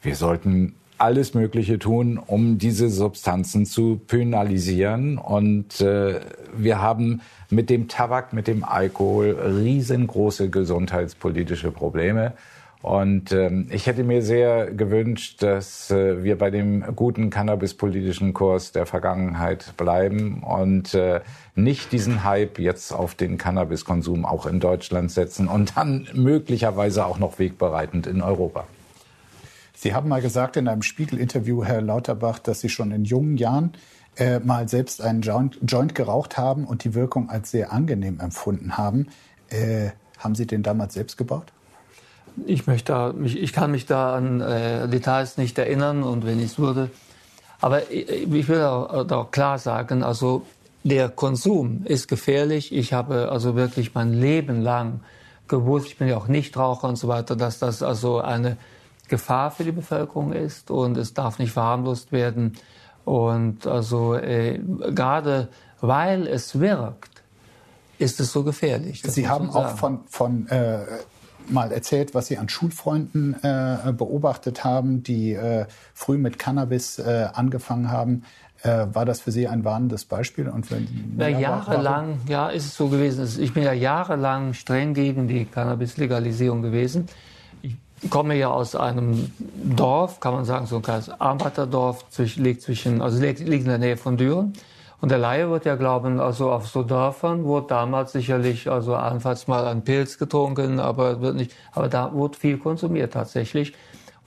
Wir 0.00 0.16
sollten 0.16 0.74
alles 1.02 1.34
Mögliche 1.34 1.80
tun, 1.80 2.16
um 2.16 2.58
diese 2.58 2.88
Substanzen 2.88 3.66
zu 3.66 4.00
penalisieren. 4.06 5.18
Und 5.18 5.80
äh, 5.80 6.20
wir 6.56 6.80
haben 6.80 7.22
mit 7.50 7.70
dem 7.70 7.88
Tabak, 7.88 8.32
mit 8.32 8.46
dem 8.46 8.62
Alkohol 8.62 9.30
riesengroße 9.30 10.48
gesundheitspolitische 10.48 11.72
Probleme. 11.72 12.34
Und 12.82 13.32
ähm, 13.32 13.68
ich 13.70 13.86
hätte 13.86 14.04
mir 14.04 14.22
sehr 14.22 14.72
gewünscht, 14.72 15.42
dass 15.42 15.90
äh, 15.90 16.22
wir 16.22 16.38
bei 16.38 16.50
dem 16.50 16.84
guten 16.96 17.30
cannabispolitischen 17.30 18.32
Kurs 18.32 18.72
der 18.72 18.86
Vergangenheit 18.86 19.76
bleiben 19.76 20.42
und 20.42 20.94
äh, 20.94 21.20
nicht 21.54 21.92
diesen 21.92 22.24
Hype 22.24 22.58
jetzt 22.58 22.92
auf 22.92 23.14
den 23.14 23.38
Cannabiskonsum 23.38 24.24
auch 24.24 24.46
in 24.46 24.58
Deutschland 24.58 25.12
setzen 25.12 25.46
und 25.46 25.76
dann 25.76 26.08
möglicherweise 26.14 27.06
auch 27.06 27.18
noch 27.18 27.38
wegbereitend 27.38 28.08
in 28.08 28.20
Europa. 28.20 28.66
Sie 29.82 29.94
haben 29.94 30.08
mal 30.08 30.22
gesagt 30.22 30.56
in 30.56 30.68
einem 30.68 30.82
Spiegel-Interview, 30.82 31.64
Herr 31.64 31.82
Lauterbach, 31.82 32.38
dass 32.38 32.60
Sie 32.60 32.68
schon 32.68 32.92
in 32.92 33.04
jungen 33.04 33.36
Jahren 33.36 33.72
äh, 34.14 34.38
mal 34.38 34.68
selbst 34.68 35.02
einen 35.02 35.22
Joint, 35.22 35.58
Joint, 35.66 35.96
geraucht 35.96 36.38
haben 36.38 36.66
und 36.66 36.84
die 36.84 36.94
Wirkung 36.94 37.28
als 37.28 37.50
sehr 37.50 37.72
angenehm 37.72 38.20
empfunden 38.20 38.78
haben. 38.78 39.08
Äh, 39.48 39.90
haben 40.20 40.36
Sie 40.36 40.46
den 40.46 40.62
damals 40.62 40.94
selbst 40.94 41.16
gebaut? 41.16 41.46
Ich 42.46 42.68
möchte, 42.68 43.12
ich 43.24 43.52
kann 43.52 43.72
mich 43.72 43.86
da 43.86 44.14
an 44.14 44.40
äh, 44.40 44.86
Details 44.86 45.36
nicht 45.36 45.58
erinnern 45.58 46.04
und 46.04 46.24
wenn 46.24 46.38
ich 46.38 46.52
es 46.52 46.58
würde. 46.60 46.88
Aber 47.60 47.90
ich, 47.90 48.08
ich 48.32 48.48
will 48.48 48.62
auch, 48.62 49.10
auch 49.10 49.32
klar 49.32 49.58
sagen, 49.58 50.04
also 50.04 50.46
der 50.84 51.08
Konsum 51.08 51.82
ist 51.86 52.06
gefährlich. 52.06 52.72
Ich 52.72 52.92
habe 52.92 53.32
also 53.32 53.56
wirklich 53.56 53.96
mein 53.96 54.12
Leben 54.12 54.62
lang 54.62 55.00
gewusst, 55.48 55.88
ich 55.88 55.98
bin 55.98 56.06
ja 56.06 56.18
auch 56.18 56.28
Nichtraucher 56.28 56.86
und 56.88 56.94
so 56.94 57.08
weiter, 57.08 57.34
dass 57.34 57.58
das 57.58 57.82
also 57.82 58.20
eine 58.20 58.56
Gefahr 59.12 59.50
für 59.50 59.62
die 59.62 59.72
Bevölkerung 59.72 60.32
ist 60.32 60.70
und 60.70 60.96
es 60.96 61.12
darf 61.12 61.38
nicht 61.38 61.52
verharmlost 61.52 62.12
werden. 62.12 62.54
Und 63.04 63.66
also 63.66 64.14
äh, 64.14 64.58
gerade 64.94 65.48
weil 65.82 66.26
es 66.26 66.58
wirkt, 66.58 67.22
ist 67.98 68.20
es 68.20 68.32
so 68.32 68.42
gefährlich. 68.42 69.02
Sie 69.02 69.28
haben 69.28 69.50
auch 69.50 69.76
von, 69.76 70.00
von 70.08 70.48
äh, 70.48 70.78
mal 71.46 71.70
erzählt, 71.72 72.14
was 72.14 72.28
Sie 72.28 72.38
an 72.38 72.48
Schulfreunden 72.48 73.36
äh, 73.42 73.92
beobachtet 73.92 74.64
haben, 74.64 75.02
die 75.02 75.34
äh, 75.34 75.66
früh 75.92 76.16
mit 76.16 76.38
Cannabis 76.38 76.98
äh, 76.98 77.28
angefangen 77.34 77.90
haben. 77.90 78.22
Äh, 78.62 78.86
war 78.94 79.04
das 79.04 79.20
für 79.20 79.30
Sie 79.30 79.46
ein 79.46 79.62
warnendes 79.62 80.06
Beispiel? 80.06 80.48
Und 80.48 80.70
wenn, 80.70 80.88
ja, 81.18 81.28
jahrelang, 81.28 82.20
ja, 82.28 82.48
ist 82.48 82.64
es 82.64 82.76
so 82.76 82.88
gewesen. 82.88 83.28
Ich 83.42 83.52
bin 83.52 83.62
ja 83.62 83.74
jahrelang 83.74 84.54
streng 84.54 84.94
gegen 84.94 85.28
die 85.28 85.44
Cannabis-Legalisierung 85.44 86.62
gewesen 86.62 87.08
komme 88.10 88.34
ja 88.34 88.50
aus 88.50 88.74
einem 88.74 89.32
Dorf, 89.76 90.20
kann 90.20 90.34
man 90.34 90.44
sagen, 90.44 90.66
so 90.66 90.76
ein 90.76 90.82
kleines 90.82 91.08
Arbeiterdorf, 91.20 92.04
liegt 92.36 92.62
zwischen, 92.62 93.00
also 93.00 93.20
liegt, 93.20 93.40
liegt 93.40 93.64
in 93.64 93.70
der 93.70 93.78
Nähe 93.78 93.96
von 93.96 94.16
Düren. 94.16 94.52
Und 95.00 95.10
der 95.10 95.18
Laie 95.18 95.50
wird 95.50 95.64
ja 95.64 95.74
glauben, 95.74 96.20
also 96.20 96.52
auf 96.52 96.68
so 96.68 96.84
Dörfern 96.84 97.44
wurde 97.44 97.66
damals 97.68 98.12
sicherlich, 98.12 98.70
also 98.70 98.94
allenfalls 98.94 99.48
mal 99.48 99.66
ein 99.66 99.82
Pilz 99.82 100.16
getrunken, 100.16 100.78
aber 100.78 101.20
wird 101.20 101.34
nicht, 101.34 101.52
aber 101.72 101.88
da 101.88 102.12
wurde 102.12 102.38
viel 102.38 102.56
konsumiert 102.56 103.12
tatsächlich. 103.12 103.72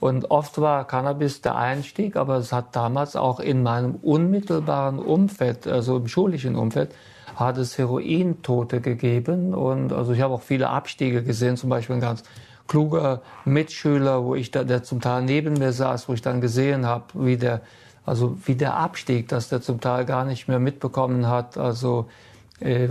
Und 0.00 0.30
oft 0.30 0.60
war 0.60 0.86
Cannabis 0.86 1.40
der 1.40 1.56
Einstieg, 1.56 2.16
aber 2.16 2.36
es 2.36 2.52
hat 2.52 2.76
damals 2.76 3.16
auch 3.16 3.40
in 3.40 3.62
meinem 3.62 3.94
unmittelbaren 3.94 4.98
Umfeld, 4.98 5.66
also 5.66 5.96
im 5.96 6.08
schulischen 6.08 6.56
Umfeld, 6.56 6.94
hat 7.34 7.56
es 7.56 7.78
Herointote 7.78 8.82
gegeben. 8.82 9.54
Und 9.54 9.94
also 9.94 10.12
ich 10.12 10.20
habe 10.20 10.34
auch 10.34 10.42
viele 10.42 10.68
Abstiege 10.68 11.22
gesehen, 11.22 11.56
zum 11.56 11.70
Beispiel 11.70 11.96
ein 11.96 12.02
ganz 12.02 12.22
kluger 12.66 13.22
Mitschüler, 13.44 14.24
wo 14.24 14.34
ich 14.34 14.50
da, 14.50 14.64
der 14.64 14.82
zum 14.82 15.00
Teil 15.00 15.22
neben 15.22 15.54
mir 15.54 15.72
saß, 15.72 16.08
wo 16.08 16.12
ich 16.12 16.22
dann 16.22 16.40
gesehen 16.40 16.86
habe, 16.86 17.04
wie 17.14 17.36
der, 17.36 17.60
also 18.04 18.36
wie 18.44 18.54
der 18.54 18.76
abstieg, 18.76 19.28
dass 19.28 19.48
der 19.48 19.60
zum 19.62 19.80
Teil 19.80 20.04
gar 20.04 20.24
nicht 20.24 20.48
mehr 20.48 20.58
mitbekommen 20.58 21.28
hat, 21.28 21.58
also 21.58 22.06
äh, 22.60 22.88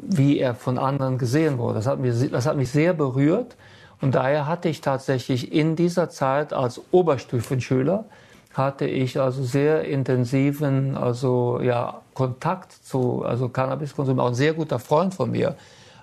wie 0.00 0.38
er 0.38 0.54
von 0.54 0.78
anderen 0.78 1.18
gesehen 1.18 1.58
wurde. 1.58 1.74
Das 1.74 1.86
hat, 1.86 1.98
mich, 1.98 2.30
das 2.30 2.46
hat 2.46 2.56
mich 2.56 2.70
sehr 2.70 2.92
berührt. 2.92 3.56
Und 4.00 4.14
daher 4.14 4.46
hatte 4.46 4.68
ich 4.68 4.82
tatsächlich 4.82 5.52
in 5.52 5.74
dieser 5.74 6.10
Zeit 6.10 6.52
als 6.52 6.80
Oberstufenschüler 6.90 8.04
hatte 8.52 8.86
ich 8.86 9.20
also 9.20 9.44
sehr 9.44 9.84
intensiven 9.84 10.96
also 10.96 11.60
ja 11.60 12.00
Kontakt 12.14 12.72
zu 12.72 13.22
also 13.22 13.50
Cannabiskonsum. 13.50 14.18
Auch 14.18 14.28
ein 14.28 14.34
sehr 14.34 14.54
guter 14.54 14.78
Freund 14.78 15.14
von 15.14 15.30
mir 15.30 15.56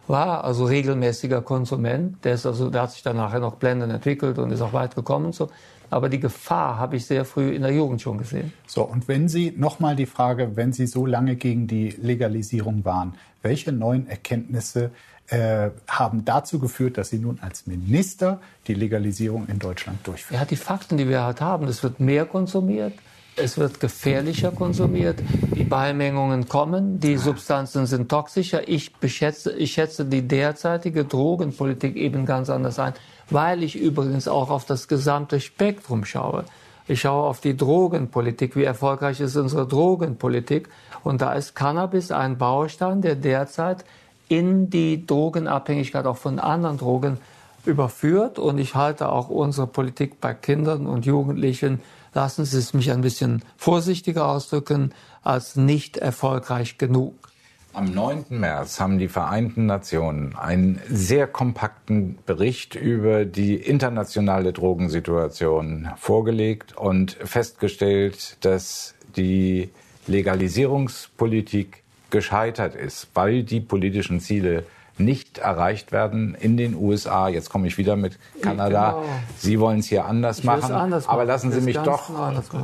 war 0.07 0.43
also 0.43 0.65
regelmäßiger 0.65 1.41
Konsument. 1.41 2.23
Der, 2.23 2.33
ist 2.33 2.45
also, 2.45 2.69
der 2.69 2.83
hat 2.83 2.91
sich 2.91 3.03
dann 3.03 3.17
nachher 3.17 3.39
noch 3.39 3.55
blendend 3.55 3.93
entwickelt 3.93 4.37
und 4.37 4.51
ist 4.51 4.61
auch 4.61 4.73
weit 4.73 4.95
gekommen 4.95 5.31
so. 5.31 5.49
Aber 5.89 6.09
die 6.09 6.19
Gefahr 6.19 6.79
habe 6.79 6.95
ich 6.95 7.05
sehr 7.05 7.23
früh 7.23 7.51
in 7.51 7.61
der 7.61 7.71
Jugend 7.71 8.01
schon 8.01 8.17
gesehen. 8.17 8.51
So, 8.65 8.81
und 8.83 9.07
wenn 9.07 9.29
Sie 9.29 9.53
nochmal 9.55 9.95
die 9.95 10.07
Frage, 10.07 10.55
wenn 10.55 10.73
Sie 10.73 10.87
so 10.87 11.05
lange 11.05 11.35
gegen 11.35 11.67
die 11.67 11.89
Legalisierung 11.89 12.83
waren, 12.83 13.13
welche 13.43 13.71
neuen 13.71 14.07
Erkenntnisse 14.07 14.89
äh, 15.27 15.69
haben 15.87 16.25
dazu 16.25 16.57
geführt, 16.59 16.97
dass 16.97 17.09
Sie 17.09 17.19
nun 17.19 17.39
als 17.41 17.67
Minister 17.67 18.41
die 18.67 18.73
Legalisierung 18.73 19.47
in 19.47 19.59
Deutschland 19.59 20.05
durchführen? 20.05 20.39
Ja, 20.39 20.45
die 20.45 20.55
Fakten, 20.55 20.97
die 20.97 21.07
wir 21.07 21.23
halt 21.23 21.41
haben, 21.41 21.67
es 21.67 21.83
wird 21.83 21.99
mehr 21.99 22.25
konsumiert, 22.25 22.93
es 23.35 23.57
wird 23.57 23.79
gefährlicher 23.79 24.51
konsumiert, 24.51 25.19
die 25.55 25.63
Beimengungen 25.63 26.47
kommen, 26.47 26.99
die 26.99 27.17
Substanzen 27.17 27.85
sind 27.85 28.09
toxischer. 28.09 28.67
Ich, 28.67 28.93
beschätze, 28.95 29.53
ich 29.53 29.73
schätze 29.73 30.05
die 30.05 30.27
derzeitige 30.27 31.05
Drogenpolitik 31.05 31.95
eben 31.95 32.25
ganz 32.25 32.49
anders 32.49 32.79
ein, 32.79 32.93
weil 33.29 33.63
ich 33.63 33.75
übrigens 33.75 34.27
auch 34.27 34.49
auf 34.49 34.65
das 34.65 34.87
gesamte 34.87 35.39
Spektrum 35.39 36.05
schaue. 36.05 36.45
Ich 36.87 37.01
schaue 37.01 37.27
auf 37.27 37.39
die 37.39 37.55
Drogenpolitik, 37.55 38.55
wie 38.55 38.65
erfolgreich 38.65 39.19
ist 39.21 39.35
unsere 39.35 39.67
Drogenpolitik. 39.67 40.69
Und 41.03 41.21
da 41.21 41.33
ist 41.33 41.55
Cannabis 41.55 42.11
ein 42.11 42.37
Baustein, 42.37 43.01
der 43.01 43.15
derzeit 43.15 43.85
in 44.27 44.69
die 44.69 45.05
Drogenabhängigkeit 45.05 46.05
auch 46.05 46.17
von 46.17 46.39
anderen 46.39 46.77
Drogen 46.77 47.17
überführt 47.65 48.39
und 48.39 48.57
ich 48.57 48.75
halte 48.75 49.09
auch 49.09 49.29
unsere 49.29 49.67
Politik 49.67 50.19
bei 50.19 50.33
Kindern 50.33 50.85
und 50.85 51.05
Jugendlichen, 51.05 51.79
lassen 52.13 52.45
Sie 52.45 52.57
es 52.57 52.73
mich 52.73 52.91
ein 52.91 53.01
bisschen 53.01 53.43
vorsichtiger 53.57 54.27
ausdrücken, 54.27 54.93
als 55.23 55.55
nicht 55.55 55.97
erfolgreich 55.97 56.77
genug. 56.77 57.13
Am 57.75 57.91
9. 57.91 58.25
März 58.29 58.79
haben 58.79 58.99
die 58.99 59.07
Vereinten 59.07 59.65
Nationen 59.65 60.35
einen 60.35 60.79
sehr 60.87 61.25
kompakten 61.25 62.19
Bericht 62.27 62.75
über 62.75 63.25
die 63.25 63.55
internationale 63.55 64.53
Drogensituation 64.53 65.89
vorgelegt 65.97 66.77
und 66.77 67.17
festgestellt, 67.23 68.37
dass 68.41 68.93
die 69.15 69.69
Legalisierungspolitik 70.05 71.81
gescheitert 72.11 72.75
ist, 72.75 73.07
weil 73.15 73.41
die 73.41 73.59
politischen 73.59 74.19
Ziele 74.19 74.65
nicht 74.97 75.39
erreicht 75.39 75.91
werden 75.91 76.35
in 76.35 76.57
den 76.57 76.75
USA. 76.75 77.27
Jetzt 77.27 77.49
komme 77.49 77.67
ich 77.67 77.77
wieder 77.77 77.95
mit 77.95 78.17
Kanada. 78.41 78.91
Genau. 78.91 79.05
Sie 79.37 79.59
wollen 79.59 79.79
es 79.79 79.87
hier 79.87 80.05
anders 80.05 80.39
ich 80.39 80.45
machen. 80.45 80.71
Anders 80.73 81.07
aber 81.07 81.25
lassen 81.25 81.51
Sie 81.51 81.61
mich 81.61 81.77
doch 81.77 82.11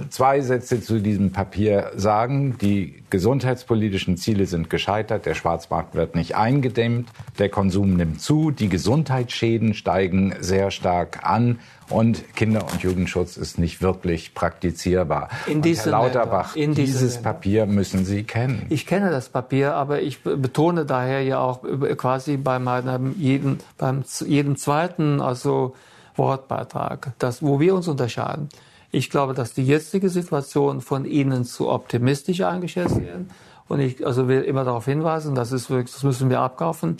zwei 0.10 0.42
Sätze 0.42 0.82
zu 0.82 1.00
diesem 1.00 1.32
Papier 1.32 1.92
sagen. 1.96 2.58
Die 2.60 3.04
gesundheitspolitischen 3.10 4.18
Ziele 4.18 4.46
sind 4.46 4.70
gescheitert. 4.70 5.26
Der 5.26 5.34
Schwarzmarkt 5.34 5.96
wird 5.96 6.16
nicht 6.16 6.36
eingedämmt. 6.36 7.10
Der 7.40 7.50
Konsum 7.50 7.96
nimmt 7.96 8.22
zu. 8.22 8.52
Die 8.52 8.70
Gesundheitsschäden 8.70 9.74
steigen 9.74 10.36
sehr 10.40 10.72
stark 10.72 11.20
an 11.24 11.60
und 11.90 12.36
Kinder- 12.36 12.66
und 12.72 12.82
Jugendschutz 12.82 13.38
ist 13.38 13.58
nicht 13.60 13.82
wirklich 13.82 14.34
praktizierbar. 14.34 15.30
In 15.48 15.64
Herr 15.64 15.86
Lauterbach, 15.88 16.56
in 16.56 16.74
dieses 16.74 17.22
Papier 17.22 17.66
müssen 17.66 18.06
Sie 18.06 18.24
kennen. 18.24 18.66
Ich 18.70 18.86
kenne 18.86 19.10
das 19.10 19.30
Papier, 19.30 19.74
aber 19.74 20.02
ich 20.02 20.22
betone 20.24 20.86
daher 20.86 21.22
ja 21.24 21.40
auch 21.40 21.62
quasi 21.98 22.38
bei 22.38 22.60
meinem 22.60 23.16
jeden, 23.18 23.60
beim 23.78 24.04
jedem 24.26 24.56
zweiten 24.56 25.22
also 25.22 25.76
Wortbeitrag, 26.16 27.14
dass, 27.20 27.42
wo 27.42 27.60
wir 27.60 27.74
uns 27.74 27.88
unterscheiden. 27.88 28.50
Ich 28.92 29.10
glaube, 29.10 29.34
dass 29.34 29.54
die 29.54 29.66
jetzige 29.66 30.10
Situation 30.10 30.82
von 30.82 31.06
Ihnen 31.06 31.46
zu 31.46 31.70
optimistisch 31.70 32.42
eingeschätzt 32.42 33.00
wird. 33.00 33.26
Und 33.68 33.80
ich 33.80 34.06
also 34.06 34.28
will 34.28 34.42
immer 34.42 34.64
darauf 34.64 34.86
hinweisen, 34.86 35.36
das 35.36 35.52
ist 35.52 35.70
wirklich, 35.70 35.94
das 35.94 36.04
müssen 36.04 36.30
wir 36.30 36.40
abkaufen. 36.40 36.98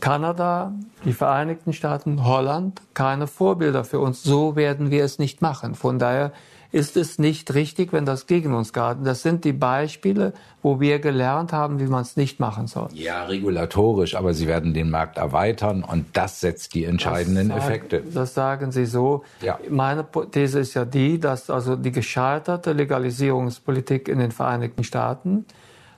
Kanada, 0.00 0.72
die 1.04 1.12
Vereinigten 1.12 1.72
Staaten, 1.72 2.24
Holland 2.24 2.80
keine 2.94 3.26
Vorbilder 3.26 3.84
für 3.84 4.00
uns. 4.00 4.22
So 4.22 4.56
werden 4.56 4.90
wir 4.90 5.04
es 5.04 5.18
nicht 5.18 5.42
machen. 5.42 5.74
Von 5.74 5.98
daher 5.98 6.32
ist 6.74 6.96
es 6.96 7.20
nicht 7.20 7.54
richtig, 7.54 7.92
wenn 7.92 8.04
das 8.04 8.26
gegen 8.26 8.52
uns 8.52 8.72
geht. 8.72 8.96
Das 9.04 9.22
sind 9.22 9.44
die 9.44 9.52
Beispiele, 9.52 10.32
wo 10.60 10.80
wir 10.80 10.98
gelernt 10.98 11.52
haben, 11.52 11.78
wie 11.78 11.86
man 11.86 12.02
es 12.02 12.16
nicht 12.16 12.40
machen 12.40 12.66
soll. 12.66 12.88
Ja, 12.94 13.26
regulatorisch, 13.26 14.16
aber 14.16 14.34
Sie 14.34 14.48
werden 14.48 14.74
den 14.74 14.90
Markt 14.90 15.16
erweitern 15.16 15.84
und 15.84 16.06
das 16.14 16.40
setzt 16.40 16.74
die 16.74 16.84
entscheidenden 16.84 17.50
das 17.50 17.58
sagen, 17.58 17.68
Effekte. 17.68 18.02
Das 18.12 18.34
sagen 18.34 18.72
Sie 18.72 18.86
so. 18.86 19.22
Ja. 19.40 19.60
Meine 19.70 20.04
These 20.32 20.58
ist 20.58 20.74
ja 20.74 20.84
die, 20.84 21.20
dass 21.20 21.48
also 21.48 21.76
die 21.76 21.92
gescheiterte 21.92 22.72
Legalisierungspolitik 22.72 24.08
in 24.08 24.18
den 24.18 24.32
Vereinigten 24.32 24.82
Staaten 24.82 25.46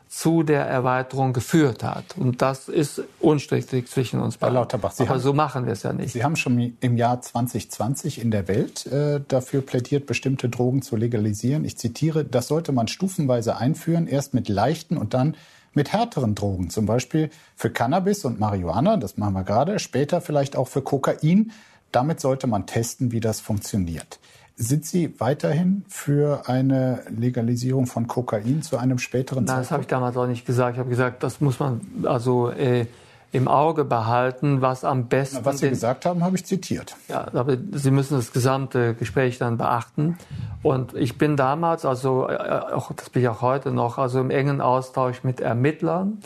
zu 0.08 0.42
der 0.42 0.64
Erweiterung 0.66 1.32
geführt 1.32 1.82
hat. 1.82 2.16
Und 2.16 2.40
das 2.40 2.68
ist 2.68 3.02
unstrittig 3.20 3.88
zwischen 3.88 4.20
uns 4.20 4.36
beiden. 4.36 4.54
Herr 4.54 4.62
Lauterbach, 4.62 4.92
Sie 4.92 5.02
Aber 5.02 5.14
haben, 5.14 5.20
so 5.20 5.32
machen 5.32 5.66
wir 5.66 5.72
es 5.72 5.82
ja 5.82 5.92
nicht. 5.92 6.12
Sie 6.12 6.22
haben 6.22 6.36
schon 6.36 6.76
im 6.80 6.96
Jahr 6.96 7.20
2020 7.20 8.20
in 8.20 8.30
der 8.30 8.46
Welt 8.48 8.86
äh, 8.86 9.20
dafür 9.26 9.62
plädiert, 9.62 10.06
bestimmte 10.06 10.48
Drogen 10.48 10.82
zu 10.82 10.96
legalisieren. 10.96 11.64
Ich 11.64 11.76
zitiere, 11.76 12.24
das 12.24 12.46
sollte 12.46 12.72
man 12.72 12.88
stufenweise 12.88 13.56
einführen, 13.56 14.06
erst 14.06 14.32
mit 14.32 14.48
leichten 14.48 14.96
und 14.96 15.12
dann 15.12 15.36
mit 15.74 15.92
härteren 15.92 16.34
Drogen, 16.34 16.70
zum 16.70 16.86
Beispiel 16.86 17.28
für 17.54 17.70
Cannabis 17.70 18.24
und 18.24 18.40
Marihuana, 18.40 18.96
das 18.96 19.18
machen 19.18 19.34
wir 19.34 19.44
gerade, 19.44 19.78
später 19.78 20.22
vielleicht 20.22 20.56
auch 20.56 20.68
für 20.68 20.80
Kokain. 20.80 21.52
Damit 21.92 22.20
sollte 22.20 22.46
man 22.46 22.66
testen, 22.66 23.12
wie 23.12 23.20
das 23.20 23.40
funktioniert. 23.40 24.18
Sind 24.58 24.86
Sie 24.86 25.20
weiterhin 25.20 25.84
für 25.86 26.48
eine 26.48 27.02
Legalisierung 27.10 27.86
von 27.86 28.06
Kokain 28.06 28.62
zu 28.62 28.78
einem 28.78 28.98
späteren 28.98 29.44
Nein, 29.44 29.48
Zeitpunkt? 29.48 29.64
das 29.64 29.70
habe 29.70 29.82
ich 29.82 29.86
damals 29.86 30.16
auch 30.16 30.26
nicht 30.26 30.46
gesagt. 30.46 30.76
Ich 30.76 30.78
habe 30.78 30.88
gesagt, 30.88 31.22
das 31.22 31.42
muss 31.42 31.60
man 31.60 31.82
also 32.04 32.48
äh, 32.50 32.86
im 33.32 33.48
Auge 33.48 33.84
behalten, 33.84 34.62
was 34.62 34.82
am 34.82 35.08
besten. 35.08 35.40
Na, 35.40 35.44
was 35.44 35.58
Sie 35.58 35.68
gesagt 35.68 36.06
haben, 36.06 36.24
habe 36.24 36.36
ich 36.36 36.46
zitiert. 36.46 36.96
Ja, 37.08 37.26
aber 37.34 37.58
Sie 37.72 37.90
müssen 37.90 38.16
das 38.16 38.32
gesamte 38.32 38.94
Gespräch 38.94 39.36
dann 39.36 39.58
beachten. 39.58 40.16
Und 40.62 40.94
ich 40.94 41.18
bin 41.18 41.36
damals, 41.36 41.84
also 41.84 42.26
äh, 42.26 42.38
auch, 42.72 42.92
das 42.92 43.10
bin 43.10 43.20
ich 43.20 43.28
auch 43.28 43.42
heute 43.42 43.72
noch, 43.72 43.98
also 43.98 44.20
im 44.20 44.30
engen 44.30 44.62
Austausch 44.62 45.22
mit 45.22 45.40
Ermittlern. 45.40 46.22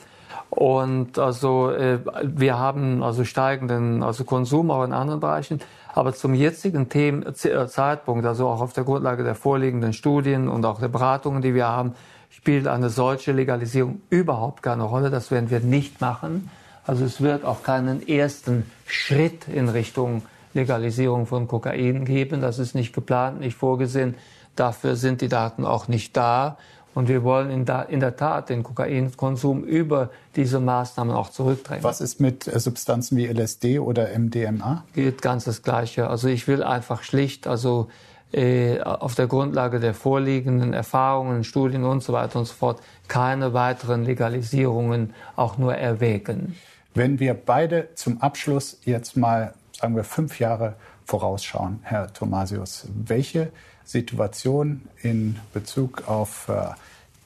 Und 0.50 1.18
also 1.18 1.70
äh, 1.72 1.98
wir 2.22 2.58
haben 2.60 3.02
also 3.02 3.24
steigenden 3.24 4.04
also 4.04 4.22
Konsum 4.22 4.70
auch 4.70 4.84
in 4.84 4.92
anderen 4.92 5.18
Bereichen. 5.18 5.60
Aber 5.92 6.12
zum 6.14 6.34
jetzigen 6.34 6.88
Themen, 6.88 7.24
äh, 7.24 7.66
Zeitpunkt, 7.66 8.24
also 8.24 8.48
auch 8.48 8.60
auf 8.60 8.72
der 8.72 8.84
Grundlage 8.84 9.24
der 9.24 9.34
vorliegenden 9.34 9.92
Studien 9.92 10.48
und 10.48 10.64
auch 10.64 10.80
der 10.80 10.88
Beratungen, 10.88 11.42
die 11.42 11.54
wir 11.54 11.66
haben, 11.66 11.94
spielt 12.30 12.68
eine 12.68 12.90
solche 12.90 13.32
Legalisierung 13.32 14.00
überhaupt 14.08 14.62
keine 14.62 14.84
Rolle. 14.84 15.10
Das 15.10 15.30
werden 15.30 15.50
wir 15.50 15.60
nicht 15.60 16.00
machen. 16.00 16.48
Also 16.86 17.04
es 17.04 17.20
wird 17.20 17.44
auch 17.44 17.62
keinen 17.62 18.06
ersten 18.06 18.70
Schritt 18.86 19.48
in 19.48 19.68
Richtung 19.68 20.22
Legalisierung 20.54 21.26
von 21.26 21.46
Kokain 21.46 22.04
geben. 22.04 22.40
Das 22.40 22.58
ist 22.58 22.74
nicht 22.74 22.94
geplant, 22.94 23.40
nicht 23.40 23.56
vorgesehen. 23.56 24.14
Dafür 24.56 24.96
sind 24.96 25.20
die 25.20 25.28
Daten 25.28 25.64
auch 25.64 25.88
nicht 25.88 26.16
da. 26.16 26.56
Und 26.94 27.08
wir 27.08 27.22
wollen 27.22 27.50
in, 27.50 27.64
da, 27.64 27.82
in 27.82 28.00
der 28.00 28.16
Tat 28.16 28.48
den 28.48 28.62
Kokainkonsum 28.62 29.62
über 29.62 30.10
diese 30.34 30.58
Maßnahmen 30.58 31.14
auch 31.14 31.30
zurückdrängen. 31.30 31.84
Was 31.84 32.00
ist 32.00 32.20
mit 32.20 32.48
äh, 32.48 32.58
Substanzen 32.58 33.16
wie 33.16 33.26
LSD 33.26 33.78
oder 33.78 34.08
MDMA? 34.18 34.84
Geht 34.94 35.22
ganz 35.22 35.44
das 35.44 35.62
Gleiche. 35.62 36.08
Also 36.08 36.28
ich 36.28 36.48
will 36.48 36.62
einfach 36.62 37.02
schlicht, 37.02 37.46
also 37.46 37.88
äh, 38.32 38.80
auf 38.80 39.14
der 39.14 39.26
Grundlage 39.26 39.80
der 39.80 39.94
vorliegenden 39.94 40.72
Erfahrungen, 40.72 41.42
Studien 41.44 41.84
und 41.84 42.02
so 42.02 42.12
weiter 42.12 42.38
und 42.38 42.44
so 42.44 42.54
fort, 42.54 42.80
keine 43.08 43.54
weiteren 43.54 44.04
Legalisierungen 44.04 45.14
auch 45.36 45.58
nur 45.58 45.74
erwägen. 45.74 46.56
Wenn 46.94 47.20
wir 47.20 47.34
beide 47.34 47.88
zum 47.94 48.20
Abschluss 48.20 48.78
jetzt 48.84 49.16
mal, 49.16 49.54
sagen 49.72 49.96
wir, 49.96 50.04
fünf 50.04 50.38
Jahre 50.38 50.74
vorausschauen, 51.04 51.80
Herr 51.82 52.12
Thomasius, 52.12 52.86
welche 52.94 53.50
Situation 53.90 54.82
in 55.02 55.36
Bezug 55.52 56.06
auf 56.06 56.48
äh, 56.48 56.68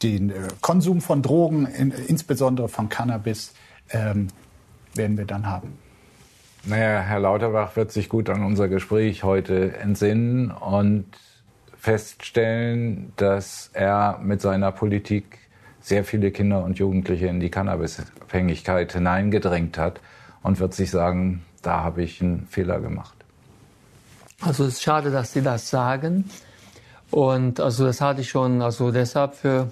den 0.03 0.31
äh, 0.31 0.35
Konsum 0.63 1.03
von 1.03 1.21
Drogen, 1.21 1.67
in, 1.67 1.91
insbesondere 1.91 2.69
von 2.69 2.89
Cannabis, 2.89 3.53
ähm, 3.91 4.29
werden 4.95 5.19
wir 5.19 5.27
dann 5.27 5.47
haben? 5.47 5.77
Naja, 6.65 7.01
Herr 7.01 7.21
Lauterbach 7.21 7.77
wird 7.77 7.93
sich 7.93 8.09
gut 8.09 8.31
an 8.31 8.43
unser 8.43 8.69
Gespräch 8.69 9.25
heute 9.25 9.77
entsinnen 9.77 10.51
und 10.51 11.05
feststellen, 11.77 13.13
dass 13.17 13.69
er 13.75 14.19
mit 14.23 14.41
seiner 14.41 14.73
Politik 14.73 15.41
sehr 15.83 16.03
viele 16.03 16.31
Kinder 16.31 16.65
und 16.65 16.79
Jugendliche 16.79 17.27
in 17.27 17.41
die 17.41 17.51
Cannabisabhängigkeit 17.51 18.95
hineingedrängt 18.95 19.77
hat 19.77 20.01
und 20.43 20.61
wird 20.61 20.73
sich 20.73 20.91
sagen, 20.91 21.43
da 21.61 21.85
habe 21.85 22.03
ich 22.03 22.23
einen 22.23 22.47
Fehler 22.47 22.81
gemacht. 22.81 23.15
Also 24.41 24.65
es 24.65 24.75
ist 24.75 24.83
schade, 24.83 25.11
dass 25.11 25.35
Sie 25.35 25.43
das 25.43 25.69
sagen. 25.69 26.25
Und 27.15 27.61
also 27.61 27.87
das 27.87 28.01
hatte 28.01 28.23
ich 28.23 28.29
schon 28.29 28.61
also 28.61 28.91
deshalb 28.91 29.37
für 29.37 29.69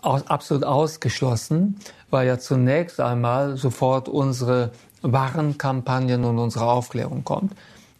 absolut 0.00 0.64
ausgeschlossen, 0.64 1.78
weil 2.08 2.26
ja 2.26 2.38
zunächst 2.38 3.00
einmal 3.00 3.58
sofort 3.58 4.08
unsere 4.08 4.70
Warenkampagnen 5.02 6.24
und 6.24 6.38
unsere 6.38 6.64
Aufklärung 6.70 7.22
kommt. 7.22 7.52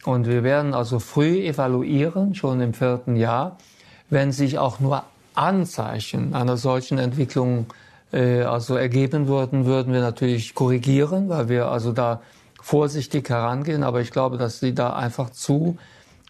Und 0.06 0.26
wir 0.26 0.44
werden 0.44 0.72
also 0.72 0.98
früh 0.98 1.44
evaluieren, 1.46 2.34
schon 2.34 2.62
im 2.62 2.72
vierten 2.72 3.16
Jahr, 3.16 3.58
wenn 4.08 4.32
sich 4.32 4.58
auch 4.58 4.80
nur 4.80 5.02
Anzeichen 5.34 6.34
einer 6.34 6.56
solchen 6.56 6.96
Entwicklung 6.96 7.66
äh, 8.14 8.44
also 8.44 8.76
ergeben 8.76 9.28
würden, 9.28 9.66
würden 9.66 9.92
wir 9.92 10.00
natürlich 10.00 10.54
korrigieren, 10.54 11.28
weil 11.28 11.50
wir 11.50 11.66
also 11.66 11.92
da 11.92 12.22
vorsichtig 12.62 13.28
herangehen. 13.28 13.82
Aber 13.82 14.00
ich 14.00 14.10
glaube, 14.10 14.38
dass 14.38 14.58
sie 14.58 14.74
da 14.74 14.94
einfach 14.94 15.28
zu 15.28 15.76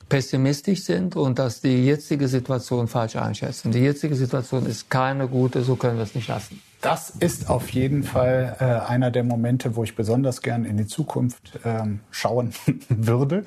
pessimistisch 0.09 0.83
sind 0.83 1.17
und 1.17 1.39
dass 1.39 1.61
die 1.61 1.85
jetzige 1.85 2.29
Situation 2.29 2.89
falsch 2.89 3.17
einschätzen. 3.17 3.73
Die 3.73 3.81
jetzige 3.81 4.15
Situation 4.15 4.67
ist 4.67 4.91
keine 4.91 5.29
gute, 5.29 5.63
so 5.63 5.77
können 5.77 5.97
wir 5.97 6.05
es 6.05 6.15
nicht 6.15 6.29
lassen. 6.29 6.63
Das 6.81 7.11
ist 7.11 7.51
auf 7.51 7.69
jeden 7.71 8.05
Fall 8.05 8.57
äh, 8.61 8.65
einer 8.65 9.11
der 9.11 9.25
Momente, 9.25 9.75
wo 9.75 9.83
ich 9.83 9.97
besonders 9.97 10.43
gern 10.43 10.65
in 10.65 10.77
die 10.77 10.87
Zukunft 10.87 11.59
ähm, 11.65 12.01
schauen 12.11 12.53
würde. 12.89 13.45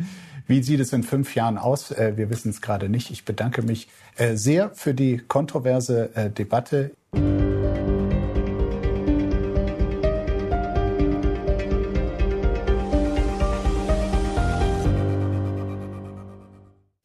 Wie 0.48 0.62
sieht 0.62 0.82
es 0.82 0.92
in 0.92 1.04
fünf 1.04 1.34
Jahren 1.34 1.58
aus? 1.58 1.92
Äh, 1.92 2.18
wir 2.18 2.30
wissen 2.30 2.50
es 2.50 2.62
gerade 2.62 2.90
nicht. 2.90 3.10
Ich 3.10 3.24
bedanke 3.24 3.62
mich 3.62 3.88
äh, 4.18 4.36
sehr 4.36 4.72
für 4.72 4.94
die 4.94 5.18
kontroverse 5.18 6.14
äh, 6.16 6.30
Debatte. 6.30 6.92